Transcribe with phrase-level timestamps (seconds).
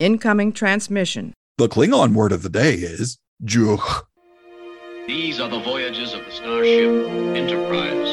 [0.00, 1.34] Incoming transmission.
[1.56, 4.02] The Klingon word of the day is Juch.
[5.06, 6.90] These are the voyages of the starship
[7.36, 8.08] Enterprise.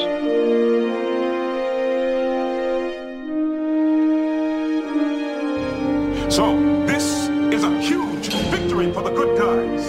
[6.34, 9.84] So, this is a huge victory for the good guys.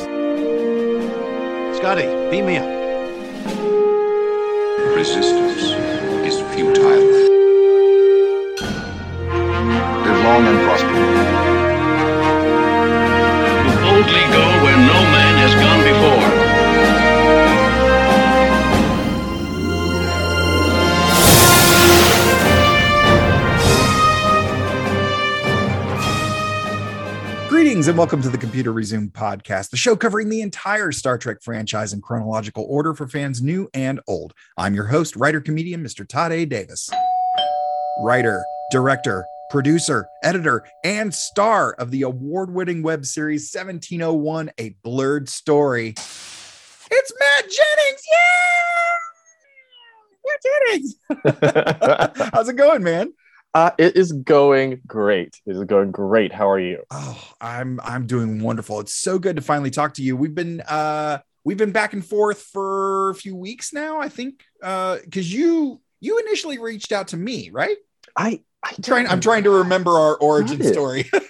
[1.76, 2.68] Scotty, beam me up.
[4.96, 5.62] Resistance
[6.26, 7.01] is futile.
[10.24, 10.88] Long and prosper.
[13.66, 16.52] To boldly go where no man has gone before.
[27.48, 31.42] Greetings and welcome to the Computer Resume podcast, the show covering the entire Star Trek
[31.42, 34.34] franchise in chronological order for fans new and old.
[34.56, 36.06] I'm your host, writer comedian Mr.
[36.06, 36.44] Todd A.
[36.44, 36.88] Davis.
[38.04, 45.28] Writer, director, producer, editor, and star of the award winning web series 1701 A Blurred
[45.28, 45.88] Story.
[45.90, 48.02] It's Matt Jennings.
[48.10, 48.94] Yeah!
[50.26, 50.40] Matt
[52.14, 52.30] Jennings.
[52.32, 53.12] How's it going, man?
[53.52, 55.38] Uh, it is going great.
[55.44, 56.32] It is going great.
[56.32, 56.82] How are you?
[56.90, 58.80] Oh, I'm I'm doing wonderful.
[58.80, 60.16] It's so good to finally talk to you.
[60.16, 64.44] We've been uh we've been back and forth for a few weeks now, I think.
[64.62, 67.76] Uh because you you initially reached out to me, right?
[68.16, 71.10] I, I I'm trying I'm trying to remember our origin story.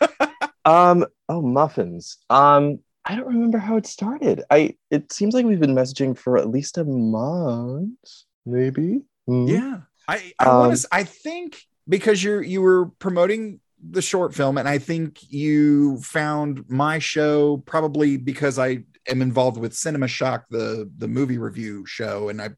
[0.64, 1.04] Um.
[1.28, 2.18] Oh, muffins.
[2.30, 2.78] Um.
[3.04, 4.44] I don't remember how it started.
[4.48, 4.76] I.
[4.92, 7.98] It seems like we've been messaging for at least a month,
[8.46, 9.00] maybe.
[9.26, 9.46] Hmm.
[9.46, 9.80] yeah.
[10.06, 13.58] I I want Um, to I think because you're you were promoting
[13.90, 19.56] the short film and I think you found my show probably because I am involved
[19.58, 22.50] with Cinema Shock the the movie review show and I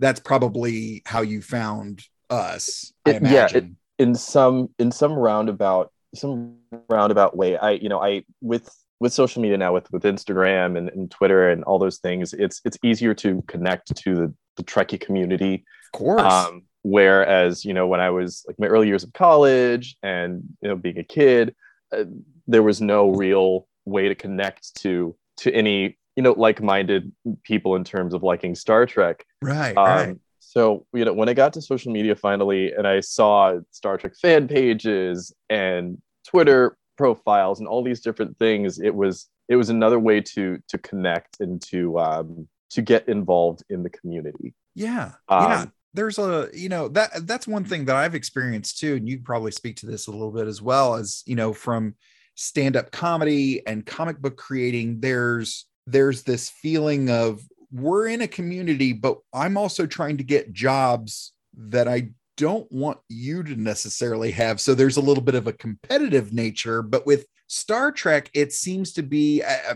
[0.00, 2.92] that's probably how you found us.
[3.06, 3.76] I It- yeah, imagine.
[3.98, 6.56] In some in some roundabout some
[6.88, 7.56] roundabout way.
[7.56, 11.50] I you know I with with social media now with with Instagram and, and Twitter
[11.50, 12.32] and all those things.
[12.32, 15.64] It's it's easier to connect to the the Trekkie community.
[15.86, 16.22] of course.
[16.22, 20.68] Um, whereas, you know, when I was like my early years of college and you
[20.68, 21.54] know being a kid,
[21.92, 22.04] uh,
[22.46, 27.10] there was no real way to connect to to any you know like-minded
[27.42, 29.24] people in terms of liking Star Trek.
[29.40, 30.16] right, Um, right.
[30.52, 34.12] So you know, when I got to social media finally, and I saw Star Trek
[34.20, 35.96] fan pages and
[36.28, 40.76] Twitter profiles and all these different things, it was it was another way to to
[40.76, 44.52] connect and to um, to get involved in the community.
[44.74, 45.12] Yeah.
[45.28, 45.64] Um, yeah.
[45.94, 48.96] There's a, you know, that that's one thing that I've experienced too.
[48.96, 51.94] And you probably speak to this a little bit as well as, you know, from
[52.34, 57.40] stand-up comedy and comic book creating, there's there's this feeling of
[57.72, 62.98] we're in a community, but I'm also trying to get jobs that I don't want
[63.08, 64.60] you to necessarily have.
[64.60, 68.92] So there's a little bit of a competitive nature, but with Star Trek, it seems
[68.94, 69.74] to be uh,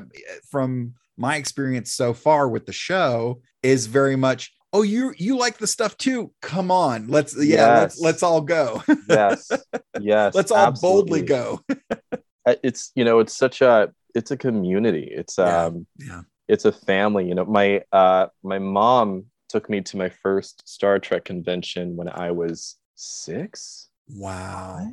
[0.50, 5.56] from my experience so far with the show is very much oh you you like
[5.58, 6.30] the stuff too?
[6.42, 8.82] Come on let's yeah let's let's all go.
[9.08, 9.50] Yes.
[10.00, 11.60] Yes let's all boldly go.
[12.48, 15.08] Uh, it's you know it's such a it's a community.
[15.10, 15.64] It's Yeah.
[15.64, 20.08] um yeah it's a family you know my uh my mom took me to my
[20.08, 23.88] first star trek convention when i was six.
[24.08, 24.90] Wow.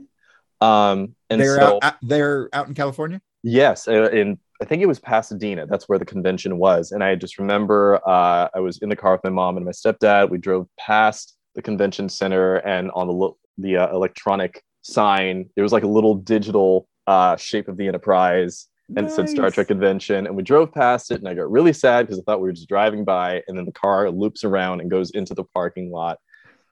[0.61, 3.21] Um and they're so out, they're out in california?
[3.43, 6.91] Yes uh, in i think it was pasadena that's where the convention was.
[6.91, 9.71] And i just remember uh i was in the car with my mom and my
[9.71, 10.29] stepdad.
[10.29, 15.63] We drove past the convention center and on the lo- the uh, electronic sign there
[15.63, 19.67] was like a little digital uh shape of the enterprise and it said Star Trek
[19.67, 20.27] convention.
[20.27, 22.53] And we drove past it, and I got really sad because I thought we were
[22.53, 23.41] just driving by.
[23.47, 26.19] And then the car loops around and goes into the parking lot.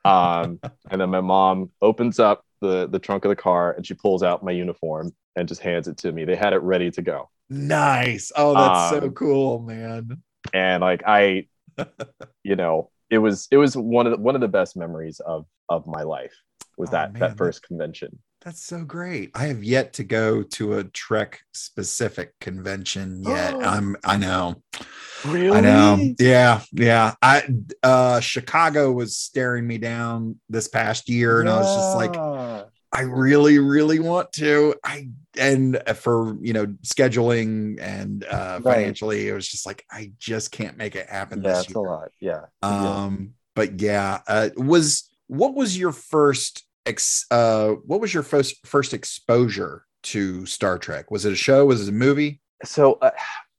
[0.04, 3.94] Um, and then my mom opens up the the trunk of the car and she
[3.94, 6.24] pulls out my uniform and just hands it to me.
[6.24, 11.02] They had it ready to go, nice oh that's so Um, cool man and like
[11.06, 11.46] I,
[12.44, 15.46] you know, it was it was one of the, one of the best memories of
[15.68, 16.34] of my life
[16.76, 18.18] was Oh, that man, that first convention.
[18.44, 23.96] That's so great i have yet to go to a trek specific convention yet i'm
[24.04, 24.60] i know
[25.24, 25.56] Really?
[25.56, 26.14] I know.
[26.18, 27.14] Yeah, yeah.
[27.22, 27.44] I
[27.84, 32.16] uh Chicago was staring me down this past year and I was just like
[32.92, 34.74] I really really want to.
[34.84, 38.74] I and for, you know, scheduling and uh Right.
[38.74, 42.10] financially it was just like I just can't make it happen yeah, it's a lot.
[42.18, 42.46] Yeah.
[42.62, 48.66] Um but yeah, uh was what was your first ex uh what was your first
[48.66, 51.10] first exposure to Star Trek?
[51.10, 51.66] Was it a show?
[51.66, 52.40] Was it a movie?
[52.64, 53.10] so uh,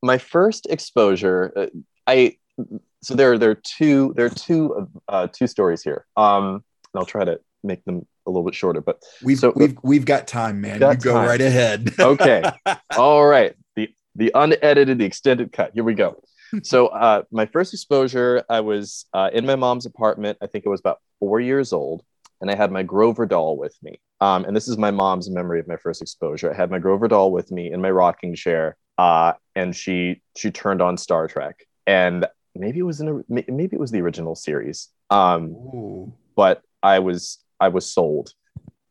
[0.01, 1.65] my first exposure uh,
[2.07, 2.37] i
[3.01, 7.05] so there there are two there are two uh, two stories here um and i'll
[7.05, 8.79] try to make them a little bit shorter.
[8.79, 10.79] But We've So- we've we've got time, man.
[10.79, 11.27] Got you go time.
[11.27, 11.91] right ahead.
[11.99, 12.41] okay,
[12.97, 13.53] all right.
[13.75, 15.71] The the unedited, the extended cut.
[15.73, 16.21] Here we go.
[16.61, 20.37] So uh, my first exposure, I was uh, in my mom's apartment.
[20.41, 22.03] I think it was about four years old,
[22.43, 24.01] and I had my Grover doll with me.
[24.19, 26.51] Um, and this is my mom's memory of my first exposure.
[26.51, 30.51] I had my Grover doll with me in my rocking chair, uh, and she she
[30.51, 34.35] turned on Star Trek, and maybe it was in a, maybe it was the original
[34.35, 34.89] series.
[35.09, 38.33] Um, but I was I was sold.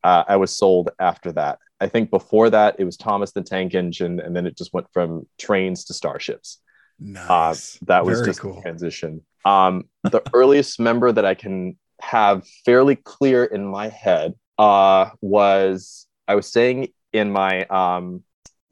[0.02, 1.58] Uh, I was sold after that.
[1.78, 4.86] I think before that it was Thomas the Tank Engine, and then it just went
[4.94, 6.58] from trains to starships.
[7.00, 7.04] Uh,
[7.50, 7.78] Nice.
[7.86, 8.58] that was Very just cool.
[8.60, 9.20] a transition.
[9.44, 16.06] Um, the earliest member that I can have fairly clear in my head uh, was
[16.26, 18.22] I was staying in my um,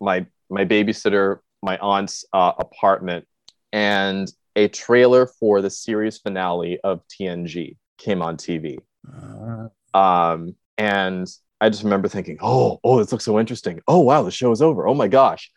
[0.00, 3.26] my my babysitter, my aunt's uh, apartment,
[3.72, 8.78] and a trailer for the series finale of TNG came on TV.
[9.08, 11.26] Uh, Um, and
[11.60, 13.80] I just remember thinking, oh, oh, this looks so interesting.
[13.86, 14.88] Oh, wow, the show is over.
[14.88, 15.50] Oh my gosh.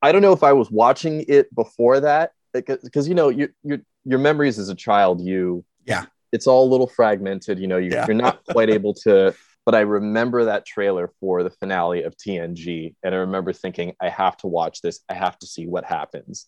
[0.00, 3.78] I don't know if I was watching it before that, because you know, your your
[4.04, 6.06] your memories as a child, you Yeah.
[6.32, 7.58] It's all a little fragmented.
[7.58, 8.06] You know, you, Yeah.
[8.06, 9.34] you're not quite able to.
[9.64, 14.08] But I remember that trailer for the finale of TNG, and I remember thinking, I
[14.08, 15.00] have to watch this.
[15.08, 16.46] I have to see what happens.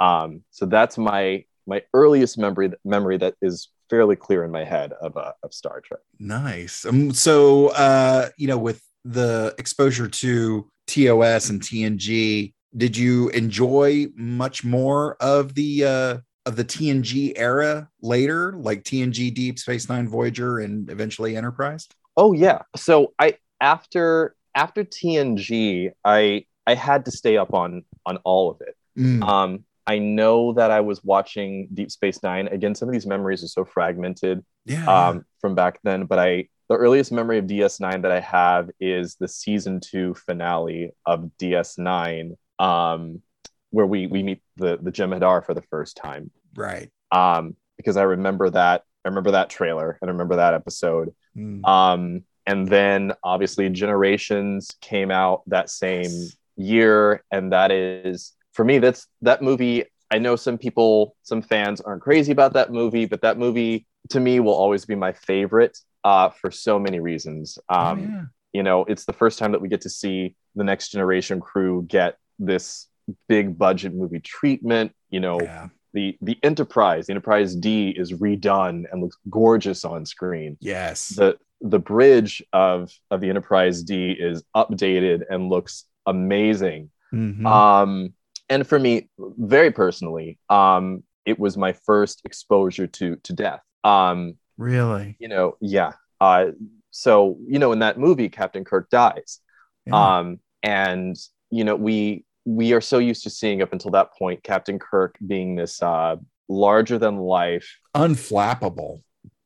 [0.00, 4.92] Um, so that's my my earliest memory memory that is fairly clear in my head
[5.00, 6.00] of uh, of Star Trek.
[6.18, 6.84] nice.
[6.84, 14.06] Um, so uh, you know, with the exposure to TOS and TNG, did you enjoy
[14.16, 20.08] much more of the uh of the TNG era later, like TNG Deep Space Nine
[20.08, 21.86] Voyager and eventually Enterprise?
[22.16, 22.62] Oh yeah.
[22.74, 28.60] So I after after TNG, I I had to stay up on on all of
[28.62, 28.76] it.
[28.98, 32.48] Mm, Um, I know that I was watching Deep Space Nine.
[32.48, 34.86] Again, some of these memories are so fragmented yeah.
[34.86, 39.16] um, from back then, but I the earliest memory of DS9 that I have is
[39.16, 43.22] the season two finale of DS9, um,
[43.70, 46.30] where we we meet the the Jem'Hadar for the first time.
[46.54, 46.90] Right.
[47.10, 51.14] Um, because I remember that I remember that trailer and I remember that episode.
[51.36, 56.10] Mm, Um, and then obviously Generations came out that same
[56.56, 58.78] year, and that is for me.
[58.78, 59.84] That's that movie.
[60.10, 64.20] I know some people, some fans aren't crazy about that movie, but that movie to
[64.20, 67.58] me will always be my favorite uh, for so many reasons.
[67.68, 68.22] oh, Um, yeah.
[68.54, 71.84] You know, it's the first time that we get to see the Next Generation crew
[71.86, 72.88] get this
[73.28, 74.92] big budget movie treatment.
[75.10, 75.68] You know, yeah.
[75.92, 81.08] The the Enterprise, the Enterprise D, is redone and looks gorgeous on screen Yes.
[81.08, 86.90] the the bridge of of the Enterprise D is updated and looks amazing.
[87.12, 87.46] Mhm.
[87.46, 88.14] Um,
[88.48, 93.62] and for me, very personally, um, it was my first exposure to to death.
[93.84, 95.16] Um, really?
[95.18, 95.92] you know, yeah.
[96.20, 96.52] Uh,
[96.90, 99.40] so you know, in that movie, Captain Kirk dies.
[99.86, 100.18] Yeah.
[100.18, 101.16] Um, and
[101.50, 105.16] you know, we we are so used to seeing up until that point Captain Kirk
[105.26, 106.16] being this uh,
[106.48, 107.68] larger than life.
[107.94, 109.02] Unflappable.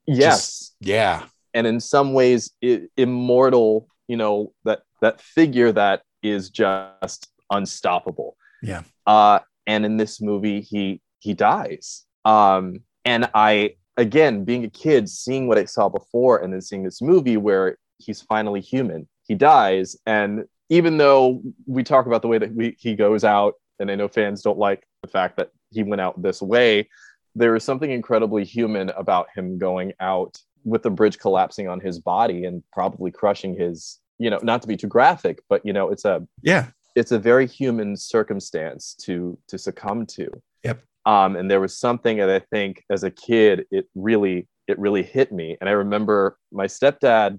[0.07, 1.25] Yes, Yeah.
[1.55, 8.37] and in some ways i- immortal you know that that figure that is just unstoppable
[8.63, 8.83] Yeah.
[9.07, 15.09] uh and in this movie he he dies um and i again being a kid
[15.09, 19.35] seeing what i saw before and then seeing this movie where he's finally human he
[19.35, 23.91] dies and even though we talk about the way that we, he goes out and
[23.91, 26.89] i know fans don't like the fact that he went out this way
[27.35, 31.99] there is something incredibly human about him going out with the bridge collapsing on his
[31.99, 35.91] body and probably crushing his you know not to be too graphic but you know
[35.91, 36.67] it's a Yeah.
[36.95, 40.29] it's a very human circumstance to to succumb to
[40.65, 40.81] Yep.
[41.05, 45.03] um and there was something that i think as a kid it really it really
[45.03, 47.39] hit me and i remember my stepdad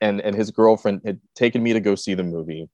[0.00, 2.68] and and his girlfriend had taken me to go see the movie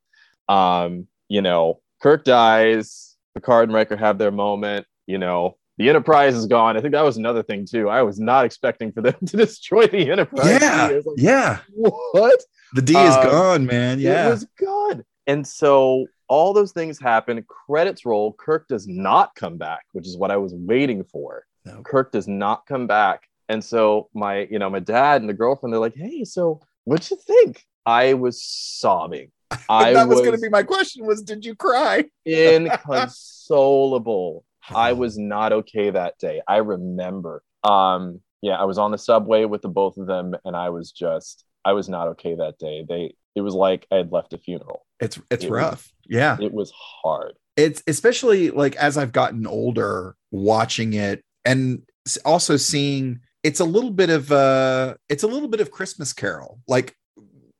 [0.49, 6.35] um you know kirk dies picard and riker have their moment you know the enterprise
[6.35, 9.15] is gone i think that was another thing too i was not expecting for them
[9.27, 10.87] to destroy the enterprise Yeah.
[11.05, 11.59] Like, Yeah.
[11.75, 12.41] what
[12.75, 13.99] The D is Um, gone, man.
[14.01, 14.27] Yeah.
[14.27, 15.05] it was good.
[15.29, 17.45] And so all those things happen.
[17.67, 18.33] Credits roll.
[18.35, 21.45] Kirk does not come back, which is what I was waiting for.
[21.65, 21.81] No.
[21.85, 23.23] Kirk does not come back.
[23.49, 27.11] And so my, you know, my dad and the girlfriend, they're like, "Hey, so what'd
[27.11, 29.31] you think?" I was sobbing.
[29.69, 32.05] I that was, was, going to be my question was did you cry?
[32.25, 34.45] inconsolable.
[34.69, 36.41] I was not okay that day.
[36.49, 37.45] I remember.
[37.63, 40.91] Um, yeah, I was on the subway with the both of them, and I was
[40.91, 42.85] just, I was not okay that day.
[42.89, 44.85] They, it was like I had left a funeral.
[45.01, 45.93] It's it's It was- rough.
[46.09, 46.37] Yeah.
[46.41, 47.35] It was hard.
[47.57, 51.83] It's especially like as I've gotten older watching it and
[52.25, 56.59] also seeing it's a little bit of uh it's a little bit of Christmas Carol.
[56.67, 56.97] Like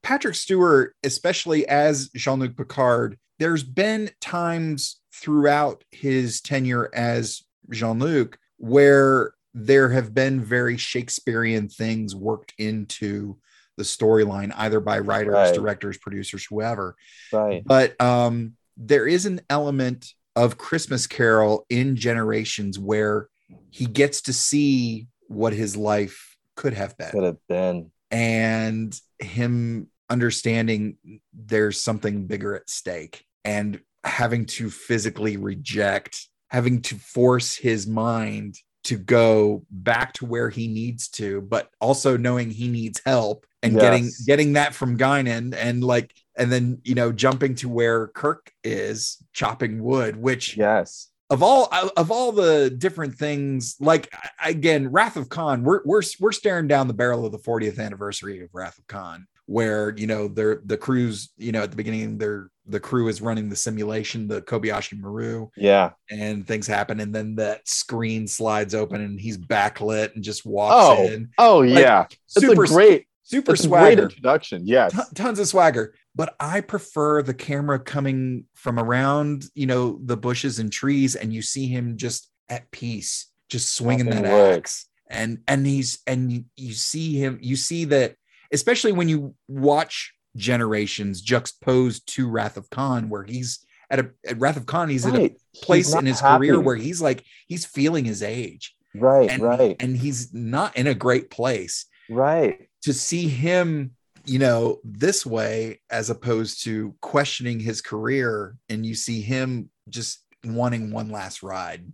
[0.03, 7.99] Patrick Stewart, especially as Jean Luc Picard, there's been times throughout his tenure as Jean
[8.01, 13.39] Luc where there have been very Shakespearean things worked into
[13.77, 15.55] the storyline, either by writers, Right.
[15.55, 16.97] directors, producers, whoever.
[17.33, 17.63] Right.
[17.65, 23.29] But um, there is an element of Christmas Carol in Generations where
[23.71, 27.91] he gets to see what his life could have been Could have been.
[28.11, 30.97] and him understanding
[31.33, 38.55] there's something bigger at stake and having to physically reject having to force his mind
[38.85, 43.77] to go back to where he needs to but also knowing he needs help and
[43.81, 48.53] getting getting that from Guinan and like and then you know jumping to where Kirk
[48.63, 51.09] is chopping wood which Yes.
[51.31, 54.13] Of all uh, of all the different things like
[54.45, 58.41] again wrath of khan we're we're we're staring down the barrel of the 40th anniversary
[58.43, 62.19] of wrath of khan where you know they're the crews you know at the beginning
[62.19, 65.91] they're the crew is running the simulation the kobayashi maru Yeah.
[66.11, 70.75] and things happen and then that screen slides open and he's backlit and just walks
[70.77, 72.07] Oh, in Oh Like, yeah.
[72.11, 74.63] It's super a great, super swagger introduction.
[74.67, 74.93] Yes.
[74.93, 80.17] Ton- tons of swagger but i prefer the camera coming from around you know the
[80.17, 84.59] bushes and trees and you see him just at peace just swinging Chopping that wood.
[84.59, 88.15] axe and and he's and you, you see him you see that
[88.53, 94.39] especially when you watch generations juxtaposed to wrath of khan where he's at a at
[94.39, 96.47] wrath of khan he's at a place in his happy.
[96.47, 99.29] career where he's like he's feeling his age Right.
[99.31, 99.77] and right.
[99.81, 102.66] and he's not in a great place right.
[102.83, 103.93] To see him
[104.25, 110.25] you know this way as opposed to questioning his career and you see him just
[110.45, 111.85] wanting one last ride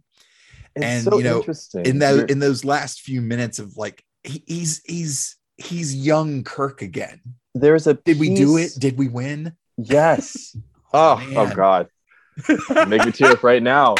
[0.75, 1.45] It's and, so you know,
[1.85, 6.43] in those You're- in those last few minutes of like he, he's he's he's young
[6.45, 7.21] kirk again
[7.55, 10.57] there's a did we do it did we win Yes.
[10.95, 11.55] Oh, oh.
[11.55, 11.89] God.
[12.87, 13.95] Make me tear up right now.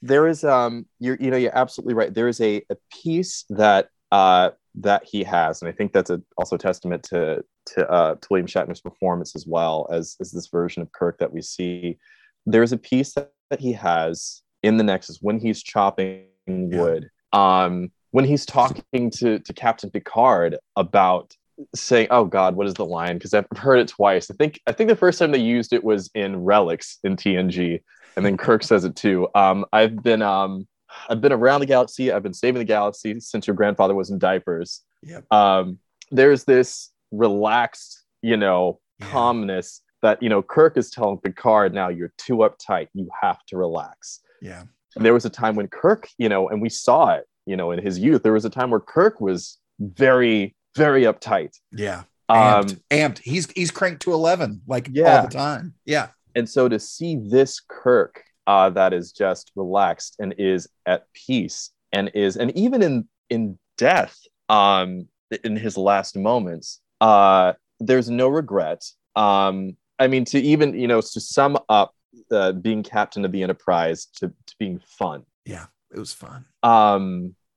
[0.00, 2.14] There is um you're you know you're absolutely right.
[2.14, 6.20] There is a, a piece that uh that he has, and I think that's a
[6.36, 10.82] also testament to to uh to William Shatner's performance as well as as this version
[10.82, 11.98] of Kirk that we see.
[12.46, 17.10] There's a piece that, that he has in the Nexus when he's chopping wood.
[17.32, 21.36] Um when he's talking to to Captain Picard about
[21.74, 24.30] saying, "Oh God, what is the line?" Because I've heard it twice.
[24.30, 27.80] I think I think the first time they used it was in Relics in TNG,
[28.16, 29.28] and then Kirk says it too.
[29.34, 30.66] Um, I've been um,
[31.08, 32.12] I've been around the galaxy.
[32.12, 34.82] I've been saving the galaxy since your grandfather was in diapers.
[35.02, 35.24] Yep.
[35.32, 35.78] Um,
[36.10, 39.06] there's this relaxed, you know, Yeah.
[39.10, 42.88] calmness that you know Kirk is telling Picard, "Now you're too uptight.
[42.94, 44.64] You have to relax." yeah
[44.96, 47.70] And there was a time when Kirk, you know, and we saw it, you know,
[47.70, 48.22] in his youth.
[48.22, 51.54] There was a time where Kirk was very, very uptight.
[51.72, 53.18] yeah Um, amped, amped.
[53.18, 55.16] he's he's cranked to 11 like Yeah.
[55.20, 60.16] all the time yeah and so to see this Kirk uh, that is just relaxed
[60.18, 65.06] and is at peace and is, and even in in death, um,
[65.44, 68.82] in his last moments, uh, there's no regret.
[69.14, 71.94] Um, I mean, to even you know, to sum up
[72.32, 75.24] uh, being captain of the Enterprise to, to being fun.
[75.44, 77.34] yeah it was fun um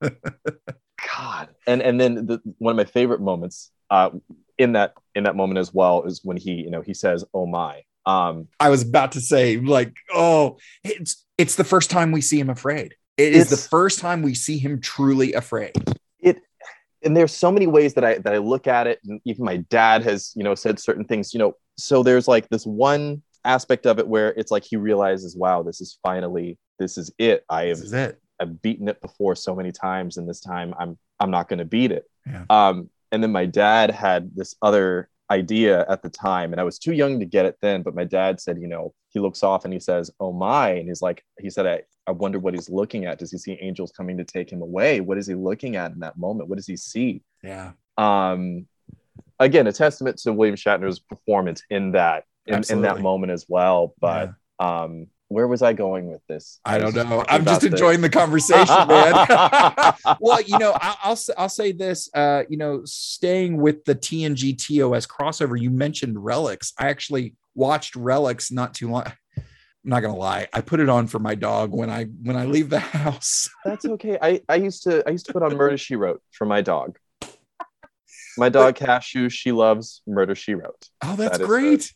[1.14, 4.10] god and and then the, one of my favorite moments uh
[4.58, 7.46] in that in that moment as well is when he you know he says oh
[7.46, 12.20] my um I was about to say, like, oh, it's it's the first time we
[12.20, 12.94] see him afraid.
[13.16, 15.72] It is the first time we see him truly afraid.
[16.20, 16.38] it
[17.02, 19.58] and there's so many ways that i that i look at it and even my
[19.68, 23.86] dad has you know said certain things you know so there's like this one aspect
[23.86, 27.64] of it where it's like he realizes wow this is finally this is it I
[27.66, 28.20] have it.
[28.40, 31.64] I've beaten it before so many times, and this time I'm I'm not going to
[31.64, 32.04] beat it.
[32.26, 32.44] Yeah.
[32.50, 36.78] Um, and then my dad had this other idea at the time, and I was
[36.78, 37.82] too young to get it then.
[37.82, 40.88] But my dad said, you know, he looks off and he says, "Oh my," and
[40.88, 43.18] he's like, he said, I I wonder what he's looking at.
[43.18, 45.00] Does he see angels coming to take him away?
[45.00, 46.48] What is he looking at in that moment?
[46.48, 47.22] What does he see?
[47.42, 47.72] Yeah.
[47.96, 48.66] Um,
[49.38, 53.94] again, a testament to William Shatner's performance in that in, in that moment as well.
[54.00, 56.60] But um, where was I going with this?
[56.64, 57.24] I don't know.
[57.28, 57.72] I'm just about this.
[57.72, 59.94] enjoying the conversation, man.
[60.20, 62.08] well, you know, I, I'll s- I'll say this.
[62.14, 66.72] Uh, you know, staying with the TNG TOS crossover, you mentioned Relics.
[66.78, 69.04] I actually watched Relics not too long.
[69.84, 70.48] I'm not gonna lie.
[70.52, 73.50] I put it on for my dog when I when I leave the house.
[73.64, 74.16] That's okay.
[74.22, 76.96] I, I used to I used to put on Murder She Wrote for my dog.
[78.36, 80.88] My dog Cashew, she loves Murder She Wrote.
[81.02, 81.92] Oh, that's That great.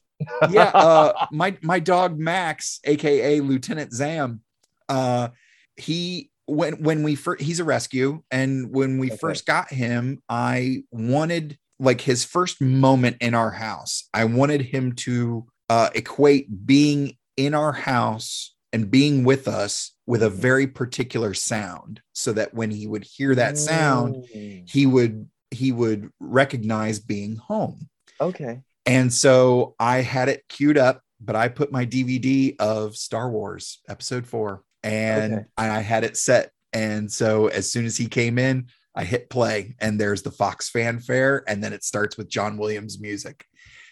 [0.50, 4.42] Yeah, uh, my my dog Max, aka Lieutenant Zam,
[4.88, 5.28] uh,
[5.76, 9.16] he when when we first he's a rescue, and when we Okay.
[9.16, 14.92] first got him, I wanted like his first moment in our house, I wanted him
[14.96, 21.34] to uh, equate being in our house and being with us with a very particular
[21.34, 24.26] sound so that when he would hear that sound
[24.66, 27.88] he would he would recognize being home
[28.20, 28.62] Okay.
[28.88, 33.80] And so i had it queued up but i put my dvd of star wars
[33.88, 35.44] episode 4 and Okay.
[35.56, 39.74] i had it set and so as soon as he came in i hit play
[39.80, 43.44] and there's the fox fanfare and then it starts with john williams music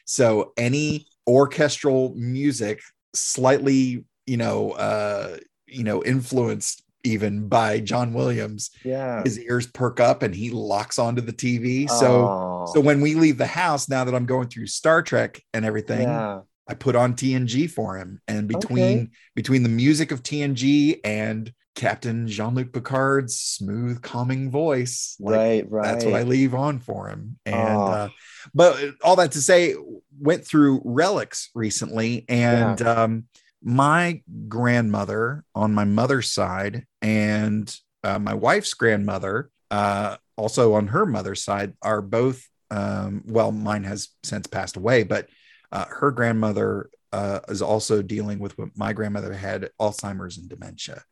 [0.06, 2.80] so any orchestral music
[3.14, 5.36] slightly you know uh
[5.66, 9.22] you know influenced even by john williams Yeah.
[9.22, 12.66] his ears perk up and he locks onto the tv so Aw.
[12.66, 16.02] so when we leave the house now that i'm going through star trek and everything
[16.02, 16.40] yeah.
[16.68, 19.08] i put on tng for him and between Okay.
[19.34, 25.70] between the music of tng and captain jean-luc picard's smooth calming voice like, right.
[25.70, 25.84] Right.
[25.84, 27.38] that's what I leave on for him.
[27.44, 27.82] And Oh.
[27.84, 28.08] uh,
[28.54, 29.74] but all that to say,
[30.18, 33.24] went through relics recently, and um,
[33.62, 41.06] my grandmother on my mother's side and uh, my wife's grandmother, uh, also on her
[41.06, 42.46] mother's side, are both.
[42.70, 45.28] Um, well, mine has since passed away, but
[45.70, 51.02] uh, her grandmother uh, is also dealing with what my grandmother had Alzheimer's and dementia.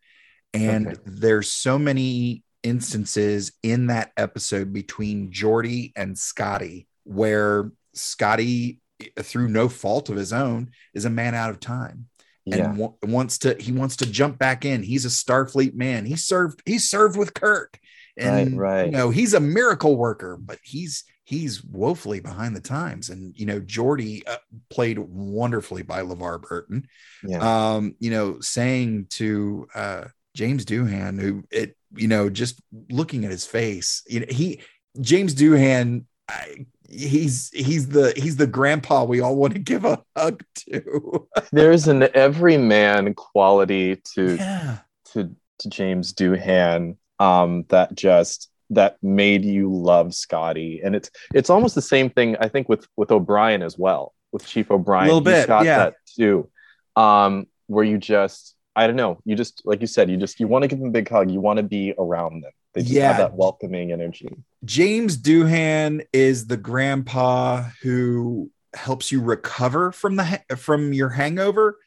[0.53, 1.01] And Okay.
[1.07, 8.81] there's so many instances in that episode between Geordi and Scotty where Scotty,
[9.21, 12.07] through no fault of his own, is a man out of time
[12.47, 12.71] Yeah.
[12.71, 14.83] and wa- wants to he wants to jump back in.
[14.83, 16.05] He's a Starfleet man.
[16.05, 17.79] He served he served with Kirk,
[18.17, 18.87] and Right, right.
[18.87, 23.09] you know he's a miracle worker, but he's he's woefully behind the times.
[23.09, 24.37] And you know Geordi uh,
[24.69, 26.87] played wonderfully by LeVar Burton
[27.27, 27.75] yeah.
[27.75, 32.61] um, you know, saying to uh, James Doohan, who it, you know, just
[32.91, 34.63] looking at his face, you know, he
[35.01, 40.03] James Doohan, I, he's he's the he's the grandpa we all want to give a
[40.17, 41.29] hug to.
[41.53, 44.79] There's an everyman quality to yeah,
[45.13, 51.51] to to James Doohan um, that just that made you love Scotty, and it's it's
[51.51, 55.05] almost the same thing I think with with O'Brien as well, with Chief O'Brien.
[55.05, 55.79] A Little bit, got yeah.
[55.79, 56.49] that too,
[56.97, 60.49] um, where you just I don't know, you just like you said, you just you
[60.49, 62.53] want to give them a big hug, you want to be around them.
[62.75, 63.09] They just Yeah.
[63.09, 64.29] have that welcoming energy.
[64.65, 71.79] James Doohan is the grandpa who helps you recover from the ha- from your hangover.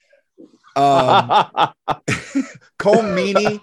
[0.77, 1.27] Um,
[2.79, 3.59] Colm Meaney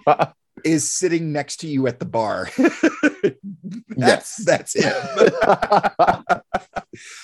[0.63, 2.49] is sitting next to you at the bar.
[3.89, 4.93] that's that's him.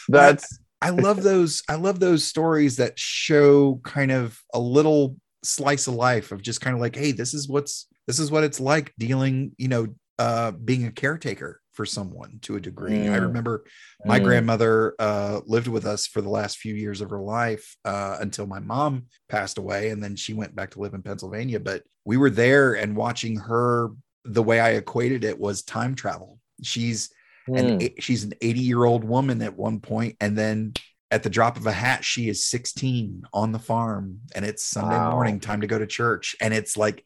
[0.09, 1.63] That's I love those.
[1.69, 6.59] I love those stories that show kind of a little slice of life of just
[6.61, 9.87] kind of like, hey, this is what's this is what it's like dealing, you know,
[10.19, 13.07] uh, being a caretaker for someone to a degree.
[13.07, 13.21] I Mm.
[13.27, 13.63] remember
[14.05, 14.23] my Mm.
[14.23, 18.45] grandmother uh, lived with us for the last few years of her life uh, until
[18.45, 21.59] my mom passed away, and then she went back to live in Pennsylvania.
[21.59, 23.89] But we were there and watching her.
[24.23, 26.39] The way I equated it was time travel.
[26.61, 27.09] She's
[27.47, 28.01] and Mm.
[28.01, 30.73] she's an 80 year old woman at one point and then
[31.09, 34.95] at the drop of a hat she is 16 on the farm and it's sunday
[34.95, 35.11] Wow.
[35.15, 37.03] morning time to go to church and it's like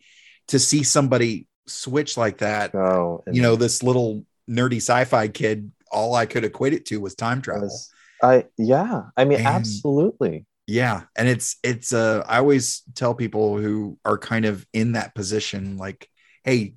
[0.50, 6.14] to see somebody switch like that so you know this little nerdy sci-fi kid all
[6.14, 7.64] i could equate it to was time travel.
[7.64, 7.92] Was-
[8.24, 10.46] I yeah, I mean And- absolutely.
[10.68, 11.04] yeah.
[11.18, 15.78] And it's it's uh i always tell people who are kind of in that position
[15.78, 16.10] like
[16.44, 16.76] hey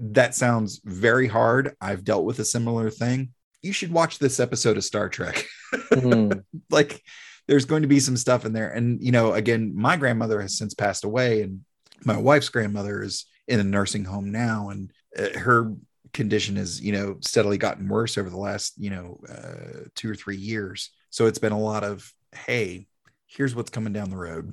[0.00, 1.76] that sounds very hard.
[1.80, 3.32] I've dealt with a similar thing.
[3.62, 5.46] You should watch this episode of star trek.
[5.92, 6.42] Mm.
[6.70, 7.00] like
[7.46, 8.70] there's going to be some stuff in there.
[8.70, 11.60] And you know again my grandmother has since passed away and
[12.04, 15.74] my wife's grandmother is in a nursing home now and uh, her
[16.12, 20.14] condition has you know steadily gotten worse over the last you know uh, two or
[20.14, 22.86] three years so it's been a lot of hey
[23.26, 24.52] here's what's coming down the road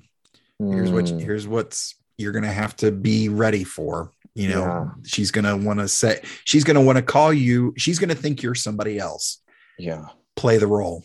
[0.60, 1.22] here's what Mm.
[1.22, 4.86] here's what's you're gonna have to be ready for you know Yeah.
[5.06, 8.56] she's gonna want to say she's gonna want to call you she's gonna think you're
[8.56, 9.42] somebody else
[9.78, 10.06] yeah.
[10.36, 11.04] play the role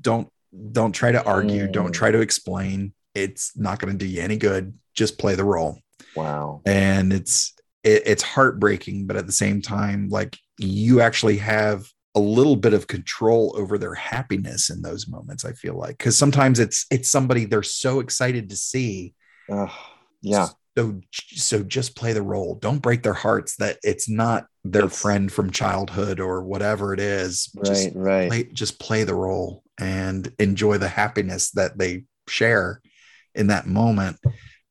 [0.00, 0.28] don't
[0.72, 1.72] don't try to argue Mm.
[1.72, 5.44] don't try to explain it's not going to do you any good just play the
[5.44, 5.78] role
[6.14, 6.62] Wow.
[6.66, 7.54] and it's
[7.84, 12.72] it, it's heartbreaking but at the same time like you actually have a little bit
[12.74, 17.10] of control over their happiness in those moments i feel like because sometimes it's it's
[17.10, 19.14] somebody they're so excited to see
[19.50, 19.70] Ugh,
[20.22, 20.48] yeah.
[20.76, 25.00] so so just play the role don't break their hearts that it's not their It's-
[25.00, 27.96] friend from childhood or whatever it is just Right.
[27.96, 28.28] Right.
[28.28, 32.80] play, just play the role and enjoy the happiness that they share
[33.34, 34.18] in that moment.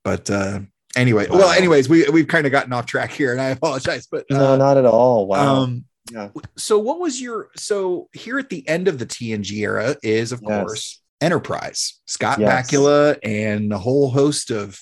[0.04, 0.60] But uh
[0.96, 4.08] anyway, well, anyways, we we've kind of gotten off track here, and I apologize.
[4.10, 5.28] But no, uh, not at all.
[5.28, 5.56] Wow.
[5.64, 6.30] um, Yeah.
[6.58, 10.42] so what was your so here at the end of the TNG era is of
[10.42, 10.50] Yes.
[10.64, 12.70] course Enterprise, Scott Yes.
[12.72, 14.82] Bakula and a whole host of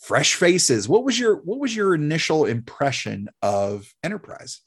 [0.00, 0.88] fresh faces.
[0.88, 4.60] What was your what was your initial impression of Enterprise?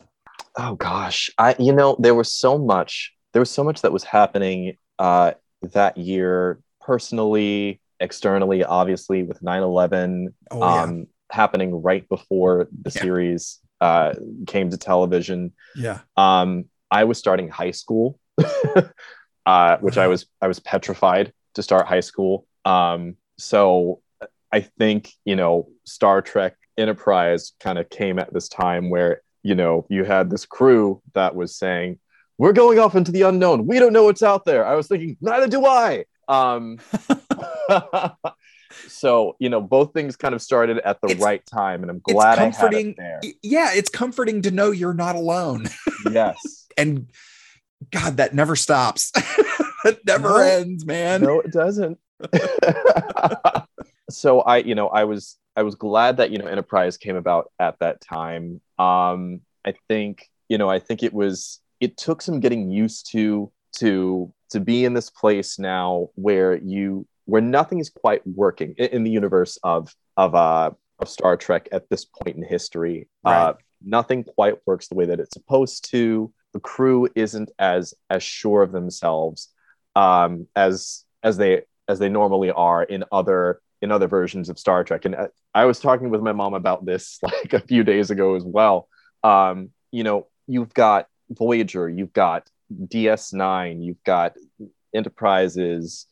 [0.57, 4.03] Oh gosh, I you know there was so much there was so much that was
[4.03, 5.33] happening uh,
[5.73, 10.81] that year personally, externally, obviously with 9/11 Oh yeah.
[10.83, 13.01] um, happening right before the Yeah.
[13.01, 14.13] series uh,
[14.47, 15.53] came to television.
[15.75, 15.99] yeah.
[16.17, 18.19] Um, I was starting high school,
[19.45, 22.45] uh, which I was I was petrified to start high school.
[22.65, 24.01] Um, so
[24.51, 29.55] I think you know Star Trek Enterprise kind of came at this time where you
[29.55, 31.99] know you had this crew that was saying
[32.37, 33.67] we're going off into the unknown.
[33.67, 34.65] We don't know what's out there.
[34.65, 36.05] I was thinking neither do I.
[36.27, 36.77] Um,
[38.87, 41.99] so you know both things kind of started at the It's- right time, and I'm
[41.99, 42.89] glad I had comforting.
[42.91, 43.19] it there.
[43.43, 45.67] Yeah, it's comforting to know you're not alone.
[46.11, 46.67] Yes.
[46.77, 47.07] And
[47.91, 49.11] God, that never stops.
[49.85, 50.37] it never No.
[50.37, 51.21] ends, man.
[51.21, 51.99] no it doesn't
[54.09, 57.51] so i you know i was i was glad that you know enterprise came about
[57.59, 62.39] at that time um i think you know i think it was it took some
[62.39, 67.89] getting used to to to be in this place now where you where nothing is
[67.89, 72.35] quite working in, in the universe of of uh of star trek at this point
[72.35, 73.53] in history uh
[73.83, 78.61] nothing quite works the way that it's supposed to the crew isn't as as sure
[78.61, 79.49] of themselves
[79.95, 84.83] um, as as they as they normally are in other in other versions of Star
[84.83, 85.05] Trek.
[85.05, 88.35] And I, I was talking with my mom about this like a few days ago
[88.35, 88.87] as well.
[89.23, 94.33] Um, you know, you've got Voyager, you've got DS9, you've got
[94.93, 96.05] Enterprises.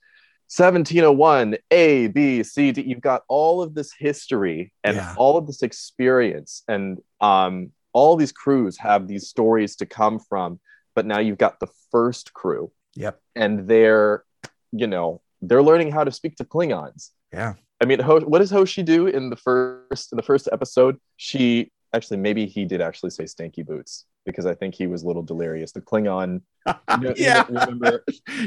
[0.50, 5.14] 1701 A B C D you've got all of this history and Yeah.
[5.16, 10.60] all of this experience and um all these crews have these stories to come from
[10.96, 13.22] but now you've got the first crew Yep.
[13.36, 14.24] and they're
[14.72, 17.54] you know they're learning how to speak to klingons Yeah.
[17.80, 21.72] i mean Ho- what does hoshi do in the first in the first episode she
[21.94, 25.24] actually maybe he did actually say stanky boots because i think he was a little
[25.24, 27.46] delirious the klingon you know- yeah.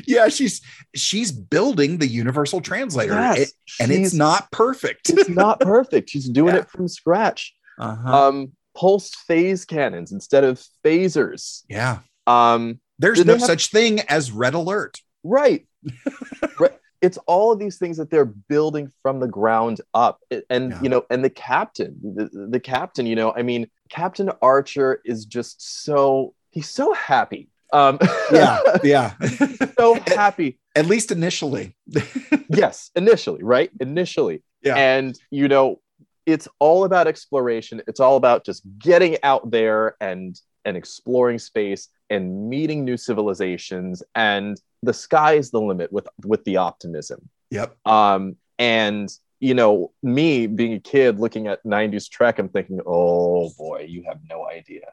[0.07, 0.61] yeah, she's
[0.95, 3.15] she's building the universal translator.
[3.15, 5.09] Yes, It- and it's not perfect.
[5.11, 6.61] it's not perfect she's doing Yeah.
[6.61, 8.29] it from scratch Uh-huh.
[8.29, 11.99] um pulsed phase cannons instead of phasers yeah.
[12.27, 15.01] um There's no have- such thing as red alert.
[15.25, 15.67] right
[16.61, 20.81] right it's all of these things that they're building from the ground up and Yeah.
[20.83, 25.25] you know and the captain the, the captain you know i mean captain archer is
[25.27, 27.99] just so he's so happy um
[28.33, 28.59] Yeah.
[28.85, 29.15] Yeah.
[29.79, 31.75] so happy At least initially.
[32.49, 34.77] yes initially right initially Yeah.
[34.77, 35.81] and you know
[36.25, 41.89] it's all about exploration it's all about just getting out there and and exploring space
[42.13, 47.21] and meeting new civilizations and the sky is the limit with with the optimism
[47.51, 47.69] Yep.
[47.87, 49.09] um and
[49.41, 54.05] you know me being a kid looking at 90s trek i'm thinking oh boy you
[54.09, 54.87] have no idea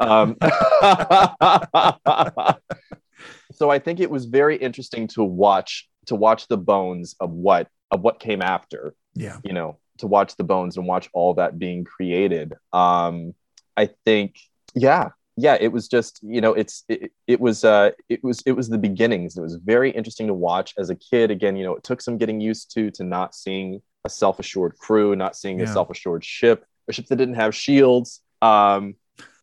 [0.00, 0.36] um
[3.52, 7.68] so i think it was very interesting to watch to watch the bones of what
[7.90, 9.38] of what came after Yeah.
[9.44, 13.34] you know to watch the bones and watch all that being created um
[13.76, 14.36] i think
[14.74, 18.52] yeah yeah it was just you know it's it, it was uh it was it
[18.52, 21.74] was the beginnings it was very interesting to watch as a kid again you know
[21.74, 25.66] it took some getting used to to not seeing a self-assured crew not seeing a
[25.66, 28.94] self-assured ship a ship that didn't have shields um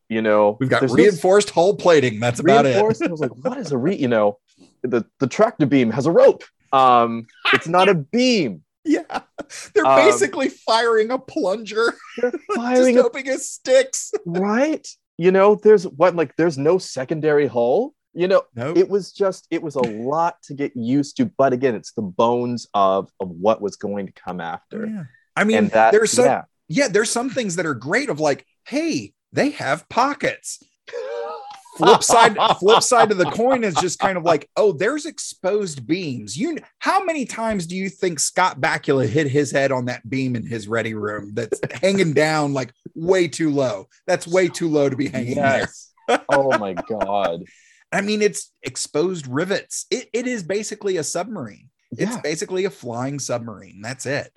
[0.10, 2.20] you know We've got reinforced hull plating.
[2.20, 2.76] That's about it.
[2.76, 3.96] I was like, what is a re?
[3.96, 4.40] You know,
[4.82, 6.44] the the tractor beam has a rope.
[6.74, 8.64] Um, it's not a beam.
[8.86, 9.04] Yeah.
[9.76, 14.12] They're Um, basically firing a plunger, They're just firing a hoping it sticks.
[14.26, 14.88] right.
[15.20, 17.94] You know, there's what like there's no secondary hull.
[18.14, 18.78] You know, Nope.
[18.78, 21.26] it was just it was a lot to get used to.
[21.26, 24.86] But again, it's the bones of of what was going to come after.
[24.86, 25.04] Oh, yeah.
[25.36, 26.44] I mean, that there's some yeah.
[26.70, 30.64] yeah, there's some things that are great of like, hey, they have pockets.
[31.80, 35.88] Flip side, flip side of the coin is just kind of like, oh, there's exposed
[35.88, 36.38] beams.
[36.38, 40.36] You, how many times do you think Scott Bakula hit his head on that beam
[40.36, 43.88] in his ready room that's hanging down like way too low?
[44.08, 45.70] That's way too low to be hanging there.
[46.28, 47.44] oh my god.
[47.94, 49.86] I mean, it's exposed rivets.
[49.90, 51.70] It, it is basically a submarine.
[51.92, 53.82] It's basically a flying submarine.
[53.82, 54.32] That's it.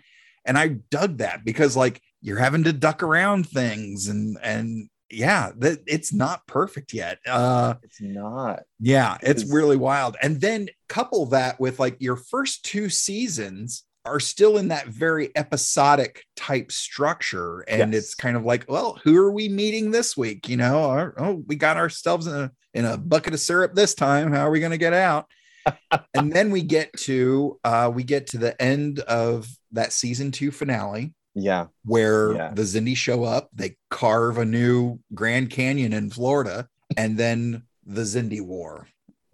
[0.46, 5.50] And I dug that because like you're having to duck around things and and yeah,
[5.58, 7.18] that it's not perfect yet.
[7.26, 8.62] Uh It's not.
[8.80, 10.16] yeah, it's is- really wild.
[10.22, 15.30] And then couple that with like your first two seasons are still in that very
[15.36, 18.02] episodic type structure and Yes.
[18.04, 21.44] it's kind of like well who are we meeting this week you know Our- oh
[21.46, 24.58] we got ourselves in a in a bucket of syrup this time how are we
[24.58, 25.26] going to get out
[26.14, 30.50] and then we get to uh we get to the end of that season 2
[30.50, 31.66] finale Yeah.
[31.84, 32.52] where Yeah.
[32.54, 38.02] the Xindi show up, they carve a new Grand Canyon in Florida, and then the
[38.02, 38.86] Xindi War,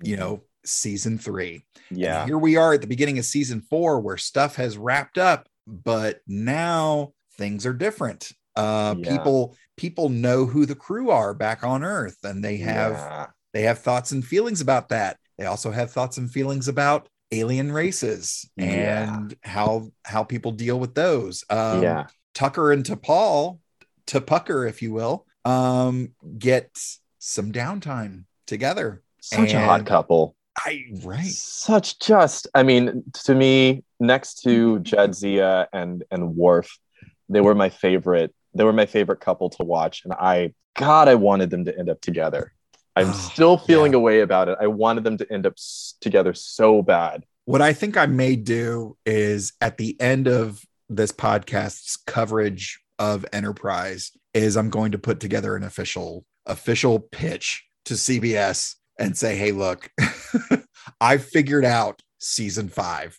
[0.02, 1.64] you know, season three.
[1.90, 2.26] And Yeah.
[2.26, 6.20] here we are at the beginning of season four where stuff has wrapped up, but
[6.26, 8.32] now things are different.
[8.56, 9.11] Uh Yeah.
[9.16, 13.26] people people know who the crew are back on Earth, and they have Yeah.
[13.54, 15.16] they have thoughts and feelings about that.
[15.38, 19.14] They also have thoughts and feelings about alien races Yeah.
[19.16, 21.44] and how how people deal with those.
[21.50, 22.06] Um, yeah.
[22.34, 23.58] Tucker and T'Pol,
[24.06, 26.70] T'Pucker, if you will, um, get
[27.18, 29.02] some downtime together.
[29.20, 30.34] Such a hot couple.
[30.56, 31.26] I right.
[31.26, 32.48] Such just.
[32.54, 36.78] I mean, to me, next to Jadzia and and Worf,
[37.28, 38.34] they were my favorite.
[38.54, 41.90] They were my favorite couple to watch, and I, God, I wanted them to end
[41.90, 42.52] up together.
[42.98, 43.98] I'm Oh, still feeling yeah.
[43.98, 44.58] a way about it.
[44.61, 47.24] I wanted them to end up s- together so bad.
[47.44, 53.24] What I think I may do is at the end of this podcast's coverage of
[53.32, 59.37] Enterprise is I'm going to put together an official official pitch to CBS and say,
[59.37, 59.90] "Hey, look,
[61.00, 63.18] I figured out season 5."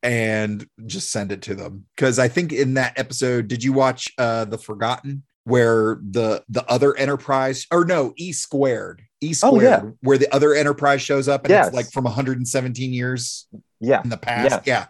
[0.00, 4.08] And just send it to them because I think in that episode, did you watch
[4.16, 9.62] uh The Forgotten, where the the other Enterprise or no E squared E Oh, squared,
[9.62, 9.90] yeah.
[10.02, 11.68] where the other Enterprise shows up and Yes.
[11.68, 13.46] it's like from 117 years
[13.80, 14.00] Yeah.
[14.04, 14.50] in the past.
[14.50, 14.62] Yes.
[14.66, 14.86] Yeah.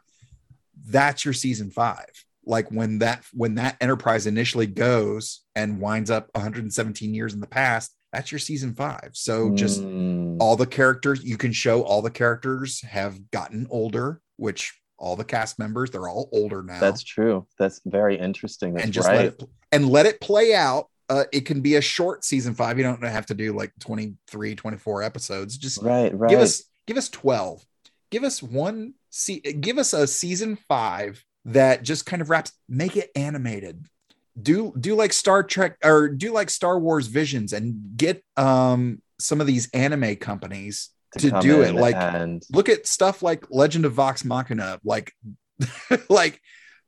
[0.86, 2.10] That's your season five.
[2.44, 7.46] Like when that when that enterprise initially goes and winds up 117 years in the
[7.46, 9.10] past, that's your season five.
[9.12, 14.20] So just Mm, all the characters you can show all the characters have gotten older,
[14.36, 16.80] which all the cast members, they're all older now.
[16.80, 17.46] that's true.
[17.58, 18.74] That's very interesting.
[18.74, 19.16] That's and just right.
[19.16, 20.88] let it and let it play out.
[21.08, 22.76] Uh, it can be a short season five.
[22.76, 25.56] You don't have to do like 23, 24 episodes.
[25.56, 26.14] Just right.
[26.14, 26.28] Right.
[26.28, 27.64] give us give us 12
[28.10, 32.96] give us one see give us a season five that just kind of wraps make
[32.96, 33.86] it animated
[34.40, 39.40] do do like star trek or do like star wars visions and get um some
[39.40, 43.84] of these anime companies to come do it, like- and look at stuff like legend
[43.84, 45.12] of vox machina like
[46.08, 46.40] like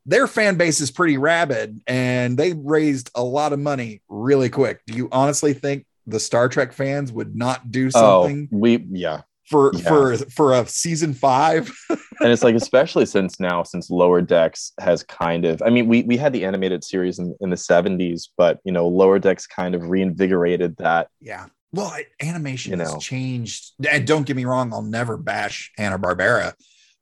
[0.06, 4.80] their fan base is pretty rabid and they raised a lot of money really quick
[4.87, 9.22] do you honestly think the star trek fans would not do oh, something we yeah.
[9.44, 9.83] for Yeah.
[9.83, 11.70] for for a season five.
[11.90, 16.02] and it's like especially since now since lower decks has kind of i mean we
[16.02, 19.74] we had the animated series in, in the 70s but you know lower decks kind
[19.74, 21.46] of reinvigorated that yeah.
[21.72, 23.72] Well, animation You has changed.
[23.88, 26.54] And don't get me wrong, I'll never bash Hanna Barbera,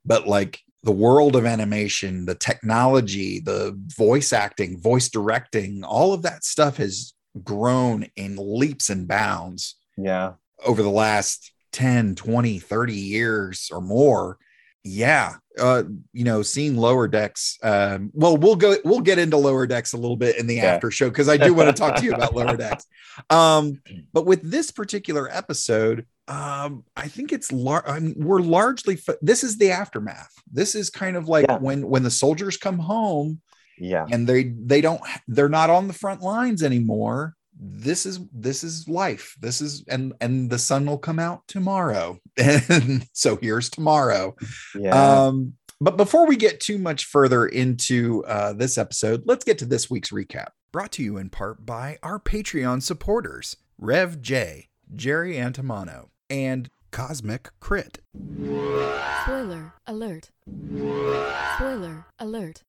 [0.05, 6.21] but like the world of animation, the technology, the voice acting, voice directing, all of
[6.21, 10.33] that stuff has grown in leaps and bounds yeah.
[10.65, 14.37] over the last 10 20 30 years or more
[14.83, 19.67] yeah uh you know seeing lower decks um well we'll go we'll get into lower
[19.67, 20.65] decks a little bit in the Yeah.
[20.75, 22.85] after show because i do want to talk to you about lower decks.
[23.29, 23.81] Um
[24.13, 29.43] but with this particular episode um i think it's lar- I mean, we're largely this
[29.43, 30.31] is the aftermath.
[30.51, 31.57] This is kind of like Yeah.
[31.57, 33.41] when when the soldiers come home
[33.77, 34.05] yeah.
[34.09, 37.35] and they they don't they're not on the front lines anymore.
[37.61, 39.35] This is this is life.
[39.41, 44.35] This is and and the sun will come out tomorrow and so here's tomorrow
[44.75, 49.57] yeah um but before we get too much further into uh, this episode let's get
[49.57, 54.67] to this week's recap brought to you in part by our patreon supporters rev j
[54.95, 57.99] jerry antimano and cosmic crit
[59.23, 60.31] Spoiler alert.
[61.55, 62.63] Spoiler alert.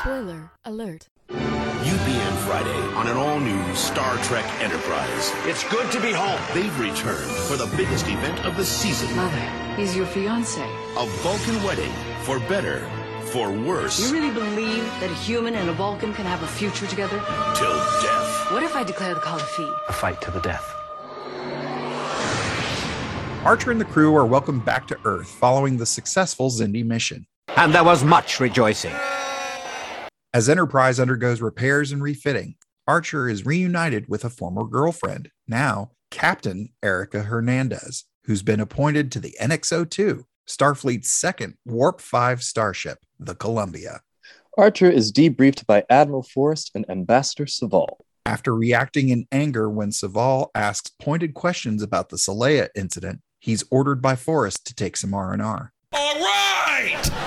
[0.00, 1.08] Spoiler alert.
[1.30, 5.32] UPN Friday on an all-new Star Trek Enterprise.
[5.46, 6.38] It's good to be home.
[6.52, 9.08] They've returned for the biggest event of the season.
[9.16, 9.40] Mother,
[9.74, 10.60] he's your fiance.
[10.98, 11.90] A Vulcan wedding.
[12.24, 12.86] For better,
[13.32, 16.86] for worse, You really believe that a human and a Vulcan can have a future
[16.86, 17.16] together?
[17.56, 18.52] till death.
[18.52, 19.72] What if I declare the call defeat?
[19.88, 20.74] A fight to the death.
[23.46, 27.24] archer and the crew are welcomed back to earth following the successful xindi mission
[27.56, 28.94] And there was much rejoicing.
[30.34, 32.54] As Enterprise undergoes repairs and refitting,
[32.88, 39.20] Archer is reunited with a former girlfriend, now Captain Erica Hernandez, who's been appointed to
[39.20, 44.00] the NX-02, Starfleet's second Warp 5 starship, the Columbia.
[44.56, 50.48] archer is debriefed by admiral forrest and ambassador soval After reacting in anger when Soval
[50.54, 55.74] asks pointed questions about the Saleya incident, he's ordered by Forrest to take some R&R.
[55.92, 57.21] All right!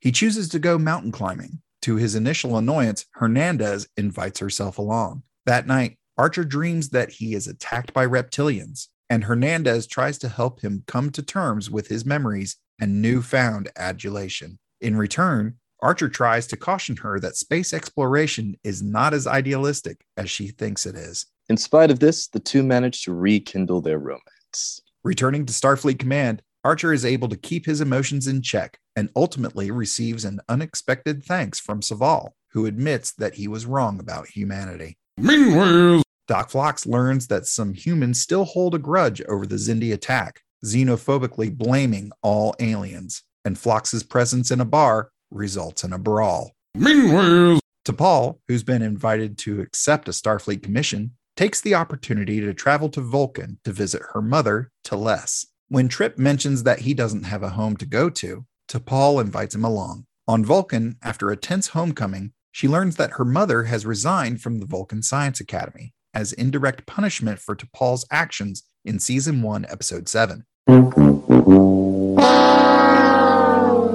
[0.00, 1.60] He chooses to go mountain climbing.
[1.82, 5.22] To his initial annoyance, Hernandez invites herself along.
[5.46, 10.60] That night, Archer dreams that he is attacked by reptilians, and Hernandez tries to help
[10.60, 14.58] him come to terms with his memories and newfound adulation.
[14.80, 20.28] In return, Archer tries to caution her that space exploration is not as idealistic as
[20.28, 21.26] she thinks it is.
[21.48, 24.80] In spite of this, the two manage to rekindle their romance.
[25.04, 29.70] Returning to Starfleet Command, Archer is able to keep his emotions in check and ultimately
[29.70, 34.98] receives an unexpected thanks from Soval, who admits that he was wrong about humanity.
[35.16, 40.40] Meanwhile, Doc Phlox learns that some humans still hold a grudge over the Xindi attack,
[40.64, 46.50] xenophobically blaming all aliens, and Phlox's presence in a bar results in a brawl.
[46.74, 52.88] meanwhile, T'Pol, who's been invited to accept a Starfleet commission, takes the opportunity to travel
[52.88, 55.46] to Vulcan to visit her mother, T'Les.
[55.68, 59.64] When Trip mentions that he doesn't have a home to go to, T'Pol invites him
[59.64, 60.04] along.
[60.26, 64.66] On Vulcan, after a tense homecoming, she learns that her mother has resigned from the
[64.66, 70.44] Vulcan Science Academy as indirect punishment for T'Pol's actions in season 1, episode 7.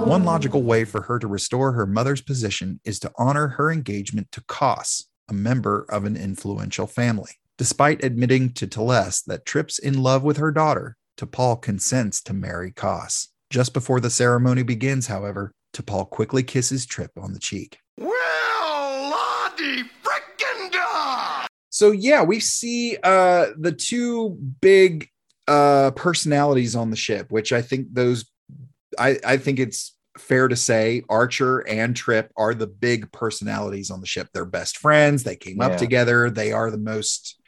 [0.07, 4.31] One logical way for her to restore her mother's position is to honor her engagement
[4.31, 7.33] to Koss, a member of an influential family.
[7.59, 12.71] Despite admitting to T'Les that Trip's in love with her daughter, T'Pol consents to marry
[12.71, 13.27] Koss.
[13.53, 17.77] Just before the ceremony begins, however, T'Pol quickly kisses Trip on the cheek.
[17.99, 18.09] Well,
[19.11, 21.45] Lottie frickin' da!
[21.69, 25.07] So yeah, we see uh the two big
[25.47, 28.25] uh personalities on the ship, which I think those
[28.97, 34.01] I I think it's fair to say Archer and Trip are the big personalities on
[34.01, 34.29] the ship.
[34.33, 35.67] They're best friends, they came Yeah.
[35.67, 37.39] up together, they are the most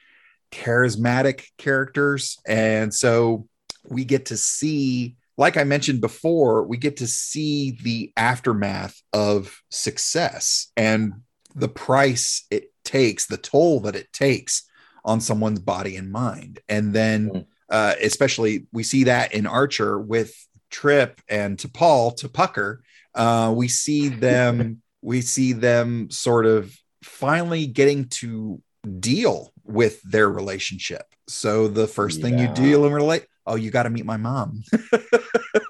[0.52, 3.48] charismatic characters and so
[3.90, 9.62] we get to see like I mentioned before, we get to see the aftermath of
[9.70, 11.14] success and
[11.56, 14.64] the price it takes, the toll that it takes
[15.04, 16.60] on someone's body and mind.
[16.70, 17.46] And then, Mm.
[17.70, 20.34] uh, especially, we see that in Archer with
[20.70, 22.80] Trip and T'Pol T'Pucker.
[23.14, 28.62] Uh, we see them, we see them sort of finally getting to
[29.00, 31.04] deal with their relationship.
[31.28, 32.54] So the first thing you Yeah.
[32.54, 34.64] deal and relate, oh, you got to meet my mom.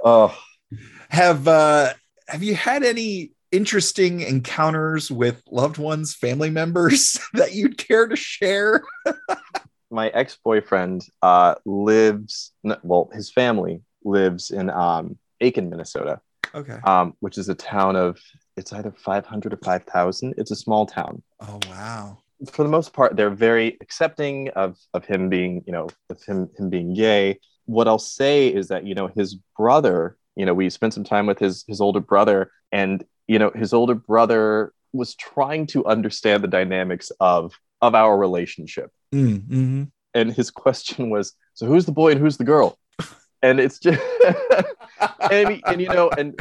[0.04, 0.38] Oh,
[1.10, 1.94] have uh
[2.28, 8.16] have you had any interesting encounters with loved ones family members that you'd care to
[8.16, 8.84] share?
[9.92, 12.52] My ex-boyfriend uh, lives
[12.84, 16.20] well his family lives in um, aitkin minnesota.
[16.54, 16.78] Okay.
[16.84, 18.20] Um, which is a town of
[18.58, 21.24] it's either 500 or 5000 it's a small town.
[21.40, 22.20] Oh wow.
[22.52, 26.50] For the most part they're very accepting of of him being you know of him
[26.58, 30.69] him being gay what i'll say is that you know his brother you know we
[30.69, 35.15] spent some time with his his older brother and you know his older brother was
[35.15, 38.91] trying to understand the dynamics of of our relationship.
[39.13, 39.91] Mm, mhm.
[40.13, 42.78] and his question was so who's the boy and who's the girl?
[43.41, 44.01] And it's just
[45.32, 46.39] and, and you know and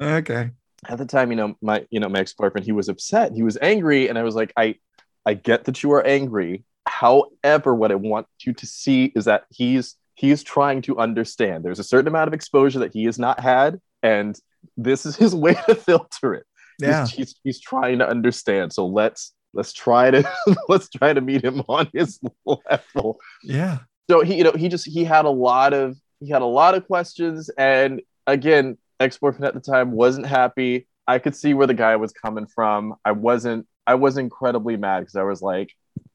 [0.00, 0.50] okay.
[0.86, 3.32] at the time you know my you know my ex-boyfriend he was upset.
[3.32, 4.08] He was angry.
[4.08, 4.76] And i was like i
[5.24, 6.64] i get that you are angry.
[6.86, 11.64] However what i want you to see is that he's he's trying to understand.
[11.64, 14.38] There's a certain amount of exposure that he has not had and
[14.76, 16.46] this is his way to filter it.
[16.78, 17.06] He's- yeah.
[17.06, 18.72] he's, he's trying to understand.
[18.72, 20.28] So let's let's try to
[20.68, 23.18] let's try to meet him on his level.
[23.42, 23.78] Yeah.
[24.10, 26.74] So he you know he just he had a lot of he had a lot
[26.74, 30.86] of questions and again ex-boyfriend at the time wasn't happy.
[31.06, 32.94] I could see where the guy was coming from.
[33.04, 35.72] I wasn't i was incredibly mad because i was like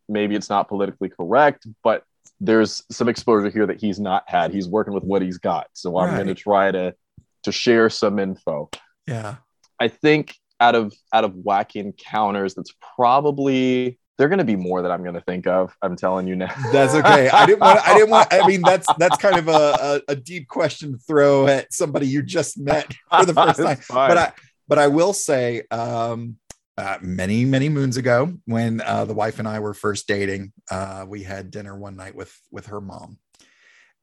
[0.07, 2.03] maybe it's not politically correct but
[2.39, 4.53] there's some exposure here that he's not had.
[4.53, 5.67] He's working with what he's got.
[5.73, 6.95] So i'm going to try to
[7.43, 8.69] to share some info.
[9.07, 9.35] Yeah.
[9.79, 14.81] I think out of out of wacky encounters, that's probably they're going to be more
[14.83, 15.75] that I'm going to think of.
[15.81, 16.53] I'm telling you now.
[16.71, 17.29] that's okay.
[17.29, 20.15] I didn't want i didn't want i mean that's that's kind of a, a, a
[20.15, 23.79] deep question to throw at somebody you just met for the first time.
[23.89, 24.33] But I
[24.67, 26.37] but I will say, um,
[26.77, 31.05] uh, many many moons ago, when uh, the wife and I were first dating, uh,
[31.07, 33.17] we had dinner one night with with her mom,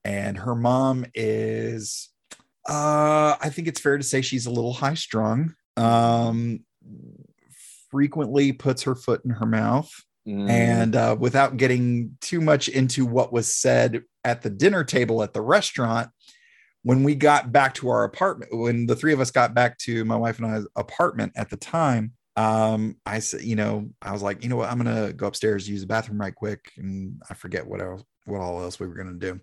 [0.05, 2.09] and her mom is,
[2.69, 5.55] uh, I think it's fair to say she's a little high strung.
[5.77, 6.65] Um,
[7.91, 9.91] frequently puts her foot in her mouth
[10.29, 15.23] Mm, and uh, without getting too much into what was said at the dinner table
[15.23, 16.11] at the restaurant,
[16.83, 20.05] when we got back to our apartment, when the three of us got back to
[20.05, 24.23] my wife and I's apartment at the time, um, I said, you know, I was
[24.23, 27.35] like, you know what, I'm gonna go upstairs, use the bathroom right quick, and I
[27.35, 29.41] forget what else, what all else we were gonna do.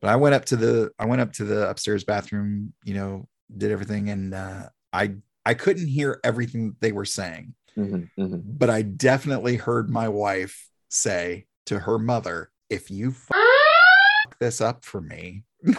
[0.00, 3.28] But I went up to the, I went up to the upstairs bathroom, you know,
[3.56, 5.14] did everything, and uh, I
[5.46, 8.42] I couldn't hear everything that they were saying, Mhm, mhm.
[8.44, 13.30] but I definitely heard my wife say to her mother, "If you f-
[14.40, 15.44] this up for me,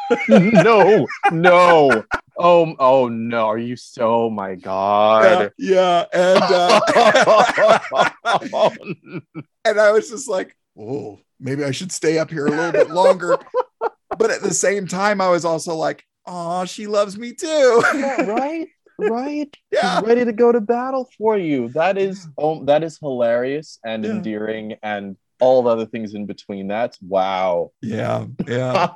[0.28, 2.04] no, no.
[2.42, 3.46] Oh, oh no.
[3.46, 5.52] Are you so oh my yeah, god?
[5.58, 6.80] yeah," and uh,
[9.64, 12.90] and I was just like, "Oh, maybe I should stay up here a little bit
[12.90, 13.38] longer."
[14.18, 18.22] but at the same time, I was also like, "Oh, she loves me too." Yeah,
[18.22, 18.68] right?
[18.98, 19.56] Right?
[19.72, 19.98] Yeah.
[20.00, 21.68] She's ready to go to battle for you.
[21.70, 24.10] That is oh that is hilarious and Yeah.
[24.12, 26.68] endearing and all the other things in between.
[26.68, 27.70] That's wow.
[27.80, 28.90] yeah, yeah.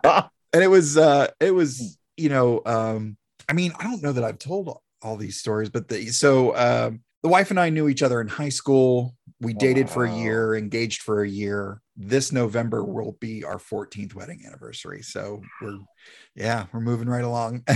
[0.53, 3.17] and it was uh it was you know um
[3.49, 7.01] i mean i don't know that i've told all these stories but the so um
[7.23, 9.17] the wife and i knew each other in high school.
[9.41, 11.81] We dated for a year engaged for a year.
[11.97, 15.03] This november will be our 14th wedding anniversary.
[15.03, 15.79] So we're
[16.35, 17.65] yeah we're moving right along.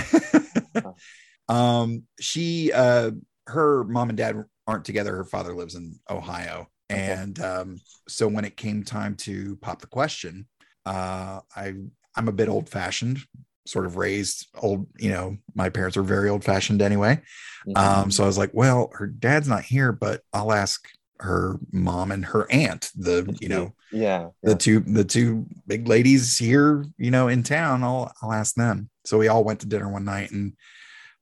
[1.48, 3.12] Um she uh
[3.46, 5.16] her mom and dad aren't together.
[5.16, 6.68] Her father lives in ohio.
[6.90, 10.46] And um so when it came time to pop the question
[10.86, 11.74] uh i
[12.16, 13.18] i'm a bit old fashioned
[13.68, 17.20] sort of raised old you know my parents are very old fashioned anyway
[17.76, 20.88] um so i was like well her dad's not here but i'll ask
[21.20, 24.28] her mom and her aunt the you know yeah.
[24.42, 24.56] the yeah.
[24.56, 27.82] two the two big ladies here you know in town.
[27.82, 28.90] I'll i'll ask them.
[29.04, 30.54] So we all went to dinner one night and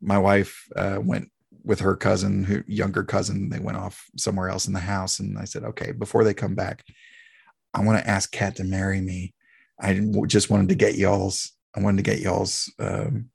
[0.01, 1.31] my wife uh, went
[1.65, 3.49] with her cousin who younger cousin.
[3.49, 6.55] They went off somewhere else in the house and i said okay before they come
[6.55, 6.85] back
[7.73, 9.35] i want to ask kat to marry me.
[9.79, 13.29] I just wanted to get y'all's i wanted to get y'all's um,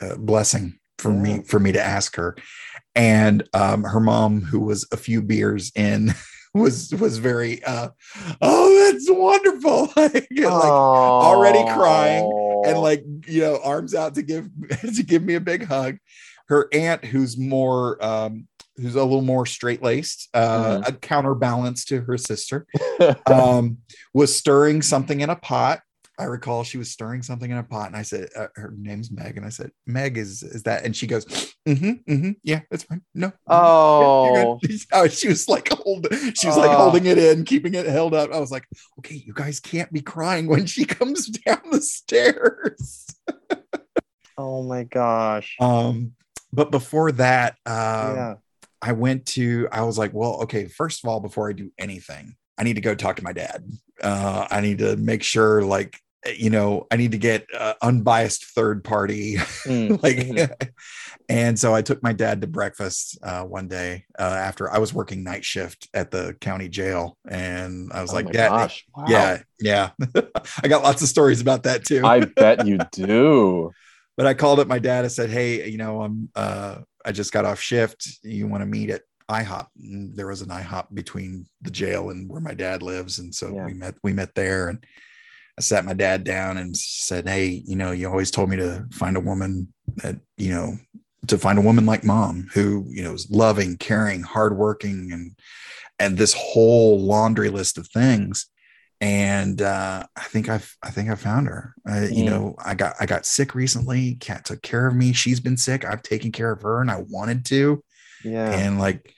[0.00, 1.20] uh, blessing for Yeah.
[1.20, 2.36] me for me to ask her.
[2.94, 6.14] And um, her mom who was a few beers in
[6.54, 7.88] was was very uh
[8.40, 9.92] oh that's wonderful.
[9.96, 10.72] Like, like
[11.22, 12.30] already crying
[12.64, 14.48] and like you know arms out to give
[14.96, 15.98] to give me a big hug.
[16.48, 22.18] Her aunt who's more um who's a little more straight-laced uh a counterbalance to her
[22.18, 22.66] sister
[23.26, 23.78] um
[24.12, 25.80] was stirring something in a pot
[26.18, 29.10] i recall she was stirring something in a pot and i said uh, her name's
[29.10, 31.24] meg and i said meg is is that and she goes
[31.66, 34.78] mm-hmm, mm-hmm yeah that's fine no oh you're.
[34.92, 36.76] Oh, she was like holding, she was like Oh.
[36.76, 38.30] holding it in, keeping it held up.
[38.32, 38.66] I was like,
[38.98, 43.06] okay, you guys can't be crying when she comes down the stairs.
[44.38, 45.56] oh my gosh.
[45.60, 46.12] Um,
[46.52, 47.74] but before that, um,
[48.16, 48.34] yeah.
[48.82, 52.36] I went to, I was like, well, okay, first of all, before I do anything,
[52.58, 53.64] I need to go talk to my dad.
[54.02, 55.98] Uh, I need to make sure, like,
[56.36, 60.68] you know, I need to get uh, unbiased third party Mm, like mhm.
[61.28, 64.92] and so i took my dad to breakfast uh, one day uh, after i was
[64.92, 68.84] working night shift at the county jail and i was Oh like gosh.
[68.94, 69.04] Wow.
[69.08, 69.90] yeah yeah
[70.62, 73.70] i got lots of stories about that too I bet you do.
[74.16, 77.32] but i called up my dad and said hey you know i'm uh i just
[77.32, 81.46] got off shift you want to meet at ihop and there was an ihop between
[81.62, 83.64] the jail and where my dad lives and so Yeah.
[83.66, 84.84] we met we met there and
[85.58, 88.86] I sat my dad down and said, Hey, you know, you always told me to
[88.92, 90.76] find a woman that, you know,
[91.28, 95.32] to find a woman like mom who, you know, is loving, caring, hardworking, and
[95.98, 98.46] and this whole laundry list of things.
[99.00, 101.74] And uh, I think I've I think I found her.
[101.88, 102.26] Uh, You Mm.
[102.26, 104.16] know, I got I got sick recently.
[104.16, 105.12] Cat took care of me.
[105.12, 105.84] She's been sick.
[105.84, 107.82] I've taken care of her and I wanted to
[108.24, 108.50] Yeah.
[108.52, 109.14] and like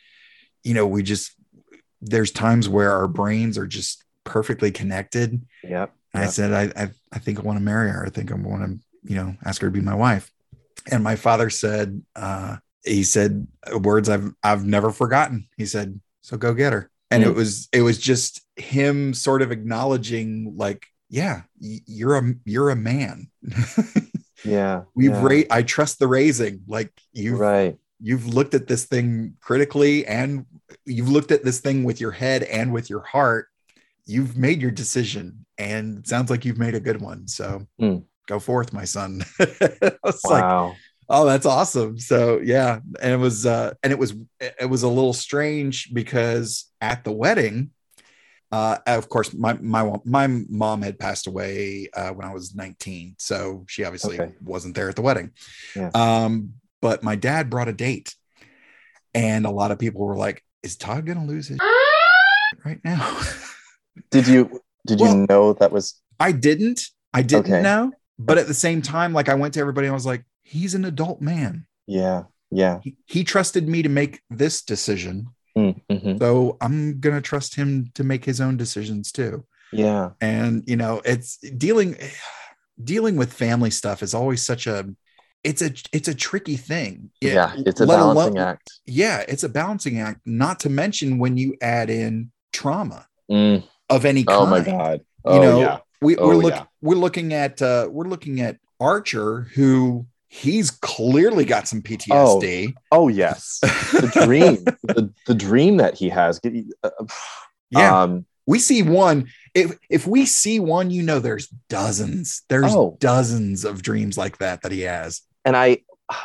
[0.64, 1.32] you know we just
[2.02, 5.92] there's times where our brains are just perfectly connected Yep.
[6.16, 8.34] And i said i i, I think i want to marry her i think i
[8.34, 8.78] want to
[9.12, 10.30] you know ask her to be my wife
[10.90, 13.46] and my father said uh he said
[13.80, 17.34] words i've i've never forgotten he said so go get her and it Mm.
[17.36, 23.28] was it was just him sort of acknowledging like yeah you're a you're a man
[24.44, 24.82] Yeah.
[24.94, 25.22] we've yeah.
[25.24, 27.76] ra- i trust the raising like you've Right.
[28.00, 30.46] you've looked at this thing critically and
[30.84, 33.48] you've looked at this thing with your head and with your heart
[34.04, 37.98] you've made your decision and it sounds like you've made a good one so Hmm.
[38.28, 40.74] go forth my son I was like Wow.
[41.08, 44.88] oh that's awesome so yeah and it was uh and it was it was a
[44.88, 47.70] little strange because at the wedding
[48.52, 53.14] uh of course my my my mom had passed away uh when i was 19
[53.18, 54.32] so she obviously Okay.
[54.42, 55.30] wasn't there at the wedding
[55.74, 55.90] Yeah.
[55.94, 56.52] um
[56.82, 58.14] but my dad brought a date
[59.14, 61.58] and a lot of people were like is todd gonna lose his
[62.64, 63.20] right now
[64.10, 66.80] Did you did you know that was i didn't
[67.12, 67.62] i didn't Okay.
[67.62, 70.24] know but at the same time like i went to everybody and i was like
[70.42, 72.22] he's an adult man yeah.
[72.50, 72.80] Yeah.
[72.82, 76.18] he, he trusted me to make this decision Mm, mhm.
[76.18, 80.10] so i'm gonna trust him to make his own decisions too Yeah.
[80.20, 81.96] and you know it's dealing
[82.82, 84.86] dealing with family stuff is always such a
[85.44, 87.10] it's a it's a tricky thing.
[87.20, 88.68] Yeah, it's a balancing alone- act.
[88.84, 90.20] Yeah, it's a balancing act.
[90.26, 93.62] Not to mention when you add in trauma Mm.
[93.88, 94.38] Of any kind.
[94.40, 95.00] Oh my god.
[95.24, 95.78] Oh you know, yeah.
[96.00, 96.64] we, Oh, we're look, yeah.
[96.82, 102.74] we're looking at uh, we're looking at Archer, who he's clearly got some PTSD.
[102.92, 103.58] Oh yes.
[103.62, 104.64] The dream.
[104.82, 106.40] the, the dream that he has.
[106.82, 106.90] Uh,
[107.70, 109.28] yeah, Um, we see one.
[109.54, 112.42] If if we see one, you know, there's dozens.
[112.48, 112.96] There's Oh.
[113.00, 115.22] dozens of dreams like that that he has.
[115.44, 115.78] and I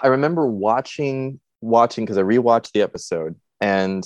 [0.03, 4.03] I remember watching watching because I rewatched the episode and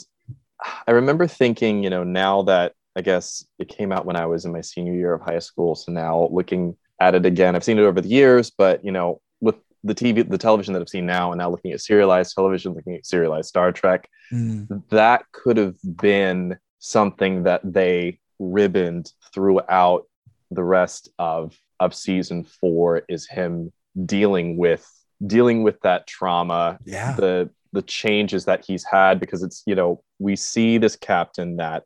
[0.87, 4.45] I remember thinking, you know, now that I guess it came out when I was
[4.45, 7.77] in my senior year of high school, so now looking at it again, I've seen
[7.77, 11.05] it over the years, but you know, with the TV, the television that I've seen
[11.05, 14.81] now, and now looking at serialized television, looking at serialized Star Trek, mm.
[14.89, 20.05] that could have been something that they ribboned throughout
[20.51, 23.71] the rest of of season four is him
[24.05, 24.85] dealing with
[25.25, 27.13] dealing with that trauma Yeah.
[27.15, 31.83] the the changes that he's had because it's you know we see this captain that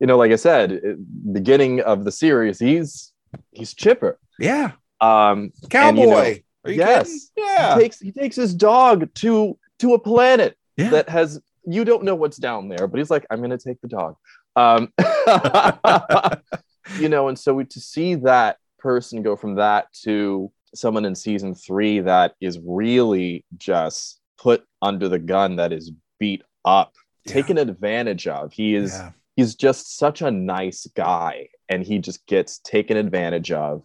[0.00, 3.12] you know like i said it- beginning of the series he's
[3.52, 4.72] he's chipper Yeah.
[5.00, 5.88] um Cowboy.
[5.88, 7.36] and, you know, Are you yes kidding?
[7.36, 7.74] Yeah.
[7.74, 10.90] he takes he takes his dog to to a planet Yeah.
[10.90, 13.88] that has you don't know what's down there but he's like i'm gonna take the
[13.88, 14.16] dog
[14.56, 14.92] um
[17.00, 21.14] you know and so we, to see that person go from that to someone in
[21.14, 25.90] season three that is really just put under the gun that is
[26.20, 26.92] beat up
[27.24, 27.32] Yeah.
[27.32, 29.10] taken advantage of he is Yeah.
[29.36, 33.82] He's just such a nice guy and he just gets taken advantage of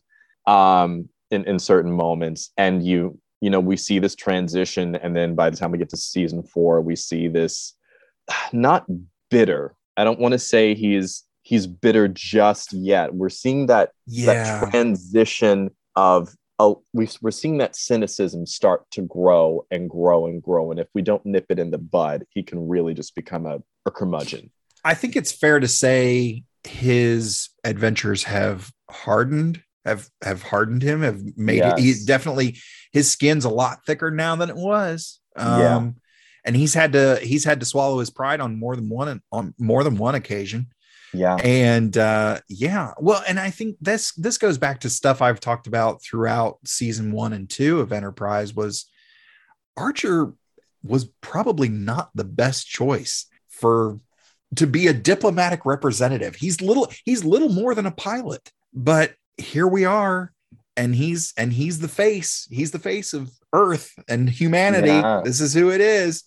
[0.48, 2.52] um in, in certain moments.
[2.58, 5.90] And you you know we see this transition and then by the time we get
[5.90, 7.76] to season four we see this
[8.54, 8.86] not
[9.30, 9.76] bitter.
[9.98, 13.14] I don't want to say he's he's bitter just yet.
[13.14, 14.26] We're seeing that Yeah.
[14.28, 20.44] that transition of uh, we, we're seeing that cynicism start to grow and grow and
[20.44, 20.70] grow.
[20.70, 23.60] And if we don't nip it in the bud he can really just become a,
[23.86, 24.52] a curmudgeon
[24.84, 31.22] I think it's fair to say his adventures have hardened, have have hardened him, have
[31.38, 31.80] made it.
[31.80, 32.58] He definitely
[32.92, 35.20] his skin's a lot thicker now than it was.
[35.36, 35.90] Um, Yeah.
[36.46, 39.54] and he's had to he's had to swallow his pride on more than one on
[39.58, 40.68] more than one occasion.
[41.14, 45.40] yeah And uh, yeah, well, and I think this this goes back to stuff I've
[45.40, 48.54] talked about throughout season one and two of Enterprise.
[48.56, 48.86] Was
[49.78, 50.34] Archer
[50.84, 54.00] was probably not the best choice for
[54.56, 56.36] to be a diplomatic representative.
[56.36, 60.32] He's little he's little more than a pilot, but here we are
[60.78, 62.48] and he's and he's the face.
[62.52, 64.88] He's the face of Earth and humanity.
[64.88, 65.22] Yeah.
[65.24, 66.24] This is who it is.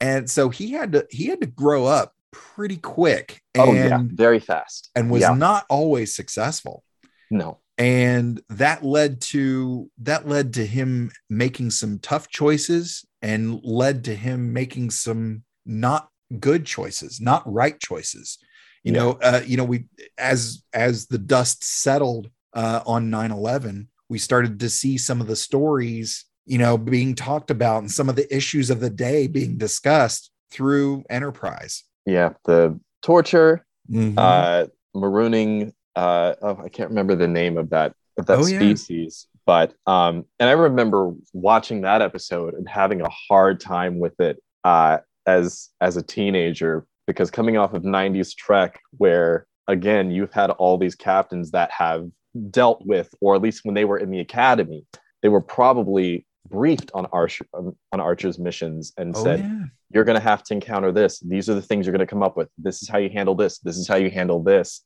[0.00, 4.40] And so he had to he had to grow up pretty quick oh yeah very
[4.40, 5.32] fast and was yeah.
[5.32, 6.84] not always successful
[7.30, 14.04] no and that led to that led to him making some tough choices and led
[14.04, 16.08] to him making some not
[16.40, 18.38] good choices not right choices
[18.82, 18.98] you Yeah.
[19.00, 19.84] know uh, you know we
[20.18, 25.36] as as the dust settled uh, on 9-11 we started to see some of the
[25.36, 29.56] stories you know being talked about and some of the issues of the day being
[29.58, 34.14] discussed through enterprise yeah the torture Mhm.
[34.18, 34.66] uh
[34.96, 38.58] marooning uh oh, i can't remember the name of that of that Oh, yeah.
[38.58, 44.18] species but um and i remember watching that episode and having a hard time with
[44.20, 50.32] it uh as as a teenager because coming off of 90s trek where again you've
[50.32, 52.08] had all these captains that have
[52.50, 54.84] dealt with or at least when they were in the academy
[55.22, 60.18] they were probably briefed on archer on archer's missions and oh said yeah you're going
[60.18, 61.20] to have to encounter this.
[61.20, 62.48] These are the things you're going to come up with.
[62.58, 63.58] This is how you handle this.
[63.58, 64.82] This is how you handle this.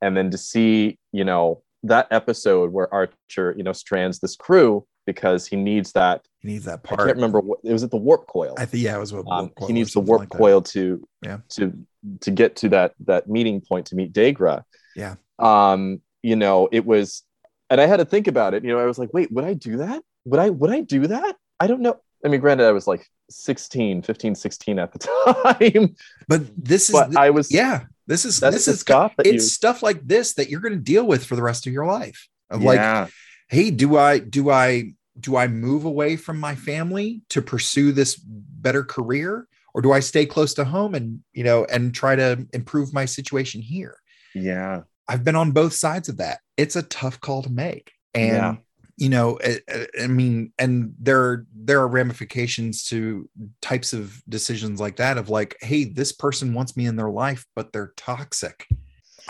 [0.00, 4.86] And then to see, you know, that episode where Archer, you know, strands this crew
[5.12, 6.26] because he needs that.
[6.40, 7.00] he needs that part.
[7.00, 8.54] I can't remember what it was at the warp coil.
[8.58, 10.38] I think yeah, it was what Um, warp coil he needs the warp like that.
[10.38, 11.38] coil to Yeah.
[11.56, 11.72] to
[12.20, 14.62] to get to that that meeting point to meet Degra.
[14.94, 15.14] Yeah.
[15.38, 17.22] Um, you know, it was
[17.70, 18.62] and I had to think about it.
[18.64, 20.02] You know, I was like, wait, would I do that?
[20.26, 21.36] Would I would I do that?
[21.60, 21.96] I don't know.
[22.24, 24.98] I mean, granted, I was like 16, 15, 16 at the
[25.44, 25.96] time.
[26.28, 29.82] But this is but I was yeah, this is this is stuff it's you stuff
[29.82, 32.28] like this that you're going to deal with for the rest of your life.
[32.50, 33.10] Of like,
[33.48, 38.16] hey, do I do I do I move away from my family to pursue this
[38.16, 42.46] better career, or do I stay close to home and you know and try to
[42.52, 43.96] improve my situation here?
[44.34, 44.82] yeah.
[45.10, 46.40] I've been on both sides of that.
[46.58, 47.92] It's a tough call to make.
[48.12, 48.56] And Yeah.
[48.98, 53.28] you know, I, I- I mean, and there there are ramifications to
[53.62, 57.46] types of decisions like that of like, hey, this person wants me in their life,
[57.56, 58.66] but they're toxic.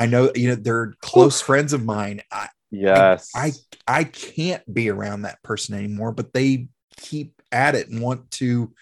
[0.01, 2.23] I know, you know, they're close friends of mine.
[2.33, 3.31] I, Yes.
[3.35, 3.53] I
[3.87, 8.73] I can't be around that person anymore, but they keep at it and want to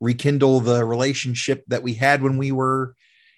[0.00, 2.94] rekindle the relationship that we had when we were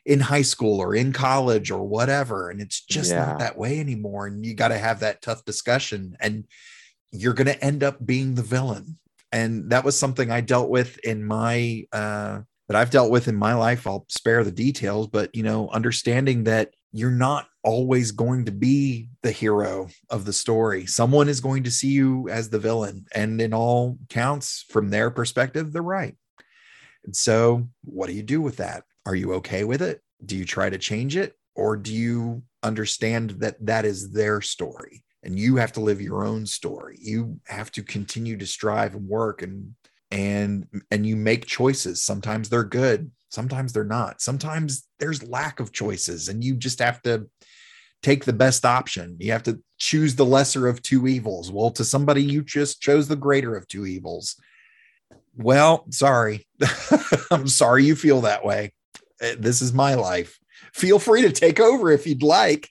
[0.06, 3.26] in high school or in college or whatever and it's just Yeah.
[3.26, 6.44] not that way anymore and you got to have that tough discussion and
[7.12, 8.98] you're going to end up being the villain
[9.30, 13.36] and that was something i dealt with in my uh that i've dealt with in
[13.36, 18.46] my life i'll spare the details but you know understanding that you're not always going
[18.46, 20.86] to be the hero of the story.
[20.86, 25.10] Someone is going to see you as the villain and in all counts from their
[25.10, 26.16] perspective they're right.
[27.04, 28.84] And so what do you do with that?
[29.06, 30.00] Are you okay with it?
[30.24, 31.34] Do you try to change it?
[31.54, 36.24] Or do you understand that that is their story and you have to live your
[36.24, 36.98] own story?
[37.00, 39.74] You have to continue to strive and work and
[40.10, 42.02] and and you make choices.
[42.02, 47.00] Sometimes they're good sometimes they're not sometimes there's lack of choices and you just have
[47.02, 47.28] to
[48.02, 51.84] take the best option you have to choose the lesser of two evils well to
[51.84, 54.36] somebody you just chose the greater of two evils
[55.36, 56.46] well sorry
[57.30, 58.72] i'm sorry you feel that way
[59.22, 60.38] Uh, this is my life
[60.72, 62.68] feel free to take over if you'd like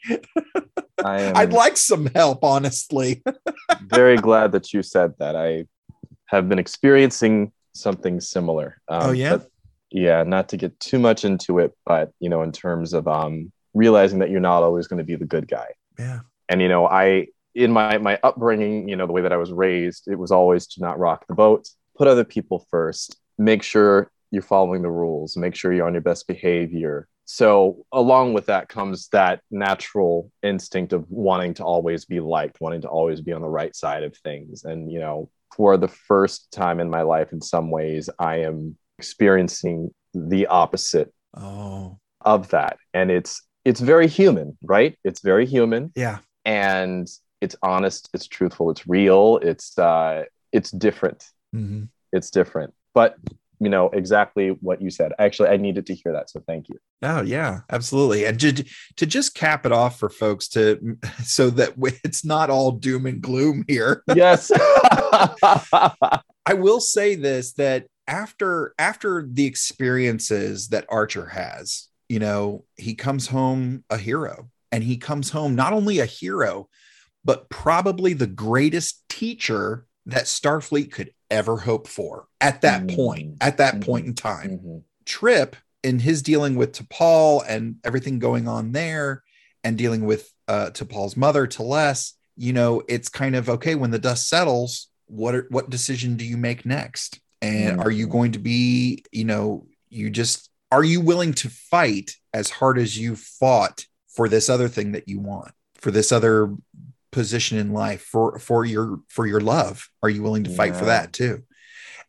[1.04, 3.22] I I'd like some help, honestly.
[3.82, 5.36] very glad that you said that.
[5.36, 5.66] I
[6.26, 8.82] have been experiencing something similar.
[8.88, 9.38] Um, Oh, yeah?
[9.92, 13.52] Yeah, not to get too much into it, but you know, in terms of um,
[13.74, 15.68] realizing that you're not always going to be the good guy.
[15.98, 16.20] Yeah.
[16.50, 19.52] And you know, I in my my upbringing, you know, the way that I was
[19.52, 21.68] raised, it was always to not rock the boat,
[21.98, 26.02] put other people first, make sure you're following the rules, make sure you're on your
[26.02, 27.08] best behavior.
[27.26, 32.82] So along with that comes that natural instinct of wanting to always be liked, wanting
[32.82, 34.64] to always be on the right side of things.
[34.64, 38.78] And you know, for the first time in my life, in some ways, I am
[38.98, 42.78] experiencing the opposite Oh, of that.
[42.94, 44.98] And it's it's very human, right?
[45.04, 46.20] It's very human yeah.
[46.46, 47.08] and
[47.42, 51.26] it's honest, it's truthful, it's real, it's uh it's different.
[51.56, 51.90] Mhm.
[52.12, 52.74] It's different.
[52.94, 53.18] But
[53.60, 55.14] you know exactly what you said.
[55.20, 56.78] Actually, I needed to hear that, so thank you.
[57.02, 58.26] Oh, yeah, absolutely.
[58.26, 58.64] And to,
[58.98, 61.74] to just cap it off for folks to so that
[62.04, 64.04] it's not all doom and gloom here.
[64.16, 64.52] Yes.
[66.50, 72.96] I will say this that after after the experiences that Archer has, you know, he
[72.96, 76.70] comes home a hero and he comes home not only a hero
[77.26, 82.96] but probably the greatest teacher that Starfleet could ever hope for at that Mm.
[82.96, 83.82] point, at that Mhm.
[83.86, 84.52] point in time.
[84.60, 84.84] Mhm.
[85.04, 89.24] Trip in his dealing with T'Pol and everything going on there
[89.64, 94.00] and dealing with uh T'Pol's mother, T'Les, you know, it's kind of okay when the
[94.00, 97.20] dust settles, what are, what decision do you make next?
[97.42, 102.16] And are you going to be, you know, you just are you willing to fight
[102.34, 106.54] as hard as you fought for this other thing that you want, for this other
[107.12, 109.88] position in life, for for your for your love?
[110.04, 111.44] Are you willing to fight for that too?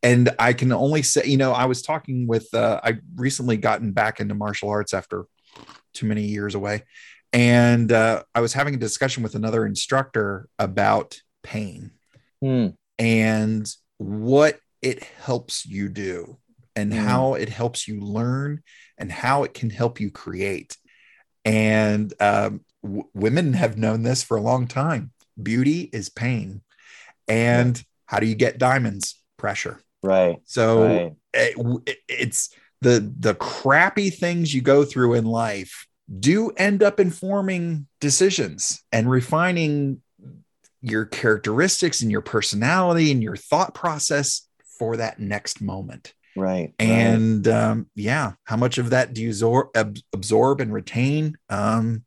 [0.04, 3.90] and i can only say you know i was talking with uh, i recently gotten
[3.90, 5.24] back into martial arts after
[5.92, 6.84] too many years away
[7.32, 11.90] and uh, i was having a discussion with another instructor about pain
[12.40, 12.68] Hmm.
[12.96, 16.38] and what it helps you do
[16.76, 16.96] and Mm.
[16.96, 18.62] how it helps you learn
[18.96, 20.76] and how it can help you create.
[21.44, 25.10] And um, w- women have known this for a long time.
[25.40, 26.62] Beauty is pain.
[27.26, 29.20] And how do you get diamonds?
[29.36, 29.80] Pressure.
[30.02, 30.38] Right.
[30.44, 31.12] so Right.
[31.34, 31.56] it-
[31.86, 32.50] it- it's
[32.80, 35.86] the the crappy things you go through in life
[36.20, 40.00] do end up informing decisions and refining
[40.80, 44.47] your characteristics and your personality and your thought process
[44.78, 46.72] for that next moment Right.
[46.78, 52.04] and um, yeah how much of that do you absorb, ab- absorb and retain um,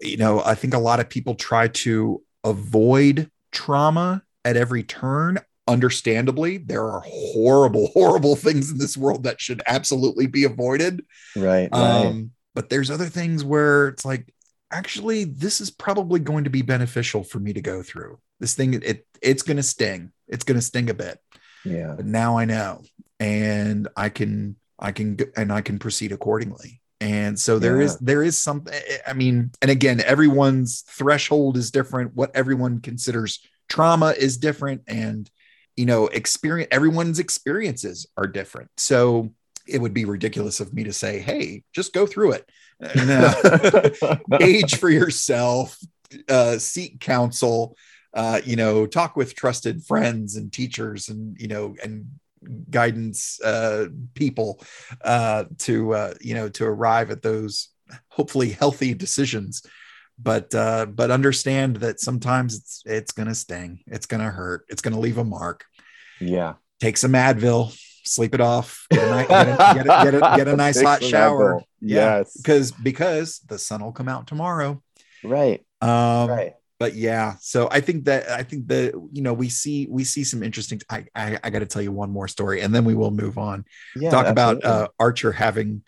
[0.00, 5.38] you know i think a lot of people try to avoid trauma at every turn
[5.68, 11.04] understandably there are horrible horrible things in this world that should absolutely be avoided
[11.36, 11.68] right.
[11.70, 12.04] Right.
[12.06, 14.32] um, but there's other things where it's like
[14.72, 18.74] actually this is probably going to be beneficial for me to go through this thing
[18.74, 21.18] it it's going to sting it's going to sting a bit
[21.64, 21.94] yeah.
[21.96, 22.82] but now I know,
[23.18, 26.80] and I can I can and I can proceed accordingly.
[27.02, 27.98] And so there is Yeah.
[28.02, 28.74] there is something.
[29.06, 32.14] I mean, and again, everyone's threshold is different.
[32.14, 35.30] What everyone considers trauma is different, and
[35.76, 38.70] you know, experience everyone's experiences are different.
[38.76, 39.32] So
[39.66, 42.48] it would be ridiculous of me to say, "Hey, just go through it."
[42.96, 44.16] No.
[44.40, 45.78] age for yourself,
[46.28, 47.76] uh, seek counsel,
[48.14, 52.06] uh, you know, talk with trusted friends and teachers and, you know, and
[52.70, 54.60] guidance uh, people
[55.04, 57.68] uh, to, uh, you know, to arrive at those
[58.08, 59.62] hopefully healthy decisions.
[60.22, 65.00] But uh, but understand that sometimes it's it's gonna sting, it's gonna hurt, it's gonna
[65.00, 65.64] leave a mark.
[66.20, 66.54] yeah.
[66.78, 70.56] take some Advil, sleep it off, get a, get a, get a, get a, get
[70.56, 71.62] nice hot shower.
[71.80, 72.36] Yeah, Yes.
[72.36, 74.82] because because the sun will come out tomorrow.
[75.24, 75.64] Right.
[75.80, 76.52] Um, right.
[76.80, 80.24] But yeah so i think that i think that you know we see we see
[80.24, 82.94] some interesting i i, I got to tell you one more story and then we
[82.94, 83.64] will move on
[83.94, 84.10] Yeah.
[84.10, 85.82] talk about uh archer having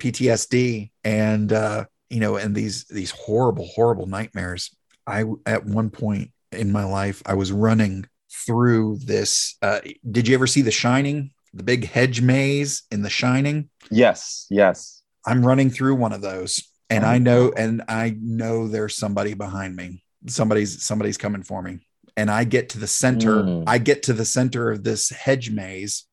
[0.00, 4.74] ptsd and uh you know and these these horrible horrible nightmares
[5.06, 8.06] i at one point in my life i was running
[8.46, 9.80] through this uh
[10.10, 14.46] did you ever see the shining the big hedge maze in the shining yes.
[14.50, 15.02] Yes.
[15.26, 19.34] i'm running through one of those and Oh, i know and i know there's somebody
[19.34, 21.78] behind me somebody's somebody's coming for me
[22.16, 23.64] and i get to the center Mm.
[23.66, 26.04] i get to the center of this hedge maze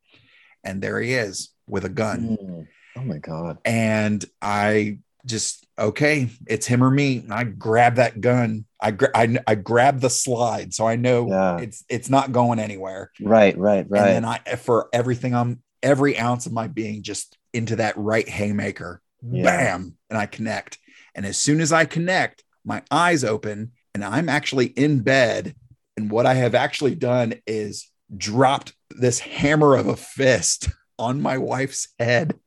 [0.64, 2.68] and there he is with a gun Mm.
[2.98, 3.58] Oh my god.
[3.66, 9.10] and i just okay it's him or me and i grab that gun i gra-
[9.16, 11.58] I, I grab the slide so i know Yeah.
[11.58, 13.58] it's it's not going anywhere Right.
[13.58, 13.86] Right.
[13.90, 14.00] Right.
[14.02, 18.28] and then i for everything i'm every ounce of my being just into that right
[18.30, 19.44] haymaker Yeah.
[19.44, 20.78] bam and i connect
[21.16, 25.56] and as soon as i connect my eyes open and i'm actually in bed
[25.98, 30.70] and what i have actually done is dropped this hammer of a fist
[31.00, 32.40] on my wife's head.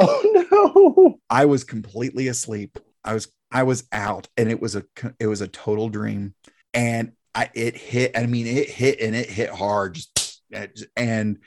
[0.00, 1.18] Oh no.
[1.28, 2.78] i was completely asleep.
[3.04, 4.84] I was i was out and it was a
[5.18, 6.36] it was a total dream.
[6.72, 10.44] And i it hit i mean it hit and it hit hard just
[10.96, 11.38] and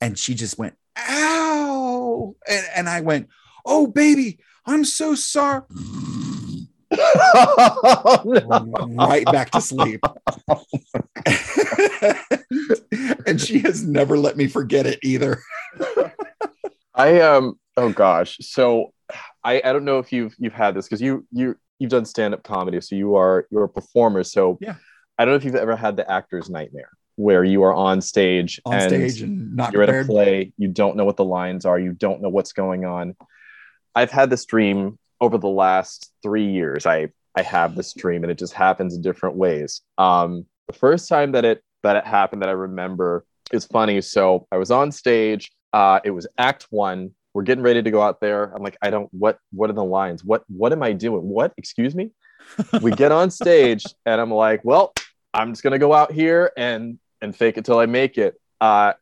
[0.00, 2.34] and she just went ow.
[2.48, 3.28] And, and i went
[3.64, 5.62] oh baby i'm so sorry
[6.98, 8.22] oh,
[8.86, 9.06] no.
[9.06, 10.00] right back to sleep
[13.26, 15.40] and she has never let me forget it either
[16.94, 18.38] I um oh gosh.
[18.40, 18.92] So
[19.42, 22.44] I I don't know if you've you've had this because you you you've done stand-up
[22.44, 24.22] comedy, so you are you're a performer.
[24.22, 24.76] So Yeah.
[25.18, 28.60] I don't know if you've ever had the actor's nightmare where you are on stage
[28.64, 31.64] on and stage and not you're at a play, you don't know what the lines
[31.64, 33.16] are, you don't know what's going on.
[33.94, 36.86] I've had this dream over the last three years.
[36.86, 39.80] I I have this dream and it just happens in different ways.
[39.98, 44.00] Um, the first time that it that it happened that I remember is funny.
[44.00, 45.50] So I was on stage.
[45.72, 47.10] Uh, it was Act One.
[47.32, 48.52] We're getting ready to go out there.
[48.54, 49.08] I'm like, I don't.
[49.12, 50.24] What What are the lines?
[50.24, 51.28] What What am I doing?
[51.28, 51.52] What?
[51.56, 52.10] Excuse me.
[52.80, 54.92] we get on stage and I'm like, well,
[55.32, 58.38] I'm just gonna go out here and and fake it till I make it.
[58.60, 58.92] Uh,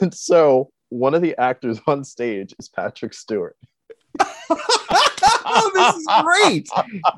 [0.00, 3.56] and so one of the actors on stage is Patrick Stewart.
[5.48, 6.68] oh this is great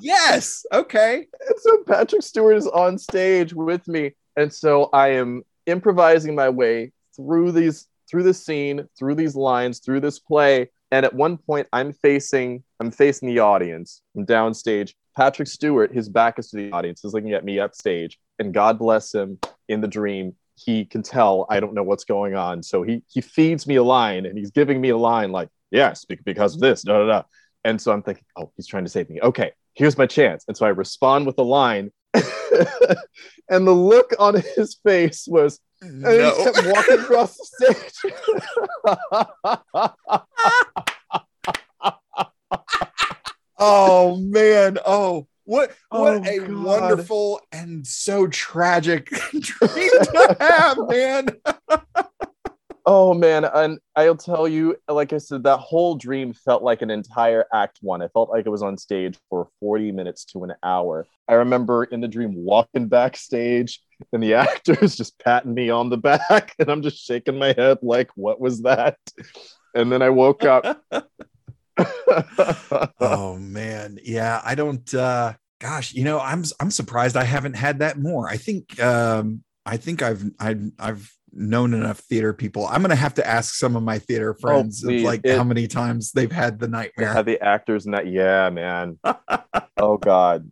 [0.01, 5.43] yes okay And so Patrick Stewart is on stage with me, and so I am
[5.67, 10.69] improvising my way through these through this scene, through these lines, through this play.
[10.91, 14.03] And at one point, I'm facing I'm facing the audience.
[14.17, 14.95] I'm downstage.
[15.17, 18.79] Patrick Stewart, his back is to the audience, is looking at me upstage, and God
[18.79, 19.39] bless him.
[19.69, 23.21] In the dream, he can tell I don't know what's going on, so he he
[23.21, 26.83] feeds me a line, and he's giving me a line like, "Yes, because of this."
[26.83, 27.23] Da da da.
[27.65, 29.21] And so I'm thinking, oh, he's trying to save me.
[29.21, 30.45] Okay, here's my chance.
[30.49, 31.91] And so I respond with a line.
[32.15, 38.13] and the look on his face was, and he kept walking across the stage.
[43.59, 46.63] oh man oh what what Oh, a God.
[46.65, 51.29] wonderful and so tragic dream to have man
[52.87, 56.91] oh man, and I'll tell you, like I said, that whole dream felt like an
[56.91, 58.03] entire act one.
[58.03, 61.07] I felt like it was on stage for 40 minutes to an hour.
[61.29, 63.81] I remember in the dream walking backstage
[64.13, 67.79] and the actors just patting me on the back, and I'm just shaking my head
[67.83, 68.99] like, what was that?
[69.75, 70.83] And then I woke up.
[73.01, 77.79] oh man yeah i don't uh gosh you know i'm i'm surprised i haven't had
[77.79, 82.83] that more i think um i think i've i've, I've known enough theater people i'm
[82.83, 85.05] gonna have to ask some of my theater friends of, please.
[85.05, 88.07] like It- how many times they've had the nightmare had the actors that.
[88.07, 88.99] Yeah, man.
[89.77, 90.51] oh God.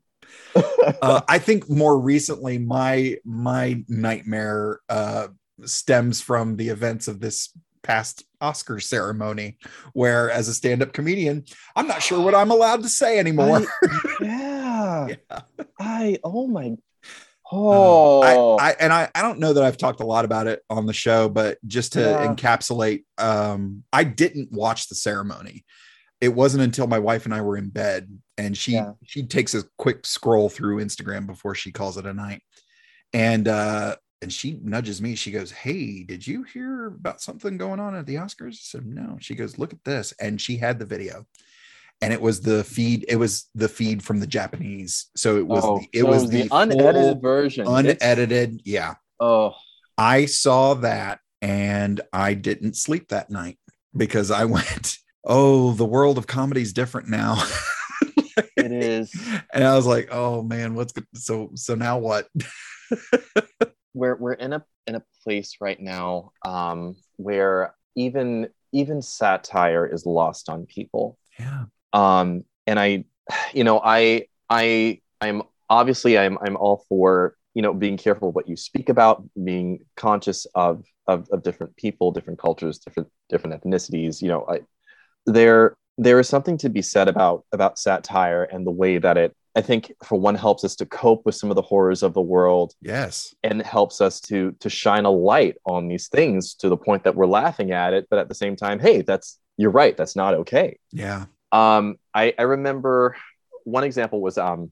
[0.55, 5.29] uh, I think more recently, my my nightmare uh,
[5.65, 7.51] stems from the events of this
[7.83, 9.57] past Oscar ceremony,
[9.93, 13.63] where as a stand-up comedian, I'm not sure what I'm allowed to say anymore.
[14.21, 15.09] yeah.
[15.09, 15.41] Yeah.
[15.79, 16.19] I.
[16.25, 16.77] Oh my.
[17.51, 18.57] Uh, Oh.
[18.59, 20.87] I, I and I, I don't know that I've talked a lot about it on
[20.87, 22.27] the show, but just to Yeah.
[22.29, 25.65] encapsulate, um, I didn't watch the ceremony.
[26.21, 28.93] It wasn't until my wife and I were in bed, and she Yeah.
[29.05, 32.43] she takes a quick scroll through Instagram before she calls it a night,
[33.13, 35.15] and uh, and she nudges me.
[35.15, 38.85] She goes, "Hey, did you hear about something going on at the Oscars?" I said,
[38.87, 41.25] "No." She goes, "Look at this," and she had the video.
[42.01, 43.05] And it was the feed.
[43.09, 45.07] It was the feed from the Japanese.
[45.17, 45.65] So it was.
[45.65, 47.63] Oh, the, it so was the, unedited full- version.
[47.63, 48.63] It's- unedited.
[48.65, 48.95] Yeah.
[49.19, 49.55] Oh.
[49.97, 53.59] I saw that and I didn't sleep that night
[53.97, 57.43] because I went, "Oh, the world of comedy is different now."
[58.57, 59.13] It is.
[59.53, 61.07] and I was like, "Oh man, what's good?
[61.15, 62.29] so so now what?"
[63.95, 70.07] we're we're in a in a place right now um, where even even satire is
[70.07, 71.19] lost on people.
[71.39, 71.65] Yeah.
[71.93, 73.05] Um, and I,
[73.53, 78.49] you know, I I I'm obviously I'm I'm all for you know being careful what
[78.49, 84.21] you speak about, being conscious of of, of different people, different cultures, different different ethnicities.
[84.23, 84.61] You know, I
[85.27, 89.35] there there is something to be said about about satire and the way that it
[89.57, 92.21] I think for one helps us to cope with some of the horrors of the
[92.21, 93.35] world Yes.
[93.43, 97.17] and helps us to to shine a light on these things to the point that
[97.17, 100.35] we're laughing at it but at the same time hey that's you're right that's not
[100.35, 101.25] okay Yeah.
[101.53, 103.17] Um i i remember
[103.65, 104.71] one example was um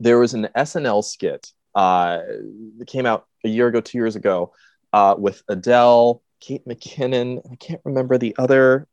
[0.00, 2.18] there was an snl skit uh
[2.78, 4.52] that came out a year ago two years ago
[4.92, 8.86] uh with adele kate mckinnon i can't remember the other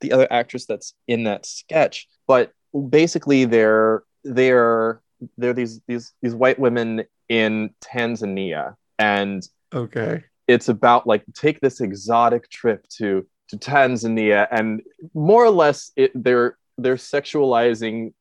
[0.00, 2.52] the other actress that's in that sketch but
[2.90, 5.00] basically they're they're
[5.38, 10.22] they're these these these white women in Tanzania and Okay.
[10.46, 14.82] it's about like take this exotic trip to to Tanzania and
[15.14, 18.12] more or less it, they're they're sexualizing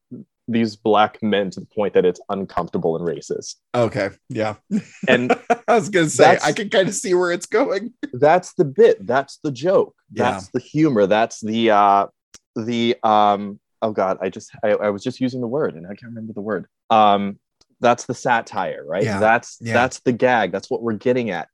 [0.47, 4.09] these black men to the point that it's uncomfortable and racist Okay.
[4.29, 4.55] Yeah.
[5.07, 5.31] and
[5.67, 7.93] I was gonna say I can kind of see where it's going.
[8.13, 10.31] that's the bit that's the joke Yeah.
[10.31, 12.07] that's the humor that's the uh
[12.55, 15.89] the um oh god i just I, I was just using the word and i
[15.89, 17.37] can't remember the word um
[17.81, 19.19] that's the satire right Yeah.
[19.19, 19.73] that's Yeah.
[19.73, 21.49] that's the gag that's what we're getting at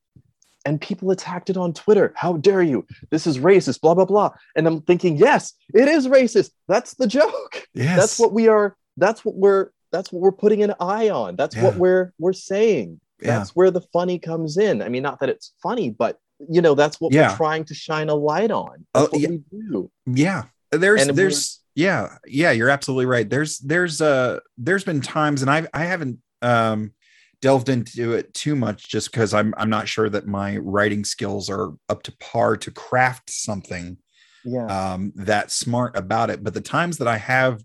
[0.66, 2.14] and people attacked it on twitter.
[2.16, 2.86] How dare you?
[3.10, 4.32] This is racist blah blah blah.
[4.56, 6.52] And i'm thinking yes it is racist.
[6.68, 7.68] That's the joke.
[7.74, 7.98] Yes.
[7.98, 11.36] that's what we are that's what we're that's what we're putting an eye on.
[11.36, 13.00] That's what we're we're saying.
[13.22, 13.38] Yeah.
[13.40, 14.82] that's where the funny comes in.
[14.82, 16.18] I mean not that it's funny but
[16.50, 17.30] you know that's what Yeah.
[17.32, 18.86] we're trying to shine a light on.
[18.96, 19.30] Oh, that's what yeah.
[19.30, 19.92] we do.
[20.08, 20.44] Yeah.
[20.72, 23.30] There's And there's yeah yeah you're absolutely right.
[23.30, 26.94] There's there's uh there's been times and i i haven't um
[27.42, 31.50] delved into it too much just because i'm i'm not sure that my writing skills
[31.50, 33.98] are up to par to craft something
[34.44, 34.94] yeah.
[34.94, 36.44] um that smart about it.
[36.44, 37.62] But the times that i have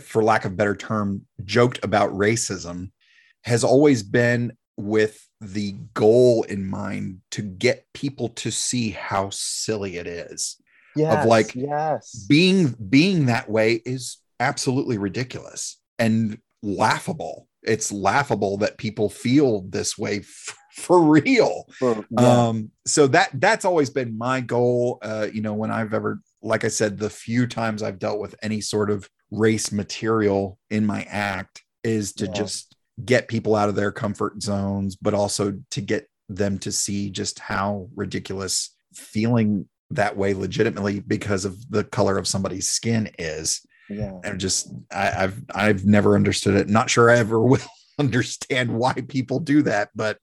[0.00, 2.90] for lack of better term joked about racism
[3.42, 9.96] has always been with the goal in mind to get people to see how silly
[9.96, 10.56] it is
[10.96, 12.24] yes, of like, yes.
[12.28, 19.96] being being that way is absolutely ridiculous and laughable it's laughable that people feel this
[19.98, 22.46] way f- for real For- yeah.
[22.48, 26.64] um so that that's always been my goal uh you know when i've ever like
[26.64, 31.02] i said the few times i've dealt with any sort of race material in my
[31.08, 32.32] act is to Yeah.
[32.32, 37.10] just get people out of their comfort zones but also to get them to see
[37.10, 43.60] just how ridiculous feeling that way legitimately because of the color of somebody's skin is
[43.88, 46.68] yeah and just I, I've I've never understood it.
[46.68, 47.58] Not sure I ever will
[47.98, 50.18] understand why people do that, but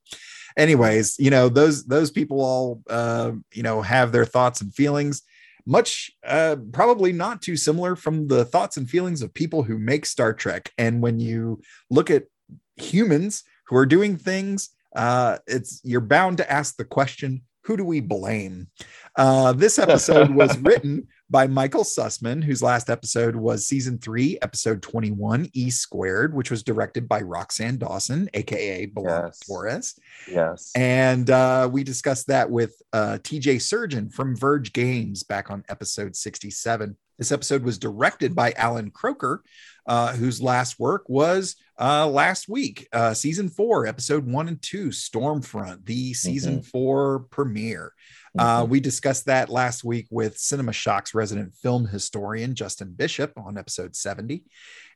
[0.57, 5.21] anyways, you know those those people all uh, you know have their thoughts and feelings.
[5.65, 10.05] Much uh, probably not too similar from the thoughts and feelings of people who make
[10.05, 10.71] Star Trek.
[10.77, 12.25] And when you look at
[12.77, 17.85] humans who are doing things, uh, it's you're bound to ask the question: Who do
[17.85, 18.67] we blame?
[19.15, 24.81] Uh, this episode was written by Michael Sussman, whose last episode was season three, episode
[24.81, 29.39] 21, E squared, which was directed by Roxann Dawson, aka B'Elanna Yes.
[29.39, 29.99] Torres.
[30.29, 35.63] yes And uh, we discussed that with uh, TJ Surgeon from Verge Games back on
[35.69, 36.97] episode 67.
[37.17, 39.39] This episode was directed by Allan Kroeker,
[39.87, 44.87] uh, whose last work was uh, last week, uh, season four, episode one and two,
[44.87, 47.93] Stormfront, the season four premiere.
[48.37, 48.69] Uh, Mhm.
[48.69, 53.95] we discussed that last week with Cinema Shock's resident film historian Justin Bishop on episode
[53.95, 54.43] 70.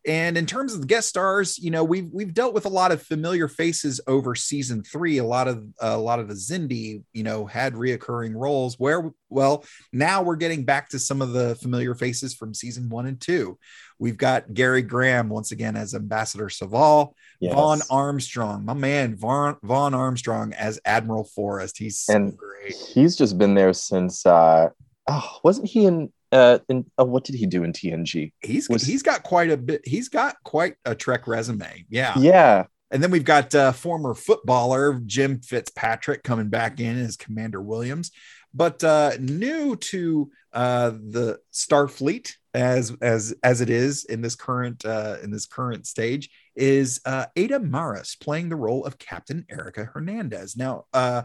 [0.08, 2.92] And in terms of the guest stars, you know, we've we've dealt with a lot
[2.92, 5.18] of familiar faces over season three.
[5.18, 8.78] A lot of a lot of the Xindi, you know, had reoccurring roles.
[8.78, 13.08] Where well, now we're getting back to some of the familiar faces from season one
[13.08, 13.58] and two.
[13.98, 17.54] We've got Gary Graham once again as Ambassador Soval, yes.
[17.54, 21.78] Vaughn Armstrong, my man, Vaughn, Vaughn Armstrong as Admiral Forrest.
[21.78, 22.74] He's so And great.
[22.74, 24.70] he's just been there since uh
[25.08, 28.84] oh wasn't he in uh in oh, what did he do in tng He's was-
[28.84, 29.82] he's got quite a bit.
[29.86, 31.86] He's got quite a Trek resume.
[31.90, 32.14] Yeah.
[32.18, 37.62] yeah And then we've got uh, former footballer Jim Fitzpatrick coming back in as Commander
[37.62, 38.12] Williams.
[38.54, 44.86] But uh, new to uh, the Starfleet, as as as it is in this current
[44.86, 49.84] uh, in this current stage, is uh, Ada Maris playing the role of Captain Erica
[49.84, 50.56] Hernandez.
[50.56, 51.24] Now, uh,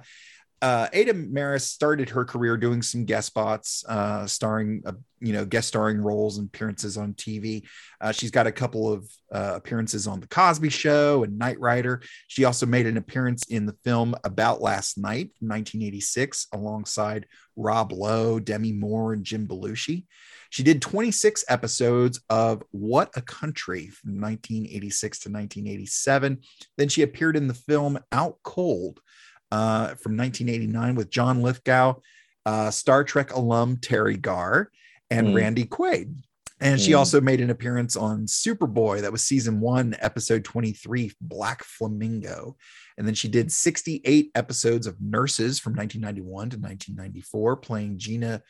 [0.63, 5.47] uh, Ada Maris started her career doing some guest spots, uh, starring, uh, you know,
[5.47, 7.67] guest starring roles and appearances on TV.
[8.01, 12.03] Uh, she's got a couple of uh, appearances on The Cosby Show and Knight Rider.
[12.27, 18.39] She also made an appearance in the film About Last Night 1986 alongside Rob Lowe,
[18.39, 20.05] Demi Moore, and Jim Belushi.
[20.51, 26.41] She did 26 episodes of What a Country from 1986 to 1987.
[26.77, 29.01] Then she appeared in the film Out Cold
[29.53, 31.95] uh, from 1989 with John Lithgow,
[32.47, 34.71] uh, Star Trek alum Teri Garr,
[35.11, 35.35] and Mm.
[35.35, 36.23] Randy Quaid.
[36.63, 36.99] And she Mm.
[36.99, 39.01] also made an appearance on Superboy.
[39.01, 42.57] That was season one, episode 23, Black Flamingo.
[42.99, 48.43] And then she did 68 episodes of Nurses from 1991 to 1994, playing Gina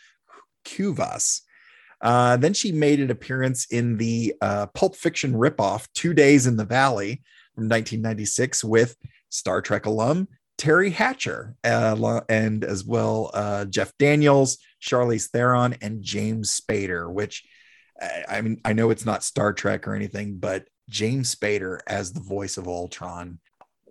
[0.64, 1.42] Cuevas.
[2.00, 6.56] Uh, then she made an appearance in the uh, Pulp Fiction ripoff, Two Days in
[6.56, 7.22] the Valley
[7.54, 8.96] from 1996 with
[9.28, 10.26] Star Trek alum
[10.60, 17.44] Teri Hatcher, uh, and as well uh, Jeff Daniels, Charlize Theron, and James Spader, which
[18.00, 22.12] I, I mean, I know it's not Star Trek or anything, but James Spader as
[22.12, 23.38] the voice of Ultron.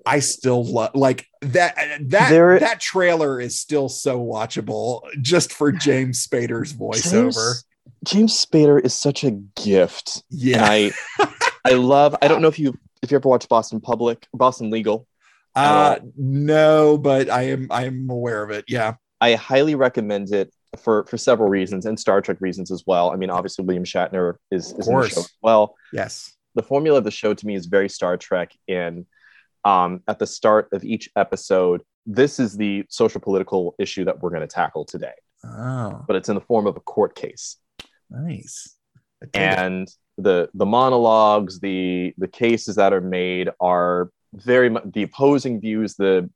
[0.06, 1.76] I still love like that
[2.10, 7.34] that There- that trailer is still so watchable just for James Spader's voiceover.
[7.34, 7.66] James,
[8.06, 10.24] James Spader is such a gift.
[10.30, 10.64] Yeah.
[10.64, 10.92] I
[11.66, 15.06] I love I don't know if you if you ever watched Boston Public, Boston Legal.
[15.56, 18.66] Uh no, but I am I am aware of it.
[18.68, 18.96] Yeah.
[19.22, 23.12] I highly recommend it for for several reasons and Star Trek reasons as well.
[23.12, 25.76] I mean, obviously William Shatner is, is in the show as well.
[25.92, 26.34] Yes.
[26.56, 29.06] The formula of the show to me is very Star Trek in
[29.66, 34.30] um, at the start of each episode, this is the social political issue that we're
[34.30, 35.12] going to tackle today,
[35.44, 37.58] Oh, but it's in the form of a court case.
[38.10, 38.76] nice.
[39.22, 39.30] It.
[39.34, 39.88] and
[40.18, 45.96] the the monologues the the cases that are made are very much the opposing views
[45.96, 46.30] the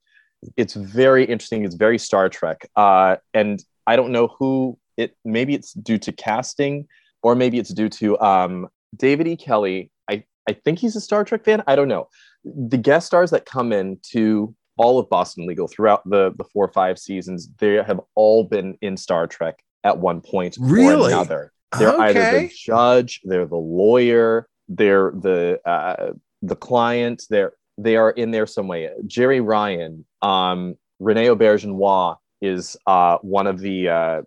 [0.57, 5.53] it's very interesting it's very star trek uh and i don't know who it maybe
[5.53, 6.87] it's due to casting
[7.21, 8.67] or maybe it's due to um
[8.97, 12.07] david e kelley i i think he's a star trek fan i don't know
[12.43, 16.65] the guest stars that come in to all of boston legal throughout the the four
[16.65, 21.13] or five seasons they have all been in star trek at one point Really?
[21.13, 27.23] or another they're either the judge, they're the lawyer, they're the uh, the client.
[27.29, 28.89] They're they are in there some way.
[29.05, 34.21] Jeri Ryan, um, Rene Auberjonois is uh, one of the uh,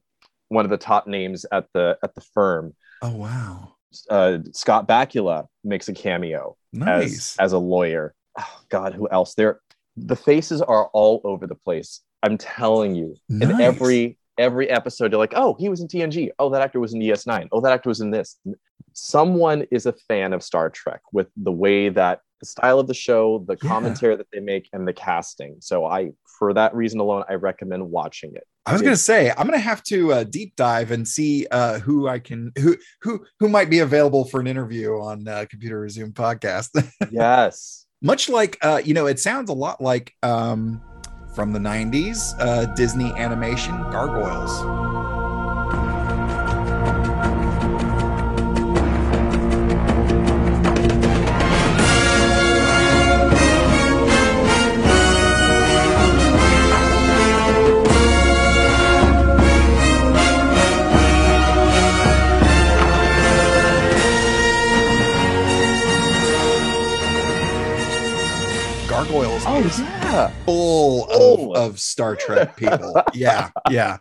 [0.49, 2.75] one of the top names at the at the firm.
[3.03, 3.73] Oh wow.
[4.11, 7.37] Uh, Scott Bakula makes a cameo Nice.
[7.39, 8.15] as as a lawyer.
[8.39, 9.35] Oh, God, who else?
[9.35, 9.61] There,
[9.97, 12.01] the faces are all over the place.
[12.23, 16.31] I'm telling you, in every every episode, you're like, oh, he was in TNG.
[16.39, 17.49] Oh, that actor was in DS9.
[17.53, 18.39] Oh, that actor was in this.
[18.93, 22.95] Someone is a fan of Star Trek with the way that the style of the
[22.95, 23.69] show, the Yeah.
[23.69, 25.57] commentary that they make, and the casting.
[25.61, 28.47] So I, for that reason alone, I recommend watching it.
[28.67, 32.09] I was gonna say I'm gonna have to uh, deep dive and see uh, who
[32.09, 36.11] I can who who who might be available for an interview on uh, Computer Resume
[36.11, 36.71] podcast.
[37.13, 37.87] yes.
[38.03, 40.83] Much like uh, you know, it sounds a lot like um,
[41.37, 44.51] from the '90s uh, Disney animation Gargoyles.
[44.63, 44.96] Gargoyles
[70.13, 70.29] yeah.
[70.45, 71.53] full of, Oh.
[71.55, 73.03] of Star Trek people.
[73.15, 73.99] yeah, yeah.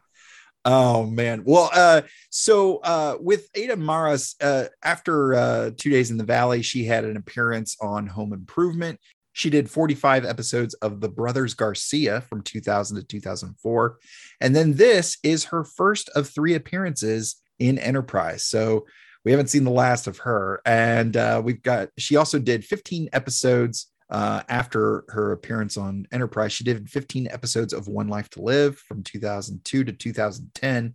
[0.64, 1.44] Oh man.
[1.46, 2.02] Well, uh,
[2.32, 7.06] so uh, with Ada Maris, uh, after uh, two days in the Valley, she had
[7.06, 9.00] an appearance on Home Improvement.
[9.34, 13.98] She did 45 episodes of The Brothers Garcia from 2000 to 2004.
[14.42, 18.46] And then this is her first of three appearances in Enterprise.
[18.46, 18.86] So
[19.24, 20.62] we haven't seen the last of her.
[20.66, 26.54] And uh, we've got, she also did 15 episodes uh, after her appearance on Enterprise.
[26.54, 30.94] She did 15 episodes of One Life to Live from 2002 to 2010.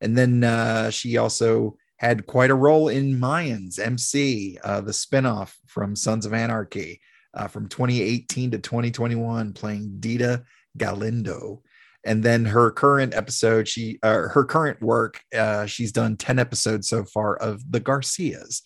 [0.00, 5.54] And then uh, she also had quite a role in Mayans MC, uh, the spinoff
[5.66, 7.00] from Sons of Anarchy
[7.32, 10.44] uh, from 2018 to 2021, playing Dita
[10.76, 11.62] Galindo.
[12.06, 16.88] And then her current episode, she uh, her current work, uh, she's done 10 episodes
[16.88, 18.62] so far of The Garcias,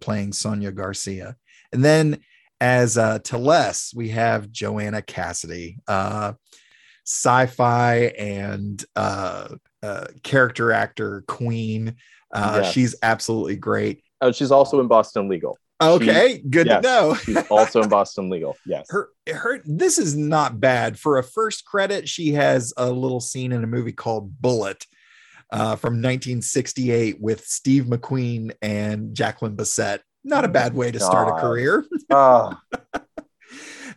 [0.00, 1.36] playing Sonia Garcia.
[1.72, 2.20] And then
[2.62, 6.34] as uh, T'Les, we have Joanna Cassidy, uh,
[7.04, 9.48] sci-fi and uh,
[9.82, 11.96] uh, character actor queen.
[12.32, 12.72] Uh, Yes.
[12.72, 14.04] She's absolutely great.
[14.20, 15.58] Oh, she's also in Boston Legal.
[15.82, 17.14] Okay, good Yes, to know.
[17.14, 18.56] she's also in Boston Legal.
[18.64, 18.86] Yes.
[18.90, 23.50] her her this is not bad for a first credit she has a little scene
[23.50, 24.86] in a movie called Bullitt
[25.50, 29.98] uh, from 1968 with steve mcqueen and jacqueline Bisset.
[30.24, 32.56] Not a oh bad way to start a career Oh,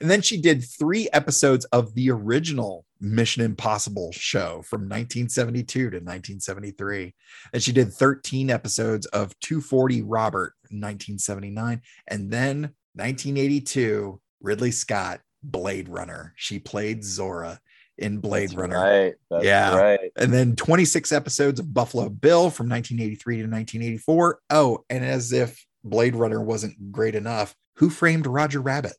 [0.02, 5.98] and then she did three episodes of the original mission impossible show from 1972 to
[5.98, 7.14] 1973
[7.54, 12.62] and she did 13 episodes of 240 robert in 1979 and then
[12.96, 17.60] 1982 ridley scott blade runner she played zhora
[17.98, 19.14] in blade that's runner Right.
[19.30, 19.76] That's Yeah.
[19.78, 20.12] right.
[20.18, 24.40] and then 26 episodes of Buffalo Bill from 1983 to 1984.
[24.50, 28.94] Oh, and as if Blade Runner wasn't great enough, Who Framed Roger Rabbit?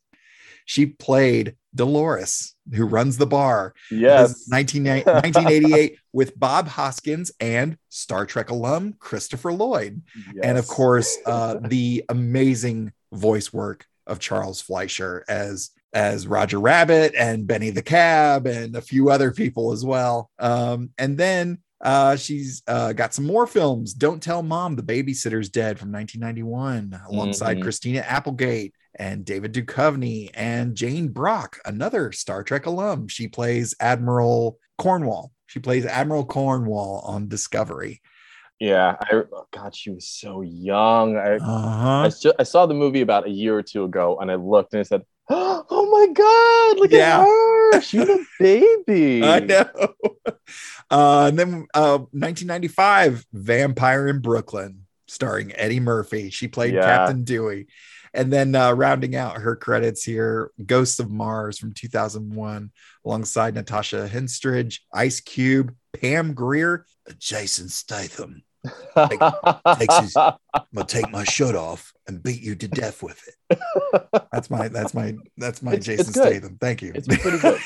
[0.64, 3.74] She played Dolores, who runs the bar.
[3.90, 4.48] Yes.
[4.48, 10.02] 19, 1988 with Bob Hoskins and Star Trek alum Christopher Lloyd.
[10.42, 17.14] And of course, uh, the amazing voice work of Charles Fleischer as as Roger Rabbit
[17.16, 20.30] and Benny the Cab and a few other people as well.
[20.38, 23.94] Um, and then uh, she's uh, got some more films.
[23.94, 27.62] Don't Tell Mom, The Babysitter's Dead from 1991, alongside Mhm.
[27.62, 33.08] Christina Applegate and David Duchovny and Jayne Brook, another Star Trek alum.
[33.08, 35.32] She plays Admiral Cornwell.
[35.46, 38.02] She plays Admiral Cornwell on Discovery.
[38.58, 38.96] Yeah.
[39.00, 41.16] I, oh God, she was so young.
[41.16, 41.88] I, Uh-huh.
[42.06, 44.72] I, ju- I saw the movie about a year or two ago and I looked
[44.72, 47.20] and I said, Oh my God, look Yeah.
[47.20, 47.55] at her.
[47.80, 49.22] She's a baby.
[49.24, 49.68] I know.
[50.90, 56.30] Uh, and then uh, 1995, Vampire in Brooklyn, starring Eddie Murphy.
[56.30, 56.82] She played Yeah.
[56.82, 57.66] Captain Dewey.
[58.14, 62.70] And then uh, rounding out her credits here, Ghosts of Mars from 2001,
[63.04, 66.86] alongside Natasha Henstridge, Ice Cube, Pam Grier,
[67.18, 68.42] Jason Statham.
[68.96, 70.32] takes his- I'm
[70.74, 73.58] gonna take my shirt off and beat you to death with it.
[74.32, 76.30] That's my that's my that's my It's- it's Jason good.
[76.32, 76.58] Statham.
[76.60, 76.92] Thank you.
[76.94, 77.60] It's pretty good.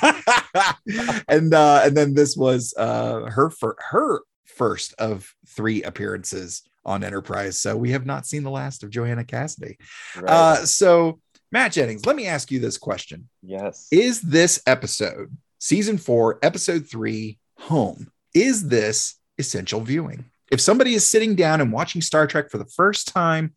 [1.28, 7.04] and uh and then this was uh her for her first of three appearances on
[7.04, 7.58] Enterprise.
[7.60, 9.78] So we have not seen the last of Joanna Cassidy.
[10.16, 10.30] Right.
[10.30, 11.20] Uh so
[11.52, 13.28] Matt Jennings, let me ask you this question.
[13.42, 13.88] yes.
[13.90, 18.10] Is this episode, season four, episode three, home?
[18.34, 20.26] Is this essential viewing?
[20.52, 23.54] If somebody is sitting down and watching Star Trek for the first time,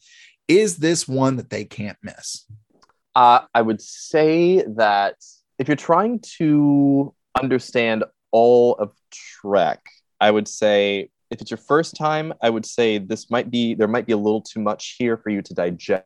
[0.48, 2.46] is this one that they can't miss?
[3.16, 5.16] Uh, I would say that
[5.60, 9.82] if you're trying to understand all of Trek,
[10.20, 13.88] I would say if it's your first time, I would say this might be there
[13.88, 16.06] might be a little too much here for you to digest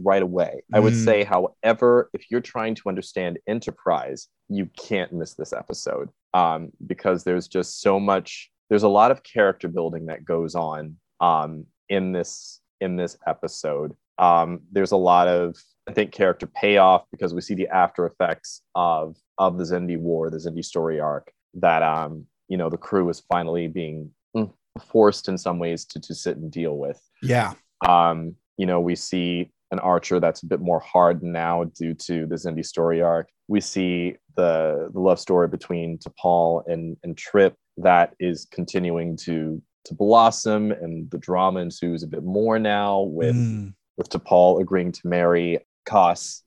[0.00, 0.62] right away.
[0.72, 1.04] I would Mm.
[1.04, 7.24] say, however, if you're trying to understand Enterprise, you can't miss this episode um, because
[7.24, 8.50] there's just so much.
[8.68, 13.94] There's a lot of character building that goes on um, in this in this episode.
[14.18, 15.56] Um, there's a lot of
[15.88, 20.30] I think character payoff because we see the after effects of of the Xindi War,
[20.30, 21.32] the Xindi story arc.
[21.54, 24.10] That um, you know the crew is finally being
[24.78, 27.00] forced in some ways to to sit and deal with.
[27.22, 27.54] Yeah.
[27.86, 32.26] Um, you know, we see an Archer that's a bit more hard now due to
[32.26, 33.28] the Xindi story arc.
[33.48, 39.62] We see the the love story between T'Pol and and Trip that is continuing to
[39.88, 43.74] to blossom, and the drama ensues a bit more now with Mm.
[43.96, 46.42] with T'Pol agreeing to marry Koss.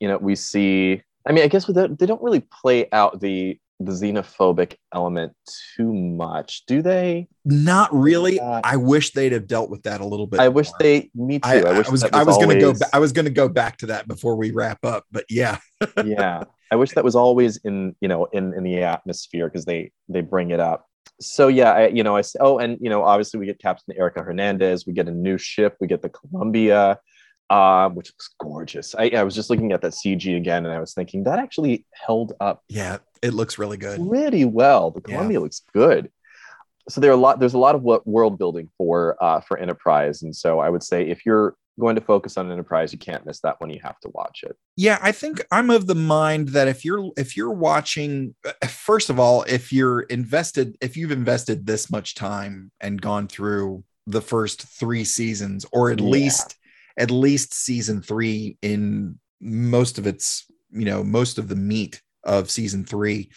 [0.00, 1.02] You know, we see.
[1.26, 5.32] I mean, I guess with that, they don't really play out the the xenophobic element
[5.76, 7.26] too much, do they?
[7.44, 8.36] Not really.
[8.36, 8.60] Yeah.
[8.62, 10.38] I wish they'd have dealt with that a little bit.
[10.40, 10.76] I wish more.
[10.80, 11.10] they.
[11.14, 11.48] Me too.
[11.48, 13.30] I, I, I wish was that I was gonna go always- ba- I was gonna
[13.30, 15.58] go back to that before we wrap up, but yeah.
[16.04, 19.92] yeah i wish that was always in you know in in the atmosphere because they
[20.08, 20.88] they bring it up
[21.20, 24.22] so yeah I, you know i oh and you know obviously we get captain erica
[24.22, 26.98] hernandez we get a new ship we get the columbia
[27.50, 30.80] uh, which looks gorgeous I, I was just looking at that cg again and i
[30.80, 34.00] was thinking that actually held up Yeah, it looks really good.
[34.08, 35.14] pretty well the Yeah.
[35.16, 36.10] columbia looks good
[36.88, 39.56] so there are a lot there's a lot of what world building for uh, for
[39.58, 43.26] enterprise and so i would say if you're going to focus on enterprise you can't
[43.26, 46.48] miss that one you have to watch it Yeah, I think I'm of the mind
[46.50, 51.10] that if you're if you're watching uh, first of all, if you're invested if you've
[51.12, 56.06] invested this much time and gone through the first 3 seasons or at Yeah.
[56.06, 56.56] least
[56.96, 62.50] at least season 3 in most of its, you know, most of the meat of
[62.50, 63.28] season 3,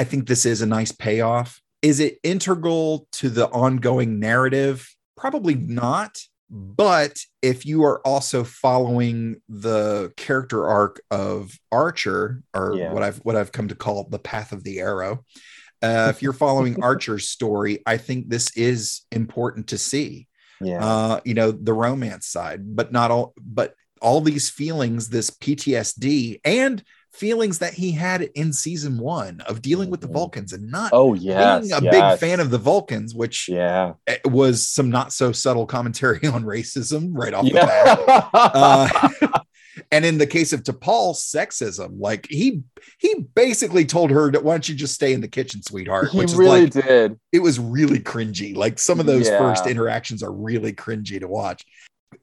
[0.00, 1.60] I think this is a nice payoff.
[1.82, 4.92] Is it integral to the ongoing narrative?
[5.16, 6.18] Probably not.
[6.48, 12.92] But if you are also following the character arc of Archer, or Yeah.
[12.92, 15.24] what I've what I've come to call the path of the arrow,
[15.82, 20.28] uh, if you're following Archer's story, I think this is important to see.
[20.60, 23.34] yeah Uh, you know, the romance side, but not all.
[23.40, 26.82] But all these feelings, this PTSD, and
[27.16, 30.12] feelings that he had in season one of dealing with the Mhm.
[30.12, 31.92] Vulcans and not Oh yes, being a yes.
[31.92, 33.94] big fan of the Vulcans, which Yeah.
[34.24, 38.28] was some not so subtle commentary on racism right off the bat.
[38.34, 38.88] Uh,
[39.92, 42.62] and in the case of T'Pol, sexism, like he
[42.98, 46.10] he basically told her that why don't you just stay in the kitchen, sweetheart?
[46.10, 47.18] he which is really like did.
[47.32, 48.54] it was really cringy.
[48.56, 49.38] Like some of those Yeah.
[49.38, 51.64] first interactions are really cringy to watch.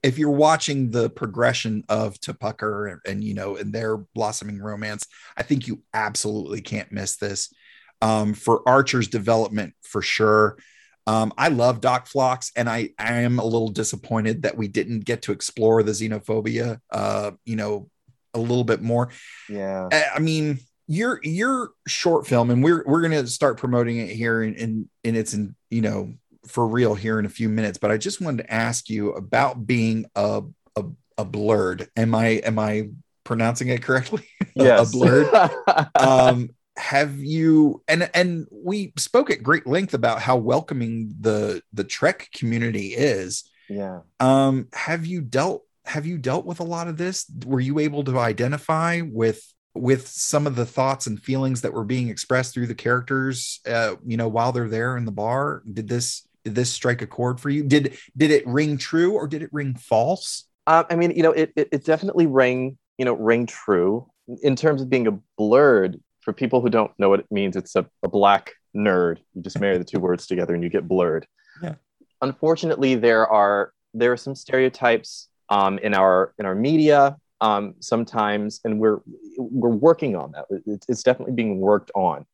[0.02, 5.06] If you're watching the progression of T'Pucker and, and, you know, and their blossoming romance,
[5.36, 7.52] I think you absolutely can't miss this.
[8.00, 10.58] Um, for Archer's development, for sure.
[11.06, 15.00] Um, I love Doc Phlox, and I, I am a little disappointed that we didn't
[15.00, 17.88] get to explore the xenophobia, uh, you know,
[18.32, 19.10] a little bit more.
[19.48, 19.88] Yeah.
[19.92, 24.42] I I mean, your your short film, and we're we're gonna start promoting it here
[24.42, 26.12] in in, in its in you know
[26.46, 27.78] for real here in a few minutes.
[27.78, 30.42] But I just wanted to ask you about being a
[30.76, 30.84] a,
[31.18, 31.88] a blurred.
[31.96, 32.90] Am I am I
[33.24, 34.26] pronouncing it correctly?
[34.56, 34.88] Yes.
[34.88, 35.26] a blurred.
[35.98, 41.84] um have you and and we spoke at great length about how welcoming the the
[41.84, 44.00] trek community is yeah.
[44.20, 48.02] um have you dealt have you dealt with a lot of this were you able
[48.04, 49.44] to identify with
[49.74, 53.94] with some of the thoughts and feelings that were being expressed through the characters uh
[54.04, 57.40] you know while they're there in the bar did this did this strike a chord
[57.40, 61.10] for you did did it ring true or did it ring false Um, I mean,
[61.12, 64.08] you know, it, it it definitely rang, you know, rang true
[64.42, 66.00] in terms of being a blurred.
[66.22, 69.18] For people who don't know what it means, it's a, a black nerd.
[69.34, 71.26] You just marry the two words together and you get blurred.
[71.62, 71.74] Yeah.
[72.22, 78.60] Unfortunately, there are there are some stereotypes um, in our in our media um, sometimes,
[78.64, 79.00] and we're
[79.36, 80.46] we're working on that.
[80.66, 82.24] It's, it's definitely being worked on.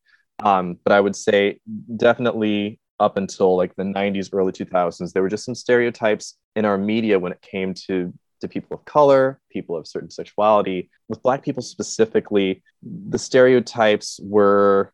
[0.41, 1.59] Um, but I would say
[1.97, 6.77] definitely up until like the 90s, early 2000s, there were just some stereotypes in our
[6.77, 10.89] media when it came to to people of color, people of certain sexuality.
[11.07, 14.93] With Black people specifically, the stereotypes were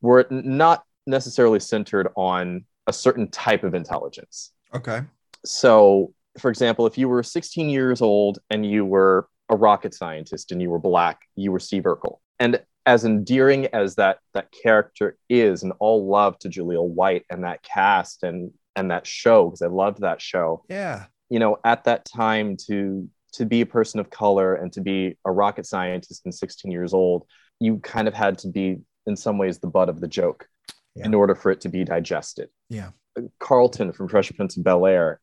[0.00, 4.52] were not necessarily centered on a certain type of intelligence.
[4.74, 5.02] okay
[5.44, 10.52] So, for example, if you were 16 years old and you were a rocket scientist
[10.52, 12.18] and you were black, you were Steve Urkel.
[12.38, 12.60] And
[12.92, 17.62] as endearing as that that character is, and all love to Jaleel White and that
[17.62, 20.64] cast and and that show, because I loved that show.
[20.68, 20.98] yeah
[21.30, 24.98] You know, at that time to to be a person of color and to be
[25.24, 27.20] a rocket scientist and 16 years old,
[27.60, 28.66] you kind of had to be
[29.06, 30.40] in some ways the butt of the joke
[30.96, 31.04] Yeah.
[31.06, 32.48] in order for it to be digested.
[32.78, 35.20] yeah uh, Carlton from Fresh Prince of Bel Air,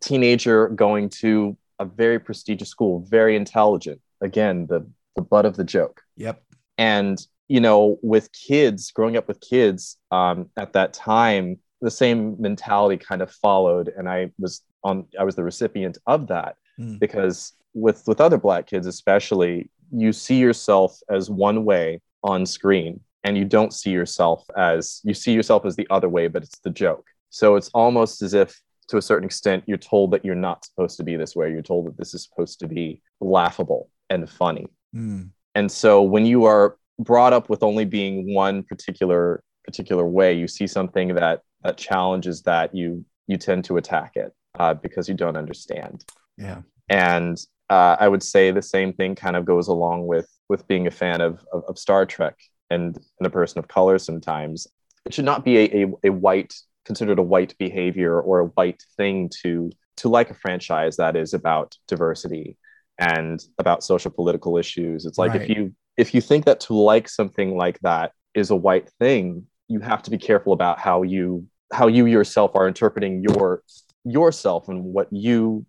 [0.00, 4.00] teenager going to a very prestigious school, very intelligent.
[4.20, 4.80] Again, the
[5.16, 5.96] the butt of the joke.
[6.16, 6.36] yep
[6.78, 7.18] And
[7.48, 12.96] you know, with kids, growing up with kids um, at that time, the same mentality
[12.96, 15.06] kind of followed, and I was on.
[15.18, 17.00] I was the recipient of that Mm.
[17.00, 23.00] because with with other black kids, especially, you see yourself as one way on screen,
[23.24, 26.58] and you don't see yourself as you see yourself as the other way, but it's
[26.60, 27.06] the joke.
[27.30, 30.96] So it's almost as if, to a certain extent, you're told that you're not supposed
[30.98, 31.50] to be this way.
[31.50, 34.66] You're told that this is supposed to be laughable and funny.
[34.94, 35.30] Mm.
[35.58, 40.46] And so when you are brought up with only being one particular particular way, you
[40.46, 45.16] see something that that challenges that you you tend to attack it uh, because you
[45.16, 46.04] don't understand.
[46.36, 47.36] yeah And
[47.68, 50.92] uh, I would say the same thing kind of goes along with with being a
[50.92, 52.36] fan of of, of Star Trek
[52.70, 53.98] and, and a person of color.
[53.98, 54.68] Sometimes
[55.06, 56.54] it should not be a, a, a white
[56.84, 61.34] considered a white behavior or a white thing to to like a franchise that is
[61.34, 62.56] about diversity
[62.98, 65.06] and about social political issues.
[65.06, 68.56] It's like if you if you think that to like something like that is a
[68.56, 73.22] white thing, you have to be careful about how you how you yourself are interpreting
[73.22, 73.62] your
[74.04, 75.64] yourself and what you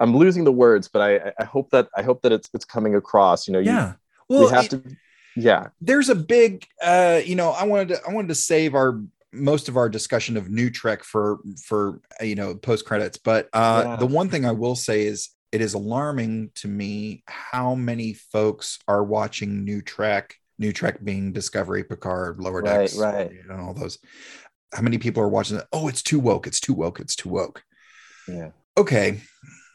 [0.00, 2.94] I'm losing the words, but I, I- hope that I hope that it's it's coming
[2.96, 3.46] across.
[3.46, 3.94] You know, you, yeah
[4.28, 4.82] we have it- to
[5.34, 9.00] yeah, there's a big uh you know i wanted to i wanted to save our
[9.32, 13.48] most of our discussion of new trek for for uh, you know post credits but
[13.54, 13.96] uh Yeah.
[13.96, 18.78] the one thing i will say is it is alarming to me how many folks
[18.88, 23.30] are watching new trek new trek being discovery picard lower Right, decks right.
[23.32, 23.98] you know, all those
[24.74, 25.66] how many people are watching that?
[25.72, 27.62] oh it's too woke it's too woke it's too woke
[28.28, 28.50] yeah.
[28.76, 29.20] okay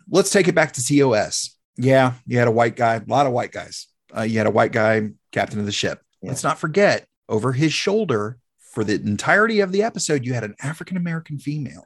[0.10, 3.34] let's take it back to tos yeah you had a white guy a lot of
[3.34, 6.30] white guys uh, you had a white guy captain of the ship Yeah.
[6.30, 8.38] let's not forget over his shoulder
[8.74, 11.86] for the entirety of the episode you had an african american female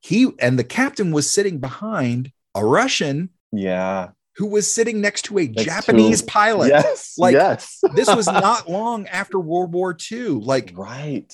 [0.00, 4.10] he and the captain was sitting behind a russian Yeah.
[4.36, 7.14] who was sitting next to a Next to- japanese pilot Yes.
[7.18, 7.78] Like, yes.
[7.94, 11.32] this was not long after world war ii like right.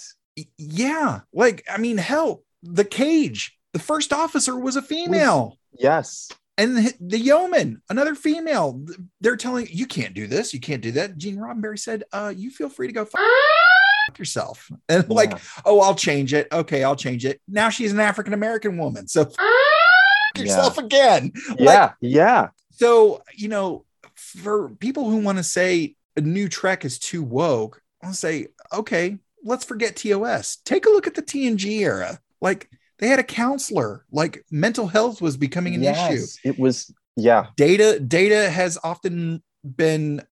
[0.57, 6.29] yeah like i mean hell the cage the first officer was a female Yes.
[6.57, 8.85] and the, the yeoman, another female,
[9.21, 11.17] they're telling you can't do this, you can't do that.
[11.17, 13.21] Gene Roddenberry said, uh, you feel free to go fuck
[14.19, 14.69] yourself.
[14.89, 15.15] And Yeah.
[15.15, 16.49] like, oh, I'll change it.
[16.51, 17.41] Okay, I'll change it.
[17.47, 19.07] Now she's an African American woman.
[19.07, 19.31] So
[20.37, 20.43] fuck Yeah.
[20.45, 21.33] yourself again.
[21.51, 23.85] Like, Yeah, yeah, so, you know,
[24.15, 29.19] for people who want to say a new Trek is too woke, I'll say, okay,
[29.45, 30.57] let's forget TOS.
[30.65, 32.21] Take a look at the TNG era.
[32.41, 36.25] Like they had a counselor, like mental health was becoming an issue.
[36.45, 40.23] It was, yeah, Data, data has often been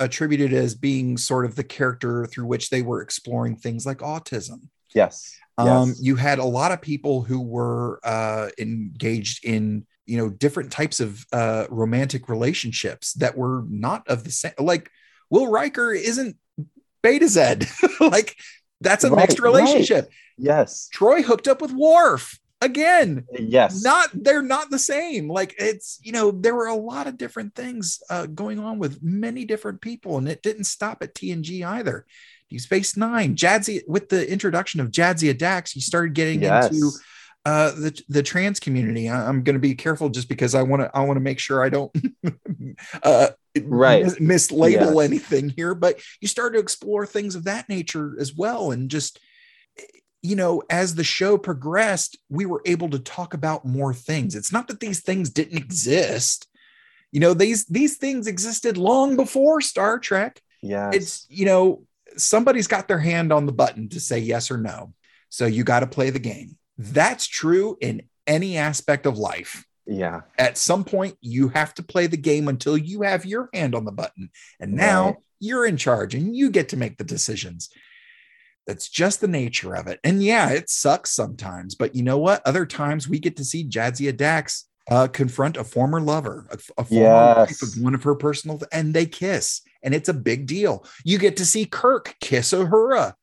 [0.00, 4.68] attributed as being sort of the character through which they were exploring things like autism.
[4.94, 6.00] yes, Um, yes.
[6.02, 11.00] you had a lot of people who were uh, engaged in, you know, different types
[11.00, 14.52] of uh, romantic relationships that were not of the same.
[14.58, 14.90] Like
[15.30, 16.36] Will Riker isn't
[17.02, 17.66] Betazed.
[18.00, 18.34] like
[18.80, 20.10] that's a Right, mixed relationship.
[20.38, 23.24] yes, Troi hooked up with Worf again.
[23.38, 25.28] yes, Not they're not the same.
[25.28, 29.02] Like it's you know there were a lot of different things uh, going on with
[29.02, 32.06] many different people, and it didn't stop at TNG either.
[32.50, 36.70] Deep Space Nine, Jadzia with the introduction of Jadzia Dax, you started getting yes.
[36.70, 36.90] into
[37.46, 40.80] uh the the trans community I, i'm going to be careful just because i want
[40.80, 41.94] to i want to make sure i don't
[43.02, 43.28] uh
[43.62, 44.02] Right.
[44.04, 45.04] mis- mislabel Yes.
[45.04, 49.20] anything here but you start to explore things of that nature as well and just
[50.22, 54.50] you know as the show progressed we were able to talk about more things it's
[54.52, 56.48] not that these things didn't exist
[57.12, 60.90] you know these these things existed long before star trek Yeah.
[60.94, 61.84] it's you know
[62.16, 64.92] somebody's got their hand on the button to say yes or no.
[65.28, 66.56] So you got to play the game.
[66.78, 69.64] That's true in any aspect of life.
[69.86, 73.74] Yeah, at some point you have to play the game until you have your hand
[73.74, 74.30] on the button.
[74.58, 75.16] And now Right.
[75.40, 77.68] you're in charge and you get to make the decisions.
[78.66, 80.00] That's just the nature of it.
[80.02, 82.40] And yeah it sucks sometimes but you know what?
[82.46, 86.84] Other times we get to see jadzia dax uh, confront a former lover a, a
[86.84, 90.84] former wife of one of her personal and they kiss and it's a big deal
[91.04, 93.14] you get to see kirk kiss uhura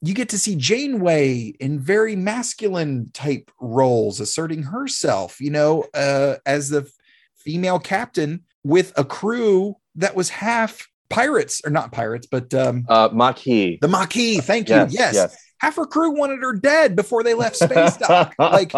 [0.00, 6.36] you get to see Janeway in very masculine type roles, asserting herself, you know, uh,
[6.46, 6.88] as the
[7.36, 13.08] female captain with a crew that was half pirates, or not pirates, but um, uh,
[13.12, 13.78] Maquis.
[13.80, 14.40] the Maquis.
[14.42, 14.76] Thank you.
[14.76, 15.14] yes, Yes.
[15.14, 15.36] yes.
[15.58, 18.36] Half her crew wanted her dead before they left space dock.
[18.38, 18.70] like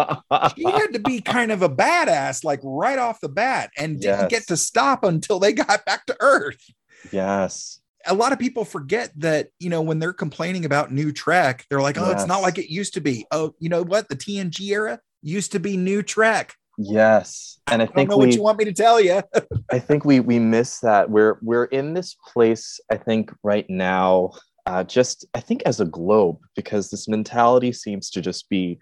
[0.57, 4.21] she had to be kind of a badass, like right off the bat, and didn't
[4.21, 4.31] Yes.
[4.31, 6.65] get to stop until they got back to Earth
[7.11, 11.65] yes, a lot of people forget that you know when they're complaining about new trek
[11.69, 14.15] they're like oh it's not like it used to be oh you know what the
[14.15, 18.25] tng era used to be new trek yes, and I i don't think know we,
[18.25, 19.21] what you want me to tell you
[19.71, 21.09] I think we we miss that.
[21.09, 22.79] We're we're in this place.
[22.91, 24.31] I think right now,
[24.65, 28.79] uh, just I think as a globe, because this mentality seems to just be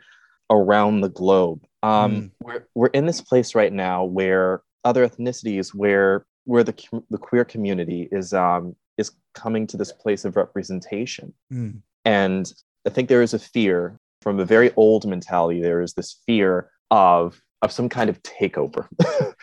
[0.49, 1.63] around the globe.
[1.83, 2.31] Um, Mm.
[2.41, 6.73] We're we're in this place right now where other ethnicities, where where the
[7.09, 11.81] the queer community is um is coming to this place of representation, Mm.
[12.05, 12.51] and
[12.85, 15.61] I think there is a fear from a very old mentality.
[15.61, 18.87] There is this fear of of some kind of takeover.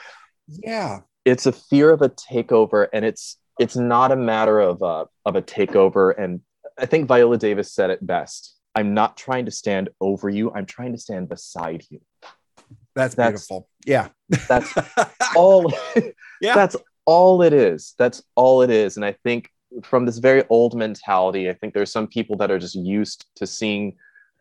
[0.49, 5.07] yeah it's a fear of a takeover and it's it's not a matter of a
[5.25, 6.41] of a takeover and
[6.79, 10.65] i think viola davis said it best i'm not trying to stand over you i'm
[10.65, 12.01] trying to stand beside you
[12.95, 14.09] that's, That's- beautiful yeah
[14.49, 14.73] that's
[15.37, 15.73] all
[16.41, 16.55] Yeah.
[16.55, 17.95] that's all it is.
[17.99, 18.97] That's all it is.
[18.97, 19.51] And i think
[19.83, 23.47] from this very old mentality i think there's some people that are just used to
[23.47, 23.95] seeing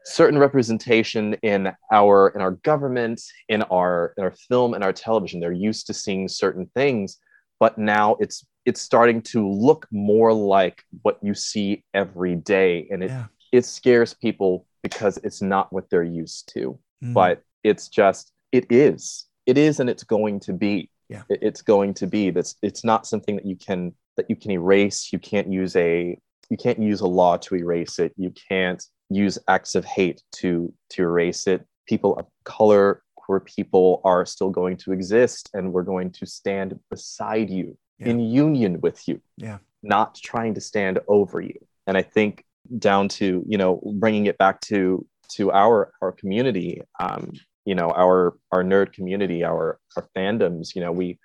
[0.05, 3.19] certain representation in our in our government
[3.49, 5.39] in our in our film and our television.
[5.39, 7.17] They're used to seeing certain things
[7.59, 12.87] but now it's it's starting to look more like what you see every day.
[12.91, 13.25] And it yeah.
[13.51, 16.77] it scares people because it's not what they're used to.
[17.03, 17.13] Mm.
[17.13, 19.25] but it's just it is.
[19.45, 21.23] It is and it's going to be Yeah.
[21.29, 25.11] It's going to be that's it's not something that you can that you can erase
[25.13, 26.17] you can't use a
[26.49, 30.73] you can't use a law to erase it you can't use acts of hate to
[30.89, 35.83] to erase it people of color queer people are still going to exist and we're
[35.83, 38.09] going to stand beside you Yeah.
[38.09, 39.59] in union with you Yeah.
[39.83, 42.43] not trying to stand over you and i think
[42.79, 45.05] down to you know bringing it back to
[45.35, 47.31] to our our community um
[47.65, 51.19] you know our our nerd community our our fandoms you know we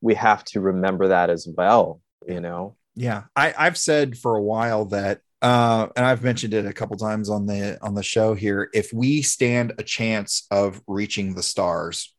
[0.00, 2.76] we have to remember that as well you know?
[2.94, 3.24] Yeah.
[3.36, 7.30] I i've said for a while that uh and i've mentioned it a couple times
[7.30, 12.12] on the on the show here if we stand a chance of reaching the stars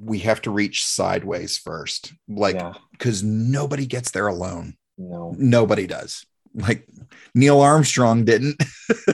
[0.00, 2.12] we have to reach sideways first.
[2.28, 2.72] Like yeah.
[2.92, 4.76] because nobody gets there alone.
[4.96, 5.34] No.
[5.36, 6.24] Nobody does
[6.54, 6.86] like
[7.34, 8.62] neil armstrong didn't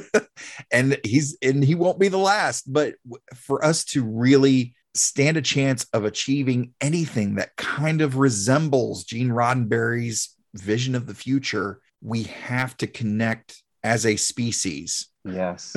[0.73, 2.95] and he's and he won't be the last but
[3.35, 9.29] for us to really stand a chance of achieving anything that kind of resembles Gene
[9.29, 15.09] Roddenberry's vision of the future, we have to connect as a species.
[15.25, 15.77] Yes.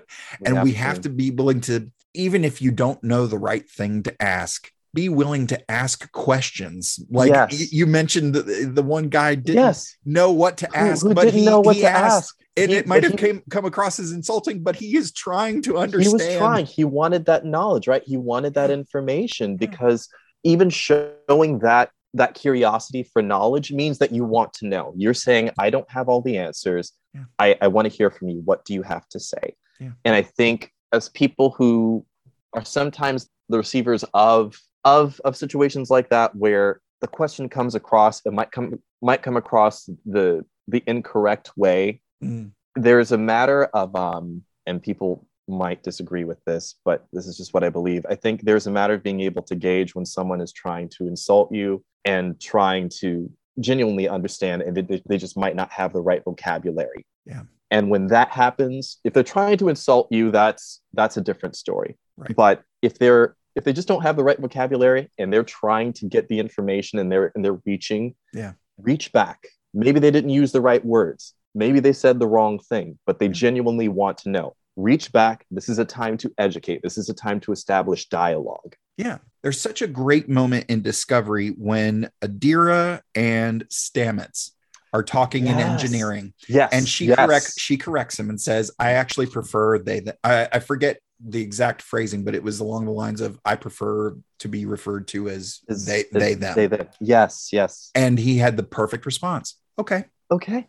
[0.44, 4.02] and we have to be willing to, even if you don't know the right thing
[4.04, 6.98] to ask, be willing to ask questions.
[7.10, 7.52] Like Yes.
[7.52, 9.96] y- you mentioned, the, the one guy didn't Yes.
[10.04, 12.36] know what to ask, who but didn't he, know what he to asked, ask.
[12.56, 15.60] and He- it might have he- came, come across as insulting, but he is trying
[15.62, 16.20] to understand.
[16.20, 20.08] he was trying he wanted that knowledge right he wanted that information because
[20.44, 25.50] even showing that that curiosity for knowledge means that you want to know you're saying
[25.58, 27.24] i don't have all the answers Yeah.
[27.40, 29.90] i, I want to hear from you what do you have to say Yeah.
[30.04, 32.06] and i think as people who
[32.52, 38.24] are sometimes the receivers of of of situations like that where the question comes across
[38.24, 42.00] it might come might come across the the incorrect way.
[42.22, 47.36] Mm, there's a matter of um and people might disagree with this but this is
[47.36, 48.06] just what i believe.
[48.08, 51.06] I think there's a matter of being able to gauge when someone is trying to
[51.06, 53.30] insult you and trying to
[53.60, 57.06] genuinely understand and they, they just might not have the right vocabulary.
[57.26, 57.42] Yeah.
[57.70, 61.98] and when that happens if they're trying to insult you that's that's a different story.
[62.16, 62.34] Right.
[62.34, 66.06] but if they're if they just don't have the right vocabulary and they're trying to
[66.06, 68.52] get the information and they're and they're reaching Yeah.
[68.78, 69.46] reach back.
[69.72, 71.34] Maybe they didn't use the right words.
[71.54, 74.56] Maybe they said the wrong thing but they genuinely want to know.
[74.76, 75.46] Reach back.
[75.52, 76.82] This is a time to educate.
[76.82, 78.74] This is a time to establish dialogue.
[78.96, 79.18] Yeah.
[79.42, 84.50] There's such a great moment in Discovery when Adira and Stamets
[84.92, 86.32] are talking in engineering.
[86.48, 86.70] Yes.
[86.72, 87.16] And she yes.
[87.18, 91.40] corrects she corrects him and says, I actually prefer they th- I, I forget the
[91.42, 95.28] exact phrasing, but it was along the lines of I prefer to be referred to
[95.28, 96.54] as Is- they they them.
[96.54, 99.56] they them yes yes and he had the perfect response.
[99.78, 100.04] Okay.
[100.30, 100.68] okay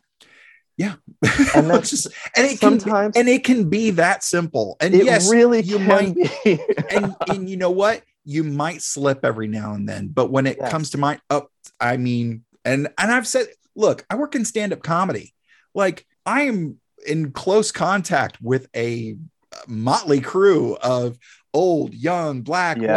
[0.77, 0.95] Yeah.
[1.55, 4.77] And that's- just and it can sometimes and it can be that simple.
[4.80, 6.59] And it yes, really you can might be
[6.91, 10.57] and and you know what you might slip every now and then but when it
[10.59, 10.72] Yes.
[10.72, 13.45] comes to my up i mean and and i've said
[13.76, 15.35] look i work in stand-up comedy
[15.76, 19.15] like i am in close contact with a
[19.68, 21.18] motley crew of
[21.53, 22.94] old young black Yeah.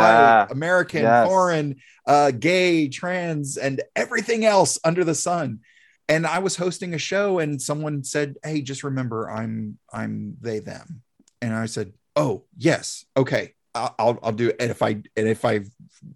[0.46, 1.26] white american Yes.
[1.26, 1.76] foreign
[2.06, 5.60] uh gay trans and everything else under the sun
[6.08, 10.58] and i was hosting a show and someone said hey just remember i'm i'm they
[10.58, 11.02] them
[11.40, 14.56] and i said oh yes okay I'll, I'll, I'll do it.
[14.58, 15.60] And if I, and if I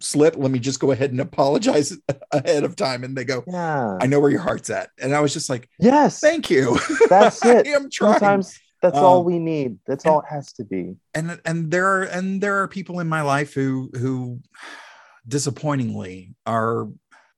[0.01, 1.95] slip, let me just go ahead and apologize
[2.31, 3.03] ahead of time.
[3.05, 4.89] And they go, yeah I know where your heart's at.
[4.99, 6.77] And I was just like, yes thank you.
[7.09, 7.65] That's it.
[7.67, 8.13] I am trying.
[8.13, 10.83] sometimes that's Um, all we need that's and- all it has to be
[11.15, 14.39] and, and there are, and there are people in my life who, who
[15.27, 16.89] disappointingly are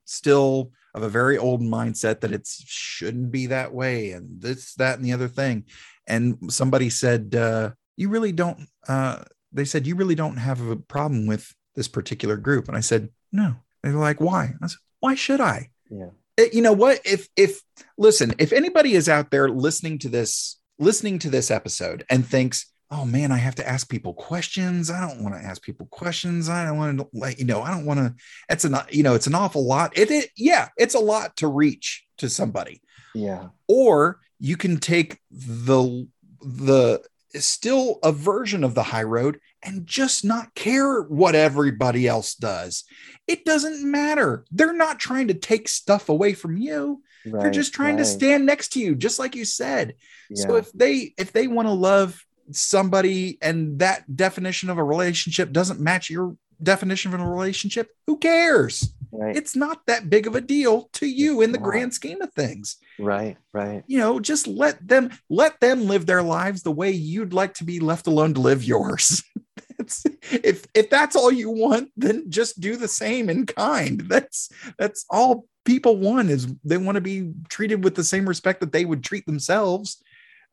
[0.05, 4.11] still of a very old mindset that it shouldn't be that way.
[4.11, 5.65] And this, that, and the other thing.
[6.07, 10.75] And somebody said, uh, you really don't, uh, they said, you really don't have a
[10.75, 12.67] problem with this particular group.
[12.67, 13.55] And I said, no.
[13.83, 14.53] They were like, why?
[14.61, 15.69] I said, why should I?
[15.89, 17.01] yeah It- you know what?
[17.05, 17.61] If, if,
[17.97, 22.71] listen, if anybody is out there listening to this, listening to this episode and thinks,
[22.91, 24.91] oh man, I have to ask people questions.
[24.91, 26.49] I don't want to ask people questions.
[26.49, 28.13] I don't want to like, you know, I don't want to,
[28.49, 29.97] it's an, you know, it's an awful lot.
[29.97, 32.81] It, it, yeah, it's a lot to reach to somebody
[33.15, 36.07] yeah or you can take the
[36.41, 37.01] the
[37.33, 42.83] still a version of the high road and just not care what everybody else does
[43.27, 47.97] it doesn't matter they're not trying to take stuff away from you they're just trying
[47.97, 49.95] to stand next to you just like you said.
[50.33, 55.51] So if they if they want to love somebody and that definition of a relationship
[55.51, 58.93] doesn't match your definition of a relationship who cares?
[59.11, 59.35] Right.
[59.35, 61.65] It's not that big of a deal to you in the not.
[61.65, 62.77] grand scheme of things.
[62.99, 63.83] Right right.
[63.87, 67.63] You know just let them let them live their lives the way you'd like to
[67.63, 69.23] be left alone to live yours.
[69.77, 73.99] It's, if if that's all you want then just do the same in kind.
[74.07, 74.49] That's
[74.79, 78.71] that's all people want is they want to be treated with the same respect that
[78.71, 80.01] they would treat themselves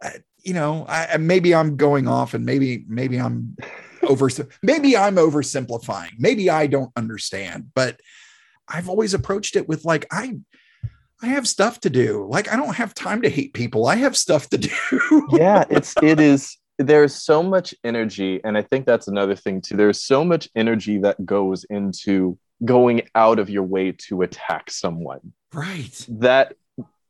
[0.03, 0.11] uh,
[0.43, 3.57] you know I, maybe i'm going off and maybe maybe i'm
[4.03, 4.29] over
[4.63, 8.01] maybe i'm oversimplifying maybe i don't understand but
[8.69, 10.35] i've always approached it with like i
[11.25, 12.27] I have stuff to do.
[12.29, 13.87] Like I don't have time to hate people.
[13.87, 15.29] I have stuff to do.
[15.31, 19.77] yeah it's it is there's so much energy and i think that's another thing too
[19.77, 25.33] there's so much energy that goes into going out of your way to attack someone
[25.53, 26.07] right.
[26.09, 26.55] that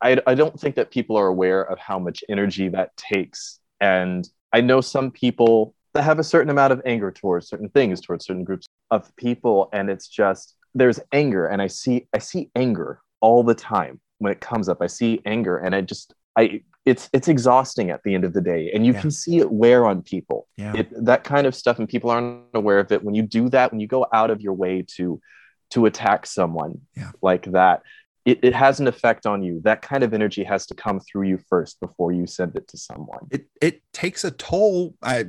[0.01, 4.29] I, I don't think that people are aware of how much energy that takes and
[4.53, 8.25] i know some people that have a certain amount of anger towards certain things towards
[8.27, 13.01] certain groups of people and it's just there's anger and i see i see anger
[13.21, 17.09] all the time when it comes up i see anger and i just i it's
[17.13, 19.01] it's exhausting at the end of the day and you Yeah.
[19.03, 20.75] can see it wear on people Yeah.
[20.77, 23.71] it, that kind of stuff and people aren't aware of it when you do that
[23.71, 25.21] when you go out of your way to
[25.73, 27.11] to attack someone Yeah.
[27.21, 27.83] like that
[28.25, 31.27] it, it has an effect on you that kind of energy has to come through
[31.29, 34.95] you first before you send it to someone it it takes a toll.
[35.03, 35.27] I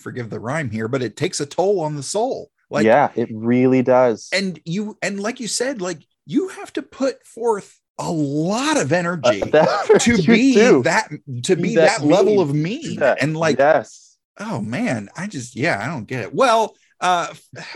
[0.00, 2.50] forgive the rhyme here, but it takes a toll on the soul.
[2.70, 6.82] Like yeah it really does and you and like you said, like you have to
[6.82, 9.66] put forth a lot of energy Uh,
[9.98, 10.82] to be do.
[10.82, 11.08] that
[11.44, 12.94] to Be be, that that, level of mean.
[13.00, 13.14] Yeah.
[13.20, 16.34] And like, yes oh man, I just yeah, I don't get it.
[16.34, 16.74] Well,
[17.04, 17.34] uh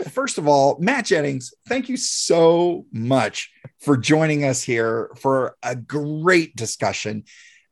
[0.09, 5.75] first of all, Matt Jennings, thank you so much for joining us here for a
[5.75, 7.23] great discussion.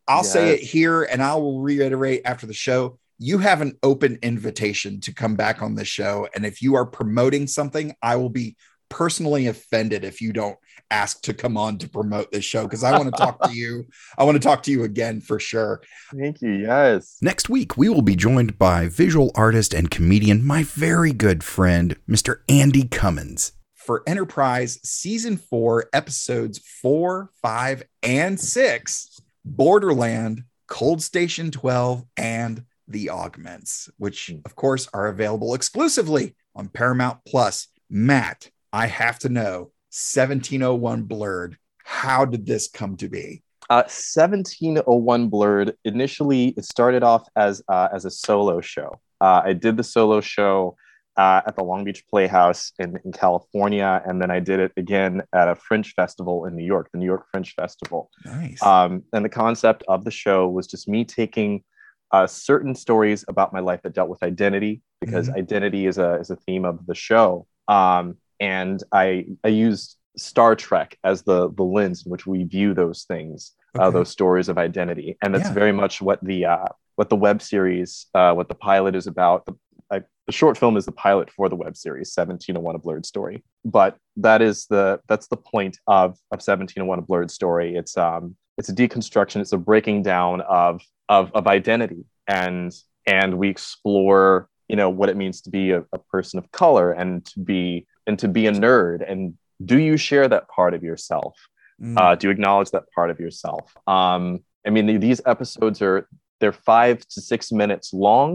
[0.07, 2.99] I'll say it here and I will reiterate after the show.
[3.17, 6.29] You have an open invitation to come back on this show.
[6.35, 8.55] And if you are promoting something, I will be
[8.87, 10.57] personally offended if you don't
[10.91, 13.85] ask to come on to promote this show because I want to talk to you.
[14.17, 15.81] I want to talk to you again for sure.
[16.17, 20.63] thank you yes Next week, we will be joined by visual artist and comedian, my
[20.63, 22.41] very good friend, Mr.
[22.47, 23.53] Andy Cummins.
[23.75, 33.09] For Enterprise Season 4, Episodes 4, 5, and 6, Borderland, Cold Station 12, and The
[33.09, 37.67] Augments, which, of course, are available exclusively on Paramount Plus.
[37.89, 43.43] Matt, I have to know 1701 Blurred, how did this come to be?
[43.69, 45.75] Uh, 1701 Blurred.
[45.83, 48.99] Initially, it started off as uh, as a solo show.
[49.19, 50.77] Uh, I did the solo show
[51.17, 55.23] uh, at the Long Beach Playhouse in, in California, and then I did it again
[55.33, 58.09] at a Fringe festival in New York, the New York Fringe Festival.
[58.23, 58.61] Nice.
[58.61, 61.63] Um, and the concept of the show was just me taking
[62.11, 66.29] uh, certain stories about my life that dealt with identity, because identity is a is
[66.29, 67.47] a theme of the show.
[67.67, 72.73] Um, and I I used Star Trek as the the lens in which we view
[72.73, 75.53] those things, uh, those stories of identity, and that's Yeah.
[75.53, 76.65] very much what the uh,
[76.95, 79.45] what the web series, uh, what the pilot is about.
[79.45, 79.53] The,
[79.91, 83.43] I, the short film is the pilot for the web series 1701 a blurred story.
[83.63, 87.75] But that is the that's the point of of 1701 a blurred story.
[87.75, 92.03] It's um it's a deconstruction it's a breaking down of of of identity.
[92.27, 92.73] And
[93.05, 96.91] and we explore you know what it means to be a, a person of color
[96.91, 99.35] and to be and to be a nerd and
[99.65, 101.35] do you share that part of yourself?
[101.81, 101.95] Mm.
[101.99, 103.71] uh, do you acknowledge that part of yourself?
[103.87, 106.07] Um i mean the- these episodes are
[106.39, 108.29] they're five to six minutes long.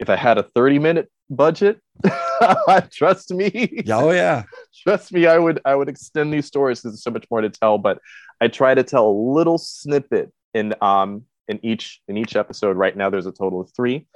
[0.00, 1.80] If i had a 30 minute budget
[2.90, 3.82] trust me.
[3.90, 4.44] Oh, yeah.
[4.82, 7.50] trust me i would i would extend these stories because there's so much more to
[7.50, 7.98] tell but
[8.40, 12.76] i try to tell a little snippet in um in each in each episode.
[12.76, 14.06] Right now there's a total of three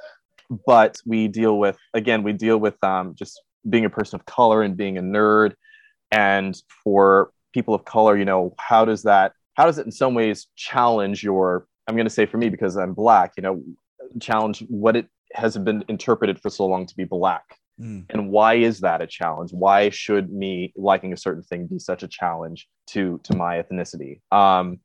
[0.67, 4.63] but we deal with again we deal with um just being a person of color
[4.63, 5.55] and being a nerd.
[6.11, 10.15] And for people of color you know how does that how does it in some
[10.15, 13.63] ways challenge your i'm going to say for me because i'm black you know
[14.21, 17.45] challenge what it has been interpreted for so long to be black?
[17.81, 18.05] Mm.
[18.11, 19.51] and why is that a challenge?
[19.51, 24.21] Why should me liking a certain thing be such a challenge to to my ethnicity?
[24.31, 24.81] Um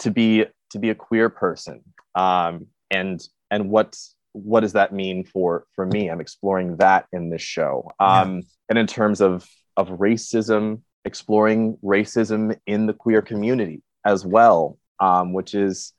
[0.00, 1.82] to be to be a queer person
[2.16, 3.22] um and
[3.52, 3.96] and what
[4.36, 6.08] what does that mean for for me?
[6.08, 7.90] I'm exploring that in this show.
[8.00, 9.46] Um and in terms of
[9.76, 15.92] of racism exploring racism in the queer community as well um which is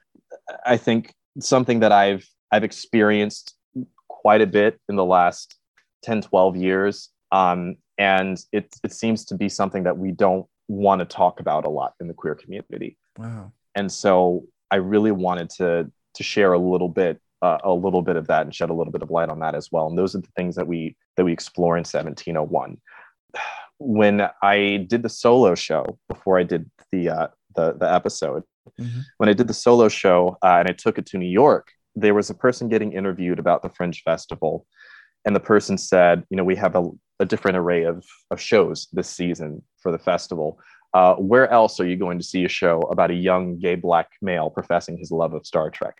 [0.65, 3.55] i think something that i've i've experienced
[4.09, 5.55] quite a bit in the last
[6.03, 7.09] 10 12 years.
[7.31, 11.65] Um, and it, it seems to be something that we don't want to talk about
[11.65, 12.97] a lot in the queer community.
[13.18, 13.51] Wow.
[13.73, 18.15] and so i really wanted to to share a little bit uh, a little bit
[18.15, 19.88] of that and shed a little bit of light on that as well.
[19.88, 22.77] And those are the things that we that we explore in 1701
[23.80, 28.43] when i did the solo show before i did the uh, the, the episode
[28.80, 29.03] Mhm.
[29.18, 32.14] when i did the solo show uh, and i took it to new york there
[32.14, 34.65] was a person getting interviewed about the fringe festival.
[35.26, 36.89] And the person said you know we have a,
[37.19, 40.59] a different array of, of shows this season for the festival.
[40.93, 44.11] Uh, where else are you going to see a show about a young gay black
[44.22, 45.95] male professing his love of star trek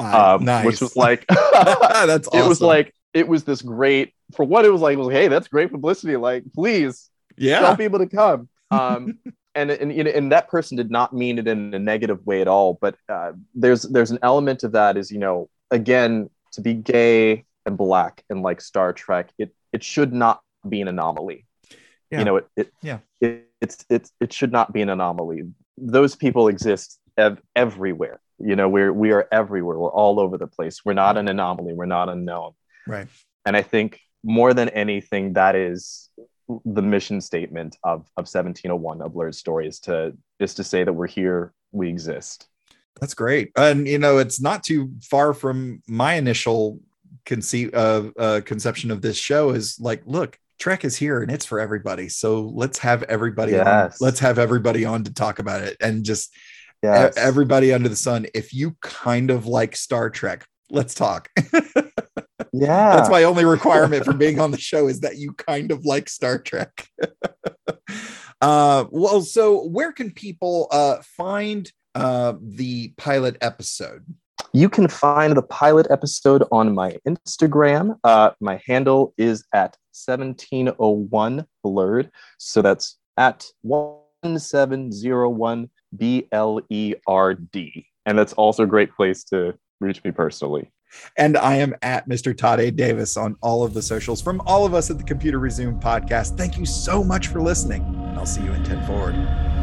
[0.00, 0.64] Um, nice.
[0.66, 4.80] which was like That's it was like it was this great for what it was
[4.80, 7.60] like it was like hey that's great publicity like please yeah.
[7.60, 9.18] tell people to come um
[9.54, 12.40] and and you know and that person did not mean it in a negative way
[12.40, 16.60] at all but uh, there's there's an element of that is you know again to
[16.60, 21.46] be gay and black and like star trek it it should not be an anomaly
[22.10, 22.18] Yeah.
[22.20, 22.98] you know it, it Yeah.
[23.20, 25.42] it, it's it's it should not be an anomaly
[25.76, 30.46] those people exist ev- everywhere you know we're we are everywhere we're all over the
[30.46, 32.52] place we're not an anomaly we're not unknown
[32.86, 33.06] Right.
[33.44, 36.08] and I think more than anything, that is
[36.64, 40.92] the mission statement of, of 1701 of Blurred Story is to is to say that
[40.92, 42.46] we're here, we exist.
[43.00, 43.52] That's great.
[43.56, 46.80] And you know, it's not too far from my initial
[47.24, 51.46] conceive of uh, conception of this show is like, look, Trek is here and it's
[51.46, 52.08] for everybody.
[52.08, 53.66] So let's have everybody on.
[53.66, 54.00] Yes.
[54.00, 56.34] Let's have everybody on to talk about it and just
[56.82, 57.16] Yes.
[57.16, 58.26] everybody under the sun.
[58.34, 61.28] If you kind of like Star Trek, let's talk.
[62.52, 62.96] yeah.
[62.96, 66.08] That's my only requirement for being on the show is that you kind of like
[66.08, 66.88] Star Trek.
[68.40, 74.04] uh, well, so where can people uh, find uh, the pilot episode?
[74.52, 77.96] You can find the pilot episode on my Instagram.
[78.02, 82.10] Uh, my handle is at 1701 blurred.
[82.38, 87.86] So that's at 1701 B L E R D.
[88.06, 90.70] And that's also a great place to reach me personally.
[91.16, 92.36] And I am at Mr.
[92.36, 92.70] Todd A.
[92.70, 96.36] Davis on all of the socials from all of us at the Computer Resume podcast.
[96.36, 97.84] Thank you so much for listening.
[98.16, 99.59] I'll see you in 10 forward.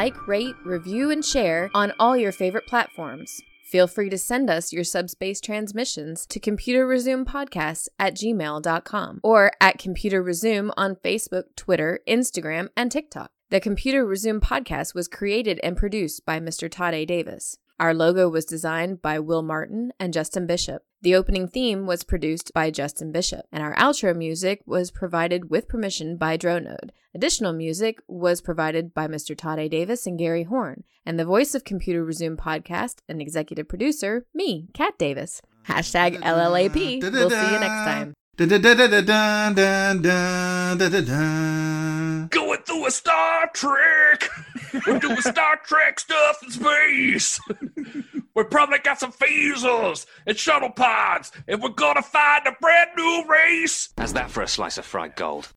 [0.00, 3.42] Like, rate, review, and share on all your favorite platforms.
[3.62, 9.52] Feel free to send us your subspace transmissions to Computer Resume Podcast at gmail.com or
[9.60, 13.30] at Computer Resume on Facebook, Twitter, Instagram, and TikTok.
[13.50, 16.70] The Computer Resume Podcast was created and produced by Mr.
[16.70, 17.04] Todd A.
[17.04, 17.58] Davis.
[17.78, 20.82] Our logo was designed by Will Martin and Justin Bishop.
[21.02, 25.66] The opening theme was produced by Justin Bishop, and our outro music was provided with
[25.66, 26.90] permission by Dronode.
[27.14, 29.34] Additional music was provided by Mr.
[29.34, 29.66] Todd A.
[29.66, 34.68] Davis and Gary Horn, and the voice of Computer Resume podcast and executive producer, me,
[34.74, 35.40] Kat Davis.
[35.66, 37.00] Hashtag LLAP.
[37.00, 38.14] We'll see you next time.
[42.66, 44.28] Through a Star Trek.
[44.86, 47.40] We're doing Star Trek stuff in space.
[48.34, 53.24] we probably got some phasers and shuttle pods, and we're gonna find a brand new
[53.28, 53.90] race.
[53.96, 55.48] How's that for a slice of fried gold?